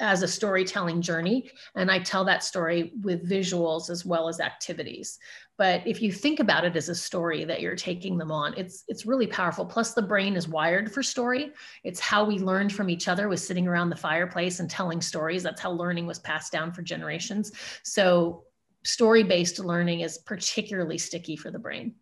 as 0.00 0.22
a 0.22 0.28
storytelling 0.28 1.00
journey 1.02 1.50
and 1.76 1.90
i 1.90 1.98
tell 1.98 2.24
that 2.24 2.42
story 2.42 2.92
with 3.02 3.28
visuals 3.28 3.90
as 3.90 4.04
well 4.04 4.28
as 4.28 4.40
activities. 4.40 5.18
But 5.56 5.86
if 5.86 6.00
you 6.00 6.10
think 6.10 6.40
about 6.40 6.64
it 6.64 6.74
as 6.74 6.88
a 6.88 6.94
story 6.94 7.44
that 7.44 7.60
you're 7.60 7.76
taking 7.76 8.16
them 8.16 8.32
on 8.32 8.54
it's 8.56 8.84
it's 8.88 9.04
really 9.04 9.26
powerful. 9.26 9.66
Plus 9.66 9.92
the 9.92 10.02
brain 10.02 10.36
is 10.36 10.48
wired 10.48 10.92
for 10.92 11.02
story. 11.02 11.52
It's 11.84 12.00
how 12.00 12.24
we 12.24 12.38
learned 12.38 12.72
from 12.72 12.88
each 12.88 13.08
other 13.08 13.28
was 13.28 13.46
sitting 13.46 13.68
around 13.68 13.90
the 13.90 13.96
fireplace 13.96 14.60
and 14.60 14.70
telling 14.70 15.00
stories. 15.00 15.42
That's 15.42 15.60
how 15.60 15.72
learning 15.72 16.06
was 16.06 16.18
passed 16.18 16.50
down 16.50 16.72
for 16.72 16.82
generations. 16.82 17.52
So 17.82 18.44
story 18.84 19.22
based 19.22 19.58
learning 19.58 20.00
is 20.00 20.18
particularly 20.18 20.98
sticky 20.98 21.36
for 21.36 21.50
the 21.50 21.58
brain. 21.58 21.94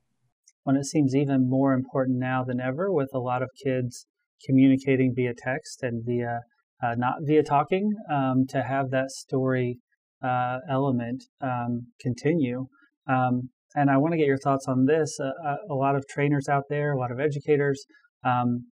When 0.65 0.77
it 0.77 0.85
seems 0.85 1.17
even 1.17 1.49
more 1.49 1.73
important 1.73 2.19
now 2.19 2.45
than 2.45 2.61
ever 2.61 2.93
with 2.93 3.11
a 3.15 3.19
lot 3.19 3.43
of 3.43 3.51
kids 3.63 4.07
communicating 4.45 5.15
via 5.15 5.35
text 5.35 5.83
and 5.83 6.05
via 6.05 6.41
uh, 6.83 6.95
not 6.97 7.15
via 7.23 7.43
talking, 7.43 7.93
um, 8.11 8.47
to 8.49 8.63
have 8.63 8.91
that 8.91 9.11
story 9.11 9.79
uh, 10.23 10.59
element 10.71 11.25
um, 11.41 11.87
continue. 12.01 12.67
Um, 13.09 13.51
and 13.75 13.91
I 13.91 13.97
want 13.99 14.13
to 14.13 14.19
get 14.19 14.27
your 14.27 14.39
thoughts 14.39 14.67
on 14.67 14.87
this. 14.87 15.19
Uh, 15.21 15.31
uh 15.47 15.57
a 15.71 15.75
lot 15.75 15.95
of 15.95 16.07
trainers 16.09 16.49
out 16.49 16.65
there, 16.69 16.93
a 16.93 16.99
lot 16.99 17.13
of 17.13 17.21
educators, 17.21 17.85
um, 18.25 18.67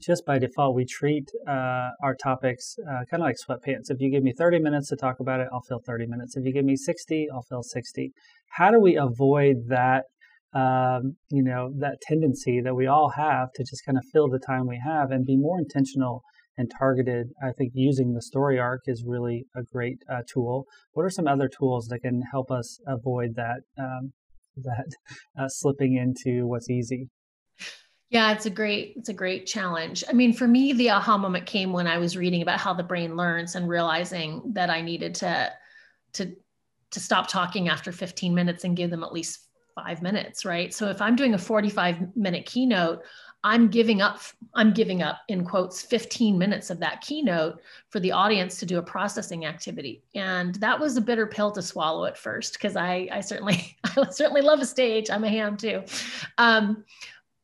just 0.00 0.24
by 0.24 0.38
default, 0.38 0.76
we 0.76 0.84
treat 0.84 1.28
uh, 1.48 1.90
our 2.02 2.14
topics 2.14 2.76
uh, 2.88 3.04
kind 3.10 3.20
of 3.20 3.26
like 3.26 3.36
sweatpants. 3.36 3.90
If 3.90 4.00
you 4.00 4.10
give 4.10 4.22
me 4.22 4.32
30 4.36 4.60
minutes 4.60 4.88
to 4.90 4.96
talk 4.96 5.18
about 5.18 5.40
it, 5.40 5.48
I'll 5.52 5.62
fill 5.62 5.80
30 5.84 6.06
minutes. 6.06 6.36
If 6.36 6.44
you 6.44 6.52
give 6.52 6.64
me 6.64 6.76
60, 6.76 7.26
I'll 7.32 7.42
fill 7.42 7.64
60. 7.64 8.12
How 8.56 8.70
do 8.70 8.80
we 8.80 8.96
avoid 8.96 9.56
that 9.68 10.04
um, 10.54 11.16
you 11.30 11.42
know, 11.42 11.70
that 11.78 11.98
tendency 12.00 12.60
that 12.62 12.74
we 12.74 12.86
all 12.86 13.10
have 13.10 13.52
to 13.54 13.62
just 13.62 13.84
kind 13.84 13.98
of 13.98 14.04
fill 14.12 14.28
the 14.28 14.38
time 14.38 14.66
we 14.66 14.80
have 14.82 15.10
and 15.10 15.26
be 15.26 15.36
more 15.36 15.58
intentional 15.58 16.22
and 16.58 16.70
targeted. 16.78 17.28
I 17.42 17.52
think 17.52 17.72
using 17.74 18.12
the 18.12 18.20
story 18.20 18.58
arc 18.58 18.82
is 18.86 19.04
really 19.06 19.46
a 19.56 19.62
great 19.62 19.98
uh, 20.12 20.22
tool. 20.30 20.66
What 20.92 21.04
are 21.04 21.10
some 21.10 21.26
other 21.26 21.48
tools 21.48 21.86
that 21.86 22.00
can 22.00 22.20
help 22.30 22.50
us 22.50 22.78
avoid 22.86 23.36
that 23.36 23.60
um, 23.78 24.12
that 24.56 24.90
uh, 25.40 25.48
slipping 25.48 25.96
into 25.96 26.46
what's 26.46 26.68
easy? 26.68 27.08
Yeah, 28.10 28.32
it's 28.32 28.46
a 28.46 28.50
great 28.50 28.94
it's 28.96 29.08
a 29.08 29.14
great 29.14 29.46
challenge. 29.46 30.02
I 30.08 30.12
mean, 30.12 30.32
for 30.32 30.48
me, 30.48 30.72
the 30.72 30.90
aha 30.90 31.16
moment 31.16 31.46
came 31.46 31.72
when 31.72 31.86
I 31.86 31.98
was 31.98 32.16
reading 32.16 32.42
about 32.42 32.58
how 32.58 32.74
the 32.74 32.82
brain 32.82 33.16
learns 33.16 33.54
and 33.54 33.68
realizing 33.68 34.42
that 34.54 34.68
I 34.68 34.80
needed 34.80 35.14
to 35.16 35.52
to 36.14 36.32
to 36.90 37.00
stop 37.00 37.28
talking 37.28 37.68
after 37.68 37.92
15 37.92 38.34
minutes 38.34 38.64
and 38.64 38.76
give 38.76 38.90
them 38.90 39.04
at 39.04 39.12
least 39.12 39.48
five 39.74 40.02
minutes, 40.02 40.44
right? 40.44 40.72
So 40.72 40.88
if 40.88 41.00
I'm 41.00 41.16
doing 41.16 41.34
a 41.34 41.38
45 41.38 42.16
minute 42.16 42.46
keynote, 42.46 43.02
I'm 43.44 43.68
giving 43.68 44.02
up, 44.02 44.20
I'm 44.54 44.72
giving 44.72 45.02
up 45.02 45.20
in 45.28 45.44
quotes 45.44 45.82
15 45.82 46.36
minutes 46.36 46.70
of 46.70 46.80
that 46.80 47.00
keynote 47.00 47.60
for 47.88 48.00
the 48.00 48.12
audience 48.12 48.58
to 48.58 48.66
do 48.66 48.78
a 48.78 48.82
processing 48.82 49.46
activity. 49.46 50.02
And 50.14 50.56
that 50.56 50.78
was 50.78 50.96
a 50.96 51.00
bitter 51.00 51.26
pill 51.26 51.52
to 51.52 51.62
swallow 51.62 52.04
at 52.06 52.18
first 52.18 52.54
because 52.54 52.74
I, 52.74 53.08
I 53.12 53.20
certainly, 53.20 53.76
I 53.84 54.10
certainly 54.10 54.42
love 54.42 54.60
a 54.60 54.66
stage. 54.66 55.08
I'm 55.08 55.24
a 55.24 55.28
ham 55.28 55.56
too. 55.56 55.84
Um, 56.36 56.84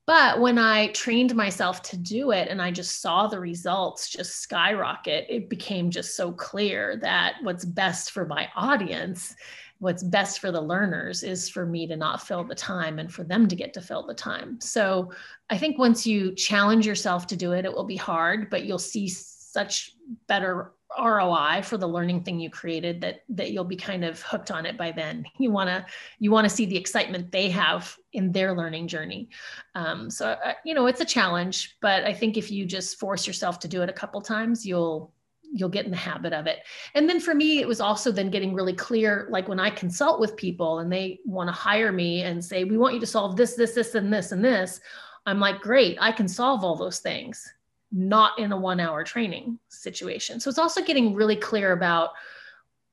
but 0.06 0.38
when 0.40 0.58
I 0.58 0.88
trained 0.88 1.34
myself 1.34 1.80
to 1.84 1.96
do 1.96 2.32
it 2.32 2.48
and 2.48 2.60
I 2.60 2.70
just 2.70 3.00
saw 3.00 3.26
the 3.26 3.40
results 3.40 4.10
just 4.10 4.42
skyrocket, 4.42 5.26
it 5.30 5.48
became 5.48 5.90
just 5.90 6.14
so 6.14 6.30
clear 6.30 6.98
that 6.98 7.36
what's 7.42 7.64
best 7.64 8.10
for 8.10 8.26
my 8.26 8.48
audience 8.54 9.34
what's 9.78 10.02
best 10.02 10.40
for 10.40 10.50
the 10.50 10.60
learners 10.60 11.22
is 11.22 11.48
for 11.48 11.66
me 11.66 11.86
to 11.86 11.96
not 11.96 12.26
fill 12.26 12.44
the 12.44 12.54
time 12.54 12.98
and 12.98 13.12
for 13.12 13.24
them 13.24 13.48
to 13.48 13.56
get 13.56 13.74
to 13.74 13.80
fill 13.80 14.06
the 14.06 14.14
time. 14.14 14.60
So 14.60 15.12
I 15.50 15.58
think 15.58 15.78
once 15.78 16.06
you 16.06 16.34
challenge 16.34 16.86
yourself 16.86 17.26
to 17.28 17.36
do 17.36 17.52
it, 17.52 17.64
it 17.64 17.72
will 17.72 17.84
be 17.84 17.96
hard, 17.96 18.50
but 18.50 18.64
you'll 18.64 18.78
see 18.78 19.08
such 19.08 19.92
better 20.26 20.72
ROI 20.98 21.62
for 21.62 21.76
the 21.76 21.86
learning 21.86 22.22
thing 22.22 22.38
you 22.38 22.50
created 22.50 23.00
that 23.00 23.24
that 23.30 23.52
you'll 23.52 23.64
be 23.64 23.76
kind 23.76 24.04
of 24.04 24.20
hooked 24.22 24.50
on 24.50 24.66
it 24.66 24.76
by 24.76 24.92
then. 24.92 25.24
You 25.38 25.50
want 25.50 25.68
to 25.68 25.84
you 26.18 26.30
want 26.30 26.44
to 26.44 26.54
see 26.54 26.66
the 26.66 26.76
excitement 26.76 27.32
they 27.32 27.50
have 27.50 27.96
in 28.12 28.32
their 28.32 28.56
learning 28.56 28.88
journey. 28.88 29.28
Um, 29.74 30.10
so 30.10 30.30
uh, 30.30 30.54
you 30.64 30.74
know 30.74 30.86
it's 30.86 31.00
a 31.00 31.04
challenge, 31.04 31.76
but 31.80 32.04
I 32.04 32.12
think 32.12 32.36
if 32.36 32.50
you 32.50 32.66
just 32.66 32.98
force 32.98 33.26
yourself 33.26 33.58
to 33.60 33.68
do 33.68 33.82
it 33.82 33.88
a 33.88 33.92
couple 33.92 34.20
times, 34.20 34.64
you'll 34.64 35.12
you'll 35.54 35.68
get 35.68 35.84
in 35.84 35.90
the 35.90 35.96
habit 35.96 36.32
of 36.32 36.46
it. 36.46 36.58
And 36.94 37.08
then 37.08 37.20
for 37.20 37.34
me, 37.34 37.60
it 37.60 37.68
was 37.68 37.80
also 37.80 38.10
then 38.10 38.28
getting 38.28 38.52
really 38.52 38.72
clear. 38.74 39.28
Like 39.30 39.48
when 39.48 39.60
I 39.60 39.70
consult 39.70 40.20
with 40.20 40.36
people 40.36 40.80
and 40.80 40.92
they 40.92 41.20
want 41.24 41.48
to 41.48 41.52
hire 41.52 41.92
me 41.92 42.22
and 42.22 42.44
say, 42.44 42.64
"We 42.64 42.76
want 42.76 42.94
you 42.94 43.00
to 43.00 43.06
solve 43.06 43.36
this, 43.36 43.54
this, 43.54 43.72
this, 43.72 43.94
and 43.94 44.12
this, 44.12 44.32
and 44.32 44.44
this," 44.44 44.80
I'm 45.26 45.40
like, 45.40 45.60
"Great, 45.60 45.96
I 46.00 46.12
can 46.12 46.28
solve 46.28 46.64
all 46.64 46.76
those 46.76 46.98
things." 46.98 47.48
not 47.96 48.36
in 48.40 48.50
a 48.50 48.56
one 48.56 48.80
hour 48.80 49.04
training 49.04 49.56
situation. 49.68 50.40
So 50.40 50.50
it's 50.50 50.58
also 50.58 50.82
getting 50.82 51.14
really 51.14 51.36
clear 51.36 51.70
about 51.72 52.10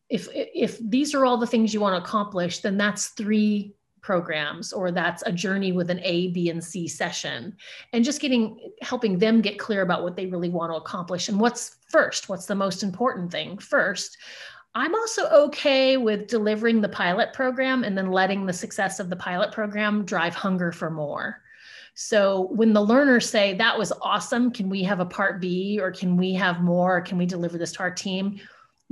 if 0.09 0.27
if 0.33 0.77
these 0.77 1.15
are 1.15 1.25
all 1.25 1.37
the 1.37 1.47
things 1.47 1.73
you 1.73 1.81
want 1.81 1.95
to 1.95 2.07
accomplish, 2.07 2.59
then 2.59 2.77
that's 2.77 3.07
three 3.07 3.73
programs 4.01 4.73
or 4.73 4.91
that's 4.91 5.23
a 5.25 5.31
journey 5.31 5.71
with 5.71 5.89
an 5.89 5.99
A, 6.03 6.29
B, 6.29 6.49
and 6.49 6.63
C 6.63 6.87
session. 6.87 7.55
And 7.93 8.03
just 8.03 8.21
getting 8.21 8.71
helping 8.81 9.17
them 9.17 9.41
get 9.41 9.59
clear 9.59 9.81
about 9.81 10.03
what 10.03 10.15
they 10.15 10.25
really 10.25 10.49
want 10.49 10.71
to 10.71 10.77
accomplish 10.77 11.29
and 11.29 11.39
what's 11.39 11.77
first, 11.89 12.29
what's 12.29 12.45
the 12.45 12.55
most 12.55 12.83
important 12.83 13.31
thing 13.31 13.57
first. 13.57 14.17
I'm 14.73 14.95
also 14.95 15.27
okay 15.27 15.97
with 15.97 16.27
delivering 16.27 16.79
the 16.79 16.89
pilot 16.89 17.33
program 17.33 17.83
and 17.83 17.97
then 17.97 18.11
letting 18.11 18.45
the 18.45 18.53
success 18.53 18.99
of 18.99 19.09
the 19.09 19.17
pilot 19.17 19.51
program 19.51 20.05
drive 20.05 20.33
hunger 20.33 20.71
for 20.71 20.89
more. 20.89 21.41
So 21.93 22.47
when 22.51 22.71
the 22.71 22.81
learners 22.81 23.29
say, 23.29 23.53
that 23.55 23.77
was 23.77 23.91
awesome, 24.01 24.49
can 24.51 24.69
we 24.69 24.81
have 24.83 25.01
a 25.01 25.05
part 25.05 25.41
B 25.41 25.77
or 25.81 25.91
can 25.91 26.15
we 26.15 26.33
have 26.35 26.61
more? 26.61 27.01
Can 27.01 27.17
we 27.17 27.25
deliver 27.25 27.57
this 27.57 27.73
to 27.73 27.79
our 27.81 27.91
team? 27.91 28.39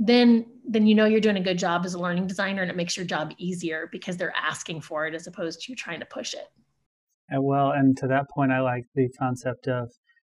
Then, 0.02 0.46
then 0.66 0.86
you 0.86 0.94
know 0.94 1.04
you're 1.04 1.20
doing 1.20 1.36
a 1.36 1.42
good 1.42 1.58
job 1.58 1.84
as 1.84 1.92
a 1.92 1.98
learning 1.98 2.26
designer 2.26 2.62
and 2.62 2.70
it 2.70 2.76
makes 2.76 2.96
your 2.96 3.04
job 3.04 3.32
easier 3.36 3.88
because 3.92 4.16
they're 4.16 4.34
asking 4.34 4.80
for 4.80 5.06
it 5.06 5.14
as 5.14 5.26
opposed 5.26 5.60
to 5.60 5.72
you 5.72 5.76
trying 5.76 6.00
to 6.00 6.06
push 6.06 6.32
it. 6.32 6.48
And 7.28 7.44
well, 7.44 7.70
and 7.70 7.96
to 7.98 8.08
that 8.08 8.24
point, 8.34 8.50
I 8.50 8.60
like 8.60 8.84
the 8.94 9.10
concept 9.18 9.68
of 9.68 9.90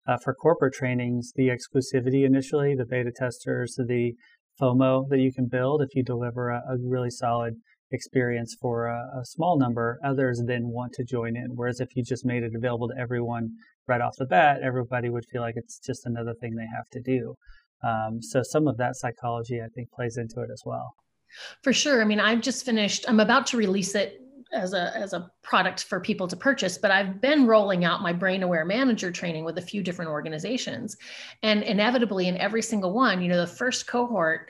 uh, 0.09 0.17
for 0.25 0.35
corporate 0.35 0.73
trainings, 0.73 1.33
the 1.37 1.49
exclusivity 1.49 2.25
initially, 2.25 2.75
the 2.75 2.87
beta 2.87 3.13
testers, 3.15 3.75
the 3.77 4.15
FOMO 4.61 5.07
that 5.11 5.19
you 5.19 5.33
can 5.33 5.47
build 5.47 5.83
if 5.83 5.95
you 5.95 6.03
deliver 6.03 6.49
a, 6.49 6.63
a 6.69 6.79
really 6.83 7.11
solid 7.11 7.55
experience 7.91 8.57
for 8.61 8.87
a, 8.87 9.21
a, 9.21 9.25
small 9.25 9.59
number, 9.59 9.99
others 10.05 10.43
then 10.47 10.69
want 10.69 10.93
to 10.93 11.05
join 11.05 11.37
in. 11.37 11.53
Whereas 11.55 11.81
if 11.81 11.89
you 11.95 12.03
just 12.03 12.25
made 12.25 12.43
it 12.43 12.53
available 12.55 12.89
to 12.89 12.99
everyone 12.99 13.51
right 13.87 14.01
off 14.01 14.15
the 14.19 14.27
bat, 14.27 14.61
everybody 14.63 15.09
would 15.09 15.25
feel 15.31 15.43
like 15.43 15.55
it's 15.57 15.79
just 15.79 16.05
another 16.05 16.35
thing 16.41 16.55
they 16.55 16.67
have 16.75 16.89
to 16.93 17.01
do. 17.01 17.35
Um, 17.83 18.23
so 18.23 18.43
some 18.43 18.67
of 18.67 18.77
that 18.79 18.97
psychology, 18.97 19.61
I 19.61 19.69
think, 19.75 19.91
plays 19.93 20.17
into 20.17 20.41
it 20.41 20.51
as 20.53 20.63
well. 20.65 20.95
For 21.63 21.73
sure. 21.73 22.01
I 22.01 22.05
mean, 22.05 22.21
I've 22.21 22.41
just 22.41 22.65
finished. 22.65 23.05
I'm 23.09 23.21
about 23.21 23.47
to 23.49 23.57
release 23.57 23.95
it 23.95 24.23
as 24.53 24.73
a 24.73 24.97
as 24.97 25.13
a 25.13 25.31
product 25.43 25.85
for 25.85 26.01
people 26.01 26.27
to 26.27 26.35
purchase 26.35 26.79
but 26.79 26.91
i've 26.91 27.21
been 27.21 27.47
rolling 27.47 27.85
out 27.85 28.01
my 28.01 28.15
brain 28.15 28.43
aware 28.43 28.65
manager 28.65 29.11
training 29.11 29.45
with 29.45 29.59
a 29.59 29.61
few 29.61 29.83
different 29.83 30.11
organizations 30.11 30.97
and 31.43 31.63
inevitably 31.65 32.29
in 32.29 32.37
every 32.39 32.63
single 32.63 32.95
one 32.95 33.21
you 33.21 33.29
know 33.29 33.37
the 33.37 33.47
first 33.47 33.87
cohort 33.87 34.49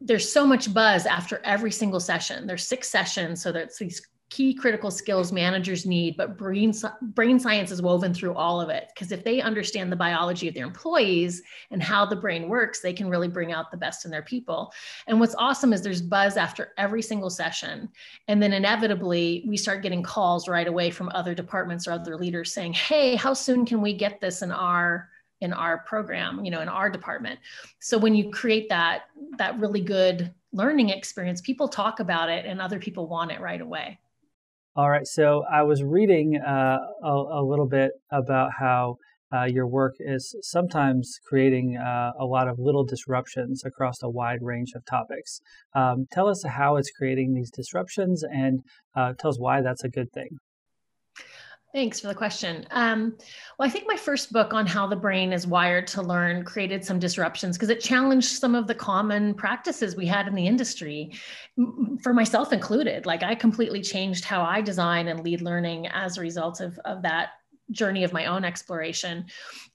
there's 0.00 0.30
so 0.30 0.46
much 0.46 0.72
buzz 0.72 1.06
after 1.06 1.40
every 1.44 1.70
single 1.70 2.00
session. 2.00 2.46
There's 2.46 2.66
six 2.66 2.88
sessions, 2.88 3.42
so 3.42 3.52
that's 3.52 3.78
these 3.78 4.06
key 4.30 4.54
critical 4.54 4.92
skills 4.92 5.32
managers 5.32 5.84
need, 5.84 6.16
but 6.16 6.38
brain, 6.38 6.72
brain 7.02 7.38
science 7.38 7.72
is 7.72 7.82
woven 7.82 8.14
through 8.14 8.34
all 8.34 8.60
of 8.60 8.68
it. 8.68 8.90
Because 8.94 9.10
if 9.10 9.24
they 9.24 9.40
understand 9.40 9.90
the 9.90 9.96
biology 9.96 10.46
of 10.46 10.54
their 10.54 10.66
employees 10.66 11.42
and 11.72 11.82
how 11.82 12.06
the 12.06 12.14
brain 12.14 12.48
works, 12.48 12.80
they 12.80 12.92
can 12.92 13.08
really 13.08 13.26
bring 13.26 13.52
out 13.52 13.72
the 13.72 13.76
best 13.76 14.04
in 14.04 14.10
their 14.10 14.22
people. 14.22 14.72
And 15.08 15.18
what's 15.18 15.34
awesome 15.36 15.72
is 15.72 15.82
there's 15.82 16.00
buzz 16.00 16.36
after 16.36 16.72
every 16.78 17.02
single 17.02 17.28
session. 17.28 17.88
And 18.28 18.40
then 18.40 18.52
inevitably, 18.52 19.44
we 19.48 19.56
start 19.56 19.82
getting 19.82 20.02
calls 20.02 20.48
right 20.48 20.68
away 20.68 20.90
from 20.90 21.10
other 21.12 21.34
departments 21.34 21.88
or 21.88 21.92
other 21.92 22.16
leaders 22.16 22.54
saying, 22.54 22.74
hey, 22.74 23.16
how 23.16 23.34
soon 23.34 23.66
can 23.66 23.82
we 23.82 23.94
get 23.94 24.20
this 24.20 24.42
in 24.42 24.52
our 24.52 25.08
in 25.40 25.54
our 25.54 25.78
program 25.78 26.44
you 26.44 26.50
know 26.50 26.60
in 26.60 26.68
our 26.68 26.90
department 26.90 27.40
so 27.78 27.96
when 27.96 28.14
you 28.14 28.30
create 28.30 28.68
that 28.68 29.04
that 29.38 29.58
really 29.58 29.80
good 29.80 30.30
learning 30.52 30.90
experience 30.90 31.40
people 31.40 31.66
talk 31.66 31.98
about 31.98 32.28
it 32.28 32.44
and 32.44 32.60
other 32.60 32.78
people 32.78 33.06
want 33.06 33.32
it 33.32 33.40
right 33.40 33.62
away 33.62 33.98
all 34.80 34.88
right 34.88 35.06
so 35.06 35.44
i 35.52 35.62
was 35.62 35.82
reading 35.82 36.38
uh, 36.38 36.78
a, 37.04 37.08
a, 37.10 37.42
little 37.44 37.68
bit 37.68 37.90
about 38.10 38.48
how 38.58 38.96
uh, 39.30 39.44
your 39.44 39.66
work 39.66 39.92
is 40.00 40.34
sometimes 40.40 41.18
creating 41.28 41.76
uh, 41.76 42.12
a 42.18 42.24
lot 42.24 42.48
of 42.48 42.58
little 42.58 42.84
disruptions 42.84 43.62
across 43.62 44.02
a 44.02 44.08
wide 44.08 44.40
range 44.42 44.72
of 44.74 44.84
topics. 44.86 45.40
Um, 45.72 46.06
tell 46.10 46.26
us 46.28 46.42
how 46.44 46.76
it's 46.76 46.90
creating 46.90 47.34
these 47.34 47.50
disruptions 47.50 48.24
and 48.24 48.58
uh, 48.96 49.12
tell 49.20 49.30
us 49.30 49.38
why 49.38 49.60
that's 49.60 49.84
a 49.84 49.88
good 49.88 50.10
thing. 50.12 50.30
Thanks 51.72 52.00
for 52.00 52.08
the 52.08 52.14
question. 52.14 52.66
Um, 52.72 53.16
well, 53.56 53.68
I 53.68 53.70
think 53.70 53.86
my 53.86 53.96
first 53.96 54.32
book 54.32 54.52
on 54.52 54.66
how 54.66 54.88
the 54.88 54.96
brain 54.96 55.32
is 55.32 55.46
wired 55.46 55.86
to 55.88 56.02
learn 56.02 56.44
created 56.44 56.84
some 56.84 56.98
disruptions 56.98 57.56
because 57.56 57.68
it 57.68 57.80
challenged 57.80 58.26
some 58.26 58.56
of 58.56 58.66
the 58.66 58.74
common 58.74 59.34
practices 59.34 59.94
we 59.94 60.06
had 60.06 60.26
in 60.26 60.34
the 60.34 60.46
industry, 60.46 61.12
for 62.02 62.12
myself 62.12 62.52
included. 62.52 63.06
Like 63.06 63.22
I 63.22 63.36
completely 63.36 63.82
changed 63.82 64.24
how 64.24 64.42
I 64.42 64.60
design 64.60 65.06
and 65.06 65.20
lead 65.20 65.42
learning 65.42 65.86
as 65.88 66.18
a 66.18 66.20
result 66.20 66.60
of, 66.60 66.76
of 66.84 67.02
that 67.02 67.30
journey 67.70 68.02
of 68.02 68.12
my 68.12 68.26
own 68.26 68.44
exploration. 68.44 69.26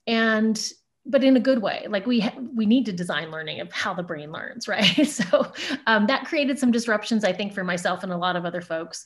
And 0.06 0.62
but 1.08 1.24
in 1.24 1.38
a 1.38 1.40
good 1.40 1.62
way 1.62 1.86
like 1.88 2.08
we 2.08 2.28
we 2.56 2.66
need 2.66 2.84
to 2.84 2.92
design 2.92 3.30
learning 3.30 3.60
of 3.60 3.72
how 3.72 3.94
the 3.94 4.02
brain 4.02 4.32
learns 4.32 4.68
right 4.68 5.06
so 5.06 5.52
um, 5.86 6.08
that 6.08 6.26
created 6.26 6.58
some 6.58 6.72
disruptions 6.72 7.24
i 7.24 7.32
think 7.32 7.54
for 7.54 7.64
myself 7.64 8.02
and 8.02 8.12
a 8.12 8.18
lot 8.18 8.36
of 8.36 8.44
other 8.44 8.60
folks 8.60 9.06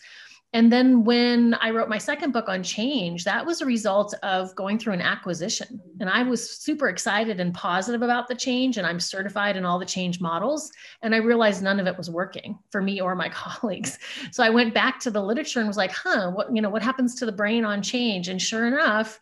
and 0.51 0.71
then 0.71 1.03
when 1.03 1.53
I 1.62 1.69
wrote 1.69 1.89
my 1.89 1.99
second 1.99 2.31
book 2.31 2.49
on 2.49 2.63
change, 2.63 3.23
that 3.23 3.45
was 3.45 3.62
a 3.62 3.67
result 3.67 4.15
of 4.23 4.55
going 4.55 4.79
through 4.79 4.93
an 4.93 5.01
acquisition. 5.01 5.79
And 5.99 6.09
I 6.09 6.23
was 6.23 6.57
super 6.59 6.89
excited 6.89 7.39
and 7.39 7.53
positive 7.53 8.01
about 8.01 8.27
the 8.27 8.33
change. 8.33 8.77
And 8.77 8.88
I'm 8.88 8.99
certified 8.99 9.57
in 9.57 9.65
all 9.65 9.77
the 9.77 9.85
change 9.85 10.19
models. 10.19 10.71
And 11.03 11.13
I 11.13 11.19
realized 11.19 11.62
none 11.62 11.79
of 11.79 11.85
it 11.85 11.95
was 11.95 12.09
working 12.09 12.57
for 12.71 12.81
me 12.81 12.99
or 12.99 13.13
my 13.13 13.29
colleagues. 13.33 13.99
So 14.31 14.43
I 14.43 14.49
went 14.49 14.73
back 14.73 14.99
to 15.01 15.12
the 15.12 15.21
literature 15.21 15.59
and 15.59 15.67
was 15.67 15.77
like, 15.77 15.91
huh, 15.91 16.31
what, 16.31 16.53
you 16.53 16.63
know, 16.63 16.69
what 16.71 16.81
happens 16.81 17.13
to 17.15 17.27
the 17.27 17.31
brain 17.31 17.63
on 17.63 17.83
change? 17.83 18.27
And 18.27 18.41
sure 18.41 18.65
enough, 18.65 19.19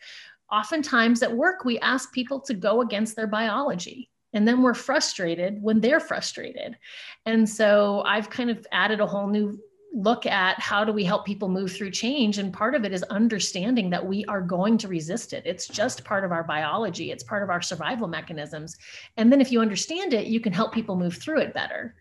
oftentimes 0.49 1.21
at 1.23 1.35
work, 1.35 1.65
we 1.65 1.77
ask 1.79 2.13
people 2.13 2.39
to 2.41 2.53
go 2.53 2.79
against 2.81 3.17
their 3.17 3.27
biology 3.27 4.09
and 4.33 4.47
then 4.47 4.61
we're 4.61 4.73
frustrated 4.73 5.61
when 5.61 5.79
they're 5.79 6.01
frustrated 6.01 6.77
and 7.25 7.47
so 7.47 8.03
i've 8.05 8.29
kind 8.29 8.49
of 8.49 8.67
added 8.73 8.99
a 8.99 9.05
whole 9.05 9.27
new 9.27 9.57
look 9.93 10.25
at 10.25 10.59
how 10.59 10.83
do 10.83 10.91
we 10.91 11.03
help 11.03 11.25
people 11.25 11.49
move 11.49 11.71
through 11.71 11.91
change 11.91 12.37
and 12.37 12.53
part 12.53 12.75
of 12.75 12.85
it 12.85 12.93
is 12.93 13.03
understanding 13.03 13.89
that 13.89 14.05
we 14.05 14.23
are 14.25 14.41
going 14.41 14.77
to 14.77 14.87
resist 14.87 15.33
it. 15.33 15.43
It's 15.45 15.67
just 15.67 16.03
part 16.03 16.23
of 16.23 16.31
our 16.31 16.43
biology. 16.43 17.11
It's 17.11 17.23
part 17.23 17.41
of 17.41 17.49
our 17.49 17.61
survival 17.61 18.07
mechanisms. 18.07 18.77
And 19.17 19.31
then 19.31 19.41
if 19.41 19.51
you 19.51 19.61
understand 19.61 20.13
it 20.13 20.27
you 20.27 20.39
can 20.39 20.53
help 20.53 20.73
people 20.73 20.95
move 20.95 21.15
through 21.15 21.39
it 21.39 21.53
better. 21.53 21.95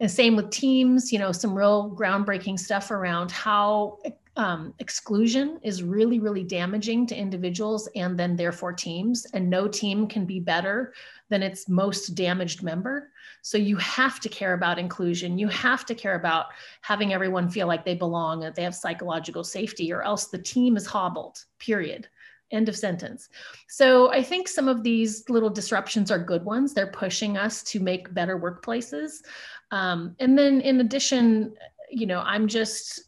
And 0.00 0.10
same 0.10 0.36
with 0.36 0.50
teams 0.50 1.12
you 1.12 1.18
know 1.18 1.32
some 1.32 1.56
real 1.56 1.94
groundbreaking 1.96 2.58
stuff 2.58 2.90
around 2.90 3.30
how 3.30 3.98
um, 4.36 4.74
exclusion 4.78 5.58
is 5.62 5.82
really 5.82 6.18
really 6.18 6.44
damaging 6.44 7.06
to 7.06 7.16
individuals 7.16 7.88
and 7.94 8.18
then 8.18 8.36
therefore 8.36 8.72
teams. 8.72 9.26
And 9.32 9.48
no 9.48 9.66
team 9.66 10.06
can 10.06 10.26
be 10.26 10.40
better 10.40 10.94
than 11.28 11.42
its 11.42 11.68
most 11.68 12.14
damaged 12.14 12.62
member 12.62 13.10
so 13.42 13.58
you 13.58 13.76
have 13.76 14.20
to 14.20 14.28
care 14.28 14.54
about 14.54 14.78
inclusion. 14.78 15.38
You 15.38 15.48
have 15.48 15.86
to 15.86 15.94
care 15.94 16.14
about 16.14 16.46
having 16.82 17.12
everyone 17.12 17.48
feel 17.48 17.66
like 17.66 17.84
they 17.84 17.94
belong, 17.94 18.40
that 18.40 18.54
they 18.54 18.62
have 18.62 18.74
psychological 18.74 19.44
safety, 19.44 19.92
or 19.92 20.02
else 20.02 20.26
the 20.26 20.38
team 20.38 20.76
is 20.76 20.86
hobbled, 20.86 21.44
period. 21.58 22.08
End 22.50 22.68
of 22.68 22.76
sentence. 22.76 23.28
So 23.68 24.12
I 24.12 24.22
think 24.22 24.48
some 24.48 24.66
of 24.66 24.82
these 24.82 25.28
little 25.28 25.50
disruptions 25.50 26.10
are 26.10 26.18
good 26.18 26.44
ones. 26.44 26.74
They're 26.74 26.88
pushing 26.88 27.36
us 27.36 27.62
to 27.64 27.78
make 27.78 28.12
better 28.12 28.38
workplaces. 28.38 29.22
Um, 29.70 30.16
and 30.18 30.36
then 30.36 30.60
in 30.60 30.80
addition, 30.80 31.54
you 31.90 32.06
know, 32.06 32.20
I'm 32.20 32.48
just 32.48 33.02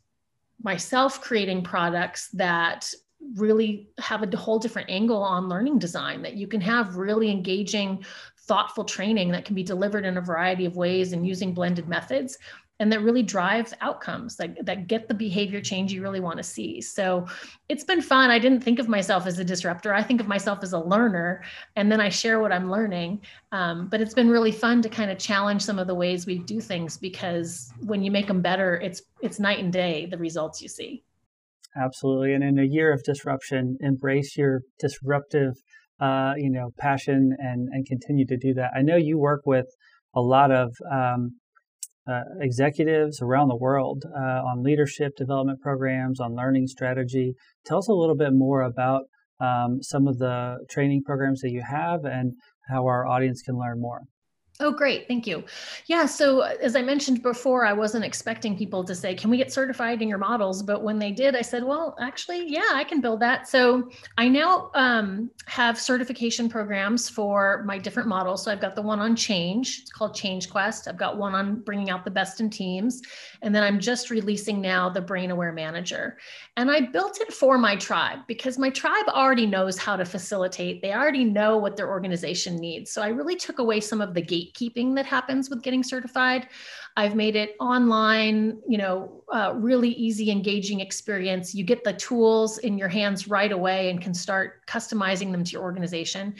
myself 0.62 1.20
creating 1.20 1.64
products 1.64 2.28
that 2.34 2.92
really 3.36 3.88
have 3.98 4.22
a 4.22 4.36
whole 4.36 4.58
different 4.58 4.90
angle 4.90 5.22
on 5.22 5.48
learning 5.48 5.78
design 5.78 6.22
that 6.22 6.34
you 6.34 6.46
can 6.46 6.60
have 6.60 6.96
really 6.96 7.30
engaging 7.30 8.04
thoughtful 8.46 8.84
training 8.84 9.30
that 9.30 9.44
can 9.44 9.54
be 9.54 9.62
delivered 9.62 10.04
in 10.04 10.16
a 10.16 10.20
variety 10.20 10.64
of 10.64 10.76
ways 10.76 11.12
and 11.12 11.26
using 11.26 11.54
blended 11.54 11.88
methods 11.88 12.38
and 12.82 12.90
that 12.90 13.00
really 13.00 13.22
drives 13.22 13.72
outcomes 13.80 14.34
that, 14.34 14.66
that 14.66 14.88
get 14.88 15.06
the 15.06 15.14
behavior 15.14 15.60
change 15.60 15.92
you 15.92 16.02
really 16.02 16.18
want 16.18 16.38
to 16.38 16.42
see. 16.42 16.80
So 16.80 17.28
it's 17.68 17.84
been 17.84 18.02
fun. 18.02 18.32
I 18.32 18.40
didn't 18.40 18.60
think 18.60 18.80
of 18.80 18.88
myself 18.88 19.24
as 19.24 19.38
a 19.38 19.44
disruptor. 19.44 19.94
I 19.94 20.02
think 20.02 20.20
of 20.20 20.26
myself 20.26 20.64
as 20.64 20.72
a 20.72 20.80
learner 20.80 21.44
and 21.76 21.92
then 21.92 22.00
i 22.00 22.08
share 22.08 22.40
what 22.40 22.50
i'm 22.50 22.68
learning. 22.68 23.20
Um, 23.52 23.86
but 23.86 24.00
it's 24.00 24.14
been 24.14 24.28
really 24.28 24.50
fun 24.50 24.82
to 24.82 24.88
kind 24.88 25.12
of 25.12 25.18
challenge 25.18 25.62
some 25.62 25.78
of 25.78 25.86
the 25.86 25.94
ways 25.94 26.26
we 26.26 26.38
do 26.38 26.60
things 26.60 26.96
because 26.96 27.72
when 27.82 28.02
you 28.02 28.10
make 28.10 28.26
them 28.26 28.42
better 28.42 28.74
it's 28.80 29.02
it's 29.20 29.38
night 29.38 29.60
and 29.60 29.72
day 29.72 30.06
the 30.06 30.18
results 30.18 30.60
you 30.60 30.68
see. 30.68 31.04
Absolutely 31.76 32.34
and 32.34 32.42
in 32.42 32.58
a 32.58 32.64
year 32.64 32.92
of 32.92 33.04
disruption 33.04 33.78
embrace 33.80 34.36
your 34.36 34.62
disruptive 34.80 35.54
uh, 36.02 36.34
you 36.36 36.50
know, 36.50 36.70
passion 36.78 37.30
and, 37.38 37.68
and 37.70 37.86
continue 37.86 38.26
to 38.26 38.36
do 38.36 38.52
that. 38.54 38.72
I 38.76 38.82
know 38.82 38.96
you 38.96 39.18
work 39.18 39.42
with 39.46 39.66
a 40.14 40.20
lot 40.20 40.50
of 40.50 40.74
um, 40.90 41.38
uh, 42.10 42.22
executives 42.40 43.20
around 43.22 43.48
the 43.48 43.56
world 43.56 44.02
uh, 44.12 44.40
on 44.50 44.64
leadership 44.64 45.12
development 45.16 45.60
programs, 45.60 46.18
on 46.18 46.34
learning 46.34 46.66
strategy. 46.66 47.34
Tell 47.64 47.78
us 47.78 47.88
a 47.88 47.92
little 47.92 48.16
bit 48.16 48.32
more 48.32 48.62
about 48.62 49.02
um, 49.40 49.78
some 49.80 50.08
of 50.08 50.18
the 50.18 50.58
training 50.68 51.02
programs 51.04 51.40
that 51.42 51.50
you 51.50 51.62
have 51.68 52.00
and 52.04 52.32
how 52.68 52.86
our 52.86 53.06
audience 53.06 53.40
can 53.42 53.56
learn 53.56 53.80
more. 53.80 54.02
Oh, 54.62 54.70
great. 54.70 55.08
Thank 55.08 55.26
you. 55.26 55.42
Yeah. 55.86 56.06
So, 56.06 56.42
uh, 56.42 56.54
as 56.62 56.76
I 56.76 56.82
mentioned 56.82 57.20
before, 57.20 57.66
I 57.66 57.72
wasn't 57.72 58.04
expecting 58.04 58.56
people 58.56 58.84
to 58.84 58.94
say, 58.94 59.12
Can 59.12 59.28
we 59.28 59.36
get 59.36 59.52
certified 59.52 60.00
in 60.00 60.08
your 60.08 60.18
models? 60.18 60.62
But 60.62 60.84
when 60.84 61.00
they 61.00 61.10
did, 61.10 61.34
I 61.34 61.42
said, 61.42 61.64
Well, 61.64 61.96
actually, 62.00 62.48
yeah, 62.48 62.70
I 62.72 62.84
can 62.84 63.00
build 63.00 63.18
that. 63.20 63.48
So, 63.48 63.90
I 64.18 64.28
now 64.28 64.70
um, 64.74 65.32
have 65.46 65.80
certification 65.80 66.48
programs 66.48 67.08
for 67.08 67.64
my 67.66 67.76
different 67.76 68.08
models. 68.08 68.44
So, 68.44 68.52
I've 68.52 68.60
got 68.60 68.76
the 68.76 68.82
one 68.82 69.00
on 69.00 69.16
change, 69.16 69.80
it's 69.82 69.90
called 69.90 70.14
Change 70.14 70.48
Quest. 70.48 70.86
I've 70.86 70.96
got 70.96 71.18
one 71.18 71.34
on 71.34 71.56
bringing 71.62 71.90
out 71.90 72.04
the 72.04 72.10
best 72.12 72.40
in 72.40 72.48
teams. 72.48 73.02
And 73.42 73.52
then 73.52 73.64
I'm 73.64 73.80
just 73.80 74.10
releasing 74.10 74.60
now 74.60 74.88
the 74.88 75.00
Brain 75.00 75.32
Aware 75.32 75.52
Manager. 75.52 76.18
And 76.56 76.70
I 76.70 76.82
built 76.82 77.20
it 77.20 77.32
for 77.32 77.58
my 77.58 77.74
tribe 77.74 78.20
because 78.28 78.58
my 78.58 78.70
tribe 78.70 79.08
already 79.08 79.46
knows 79.46 79.76
how 79.76 79.96
to 79.96 80.04
facilitate, 80.04 80.82
they 80.82 80.92
already 80.92 81.24
know 81.24 81.58
what 81.58 81.76
their 81.76 81.88
organization 81.88 82.58
needs. 82.58 82.92
So, 82.92 83.02
I 83.02 83.08
really 83.08 83.34
took 83.34 83.58
away 83.58 83.80
some 83.80 84.00
of 84.00 84.14
the 84.14 84.22
gate 84.22 84.51
gatekeeping 84.52 84.94
that 84.96 85.06
happens 85.06 85.50
with 85.50 85.62
getting 85.62 85.82
certified. 85.82 86.48
I've 86.96 87.14
made 87.14 87.36
it 87.36 87.56
online, 87.60 88.58
you 88.68 88.78
know, 88.78 89.24
uh, 89.32 89.54
really 89.56 89.90
easy, 89.90 90.30
engaging 90.30 90.80
experience. 90.80 91.54
You 91.54 91.64
get 91.64 91.84
the 91.84 91.92
tools 91.92 92.58
in 92.58 92.78
your 92.78 92.88
hands 92.88 93.28
right 93.28 93.52
away 93.52 93.90
and 93.90 94.00
can 94.00 94.14
start 94.14 94.66
customizing 94.66 95.32
them 95.32 95.44
to 95.44 95.52
your 95.52 95.62
organization. 95.62 96.34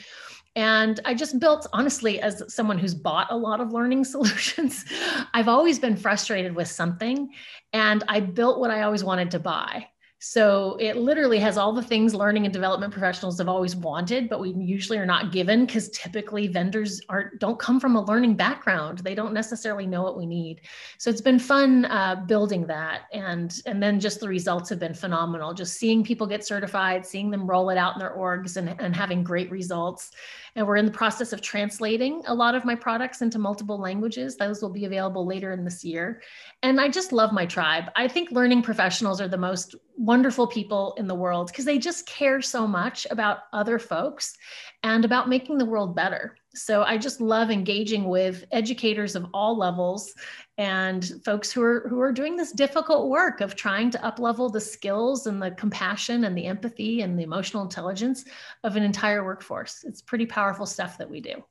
And 0.55 0.99
I 1.03 1.15
just 1.15 1.39
built, 1.39 1.65
honestly, 1.73 2.21
as 2.21 2.43
someone 2.53 2.77
who's 2.77 2.93
bought 2.93 3.31
a 3.31 3.35
lot 3.35 3.59
of 3.59 3.73
learning 3.73 4.03
solutions, 4.05 4.85
I've 5.33 5.47
always 5.47 5.79
been 5.79 5.95
frustrated 5.95 6.55
with 6.55 6.67
something. 6.67 7.29
And 7.71 8.03
I 8.07 8.19
built 8.19 8.59
what 8.59 8.69
I 8.69 8.83
always 8.83 9.03
wanted 9.03 9.31
to 9.31 9.39
buy. 9.39 9.87
So 10.25 10.77
it 10.79 10.95
literally 10.95 11.37
has 11.39 11.57
all 11.57 11.73
the 11.73 11.81
things 11.81 12.15
learning 12.15 12.45
and 12.45 12.53
development 12.53 12.93
professionals 12.93 13.37
have 13.39 13.49
always 13.49 13.75
wanted, 13.75 14.29
but 14.29 14.39
we 14.39 14.51
usually 14.51 14.97
are 14.97 15.05
not 15.05 15.33
given 15.33 15.65
because 15.65 15.89
typically 15.89 16.47
vendors 16.47 17.01
aren't 17.09 17.39
don't 17.39 17.59
come 17.59 17.77
from 17.77 17.97
a 17.97 18.05
learning 18.05 18.35
background. 18.35 18.99
They 18.99 19.15
don't 19.15 19.33
necessarily 19.33 19.85
know 19.85 20.01
what 20.01 20.17
we 20.17 20.25
need. 20.25 20.61
So 20.97 21.09
it's 21.09 21.19
been 21.19 21.39
fun 21.39 21.83
uh, 21.83 22.23
building 22.25 22.65
that, 22.67 23.01
and 23.11 23.53
and 23.65 23.83
then 23.83 23.99
just 23.99 24.21
the 24.21 24.29
results 24.29 24.69
have 24.69 24.79
been 24.79 24.93
phenomenal. 24.93 25.53
Just 25.53 25.73
seeing 25.73 26.05
people 26.05 26.25
get 26.25 26.45
certified, 26.47 27.05
seeing 27.05 27.29
them 27.29 27.45
roll 27.45 27.69
it 27.69 27.77
out 27.77 27.95
in 27.95 27.99
their 27.99 28.15
orgs, 28.15 28.55
and 28.55 28.79
and 28.79 28.95
having 28.95 29.25
great 29.25 29.51
results. 29.51 30.11
And 30.55 30.67
we're 30.67 30.77
in 30.77 30.85
the 30.85 30.91
process 30.91 31.33
of 31.33 31.41
translating 31.41 32.21
a 32.27 32.33
lot 32.33 32.53
of 32.53 32.63
my 32.63 32.75
products 32.75 33.21
into 33.21 33.39
multiple 33.39 33.79
languages. 33.79 34.37
Those 34.37 34.61
will 34.61 34.69
be 34.69 34.85
available 34.85 35.25
later 35.25 35.51
in 35.51 35.63
this 35.63 35.83
year. 35.83 36.21
And 36.61 36.79
I 36.79 36.89
just 36.89 37.11
love 37.11 37.33
my 37.33 37.45
tribe. 37.45 37.85
I 37.95 38.07
think 38.07 38.31
learning 38.31 38.61
professionals 38.61 39.19
are 39.19 39.27
the 39.27 39.37
most 39.37 39.75
wonderful 39.97 40.47
people 40.47 40.93
in 40.97 41.07
the 41.07 41.15
world 41.15 41.47
because 41.47 41.65
they 41.65 41.79
just 41.79 42.05
care 42.05 42.41
so 42.41 42.67
much 42.67 43.07
about 43.09 43.39
other 43.51 43.79
folks 43.79 44.35
and 44.83 45.05
about 45.05 45.29
making 45.29 45.57
the 45.57 45.65
world 45.65 45.95
better. 45.95 46.35
So 46.55 46.83
I 46.83 46.97
just 46.97 47.19
love 47.19 47.49
engaging 47.49 48.05
with 48.05 48.45
educators 48.51 49.15
of 49.15 49.25
all 49.33 49.57
levels 49.57 50.13
and 50.57 51.11
folks 51.25 51.51
who 51.51 51.61
are 51.63 51.87
who 51.89 51.99
are 51.99 52.11
doing 52.11 52.35
this 52.35 52.51
difficult 52.51 53.09
work 53.09 53.41
of 53.41 53.55
trying 53.55 53.89
to 53.91 53.97
uplevel 53.99 54.51
the 54.51 54.61
skills 54.61 55.25
and 55.25 55.41
the 55.41 55.51
compassion 55.51 56.25
and 56.25 56.37
the 56.37 56.45
empathy 56.45 57.01
and 57.01 57.17
the 57.17 57.23
emotional 57.23 57.63
intelligence 57.63 58.25
of 58.63 58.75
an 58.75 58.83
entire 58.83 59.23
workforce. 59.23 59.83
It's 59.83 60.01
pretty 60.01 60.25
powerful 60.25 60.65
stuff 60.65 60.97
that 60.99 61.09
we 61.09 61.21
do. 61.21 61.43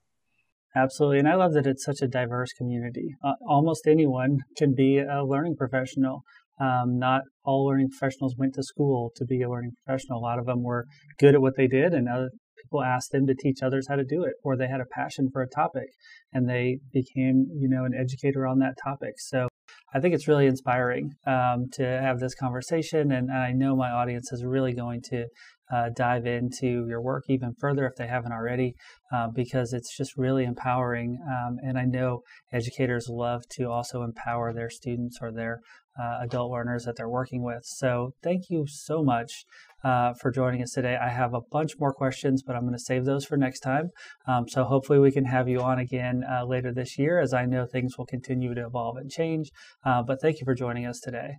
Absolutely. 0.75 1.19
And 1.19 1.29
I 1.29 1.35
love 1.35 1.53
that 1.53 1.67
it's 1.67 1.85
such 1.85 2.01
a 2.01 2.09
diverse 2.09 2.53
community. 2.53 3.15
Uh, 3.23 3.35
almost 3.47 3.87
anyone 3.87 4.39
can 4.57 4.75
be 4.75 4.99
a 4.99 5.23
learning 5.23 5.57
professional. 5.57 6.23
Um, 6.61 6.99
not 6.99 7.23
all 7.45 7.67
learning 7.67 7.91
professionals 7.91 8.37
went 8.39 8.55
to 8.55 8.63
school 8.63 9.11
to 9.17 9.25
be 9.25 9.43
a 9.43 9.51
learning 9.51 9.73
professional. 9.85 10.19
A 10.19 10.23
lot 10.23 10.39
of 10.39 10.47
them 10.47 10.63
were 10.63 10.87
good 11.19 11.35
at 11.35 11.43
what 11.43 11.57
they 11.57 11.67
did, 11.67 11.93
and 11.93 12.09
other 12.09 12.31
people 12.63 12.83
asked 12.83 13.13
them 13.13 13.27
to 13.27 13.35
teach 13.35 13.63
others 13.63 13.89
how 13.89 13.97
to 13.97 14.05
do 14.05 14.25
it, 14.25 14.35
or 14.43 14.57
they 14.57 14.69
had 14.69 14.81
a 14.81 14.87
passion 14.87 15.31
for 15.31 15.43
a 15.43 15.49
topic 15.49 15.91
and 16.33 16.49
they 16.49 16.79
became, 16.93 17.47
you 17.55 17.69
know, 17.69 17.85
an 17.85 17.95
educator 17.95 18.47
on 18.47 18.59
that 18.61 18.77
topic. 18.83 19.15
So 19.19 19.49
I 19.95 20.01
think 20.01 20.15
it's 20.15 20.29
really 20.29 20.47
inspiring 20.47 21.15
um, 21.27 21.69
to 21.73 21.85
have 21.85 22.19
this 22.19 22.35
conversation, 22.35 23.13
and, 23.13 23.29
and, 23.29 23.39
I 23.39 23.53
know 23.53 23.77
my 23.77 23.91
audience 23.91 24.33
is 24.33 24.45
really 24.45 24.73
going 24.73 25.03
to 25.11 25.27
uh, 25.73 25.89
dive 25.97 26.27
into 26.27 26.87
your 26.89 27.01
work 27.01 27.25
even 27.29 27.55
further 27.59 27.87
if 27.87 27.97
they 27.97 28.07
haven't 28.07 28.33
already, 28.33 28.75
uh, 29.13 29.29
because 29.35 29.73
it's 29.73 29.97
just 29.97 30.17
really 30.17 30.45
empowering. 30.45 31.19
Um, 31.27 31.57
and 31.63 31.79
I 31.79 31.85
know 31.85 32.21
educators 32.53 33.09
love 33.09 33.43
to 33.53 33.71
also 33.71 34.03
empower 34.03 34.53
their 34.53 34.71
students 34.71 35.19
or 35.21 35.33
their 35.33 35.61
uh, 36.01 36.19
adult 36.23 36.51
learners 36.51 36.85
that 36.85 36.97
they're 36.97 37.09
working 37.09 37.43
with. 37.43 37.65
So 37.65 38.15
thank 38.23 38.49
you 38.49 38.67
so 38.67 39.03
much 39.03 39.45
uh, 39.85 40.15
for 40.15 40.31
joining 40.31 40.63
us 40.63 40.73
today. 40.73 40.97
I 40.97 41.11
have 41.11 41.35
a 41.35 41.41
bunch 41.51 41.73
more 41.79 41.93
questions, 41.93 42.43
but 42.43 42.57
I'm 42.57 42.63
going 42.63 42.73
to 42.73 42.79
save 42.79 43.05
those 43.05 43.25
for 43.25 43.37
next 43.37 43.61
time. 43.61 43.91
Um, 44.27 44.49
so 44.49 44.65
hopefully 44.65 44.99
we 44.99 45.13
can 45.13 45.27
have 45.27 45.49
you 45.49 45.61
on 45.61 45.79
again 45.79 46.23
uh, 46.31 46.45
later 46.45 46.73
this 46.73 46.99
year, 46.99 47.21
as 47.21 47.35
I 47.35 47.45
know 47.45 47.67
things 47.67 47.99
will 47.99 48.07
continue 48.07 48.55
to 48.55 48.67
evolve 48.67 48.97
and 48.97 49.11
change. 49.11 49.51
Uh, 49.85 50.03
but 50.03 50.21
thank 50.21 50.41
you 50.41 50.45
for 50.45 50.55
joining 50.55 50.87
us 50.87 51.01
today. 51.01 51.37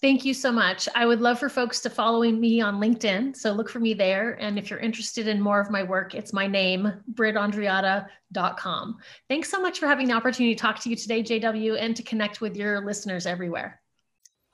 Thank 0.00 0.24
you 0.24 0.34
so 0.34 0.52
much. 0.52 0.88
I 0.94 1.06
would 1.06 1.20
love 1.20 1.38
for 1.38 1.48
folks 1.48 1.80
to 1.80 1.90
follow 1.90 2.22
me 2.30 2.60
on 2.60 2.80
LinkedIn. 2.80 3.36
So 3.36 3.52
look 3.52 3.70
for 3.70 3.80
me 3.80 3.94
there. 3.94 4.32
And 4.40 4.58
if 4.58 4.70
you're 4.70 4.78
interested 4.78 5.28
in 5.28 5.40
more 5.40 5.60
of 5.60 5.70
my 5.70 5.82
work, 5.82 6.14
it's 6.14 6.32
my 6.32 6.46
name, 6.46 6.92
brittandreatta.com. 7.14 8.96
Thanks 9.28 9.50
so 9.50 9.60
much 9.60 9.78
for 9.78 9.86
having 9.86 10.08
the 10.08 10.14
opportunity 10.14 10.54
to 10.54 10.60
talk 10.60 10.80
to 10.80 10.90
you 10.90 10.96
today, 10.96 11.22
JW, 11.22 11.76
and 11.80 11.96
to 11.96 12.02
connect 12.02 12.40
with 12.40 12.56
your 12.56 12.84
listeners 12.84 13.26
everywhere. 13.26 13.80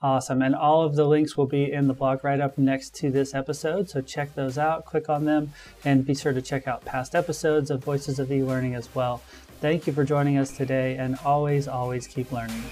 Awesome. 0.03 0.41
And 0.41 0.55
all 0.55 0.81
of 0.81 0.95
the 0.95 1.05
links 1.05 1.37
will 1.37 1.45
be 1.45 1.71
in 1.71 1.87
the 1.87 1.93
blog 1.93 2.23
right 2.23 2.39
up 2.39 2.57
next 2.57 2.95
to 2.95 3.11
this 3.11 3.35
episode. 3.35 3.87
So 3.87 4.01
check 4.01 4.33
those 4.33 4.57
out, 4.57 4.85
click 4.85 5.09
on 5.09 5.25
them, 5.25 5.53
and 5.85 6.03
be 6.05 6.15
sure 6.15 6.33
to 6.33 6.41
check 6.41 6.67
out 6.67 6.83
past 6.85 7.13
episodes 7.13 7.69
of 7.69 7.83
Voices 7.83 8.17
of 8.17 8.31
e 8.31 8.41
Learning 8.41 8.73
as 8.73 8.93
well. 8.95 9.21
Thank 9.59 9.85
you 9.85 9.93
for 9.93 10.03
joining 10.03 10.39
us 10.39 10.57
today, 10.57 10.95
and 10.97 11.19
always, 11.23 11.67
always 11.67 12.07
keep 12.07 12.31
learning. 12.31 12.63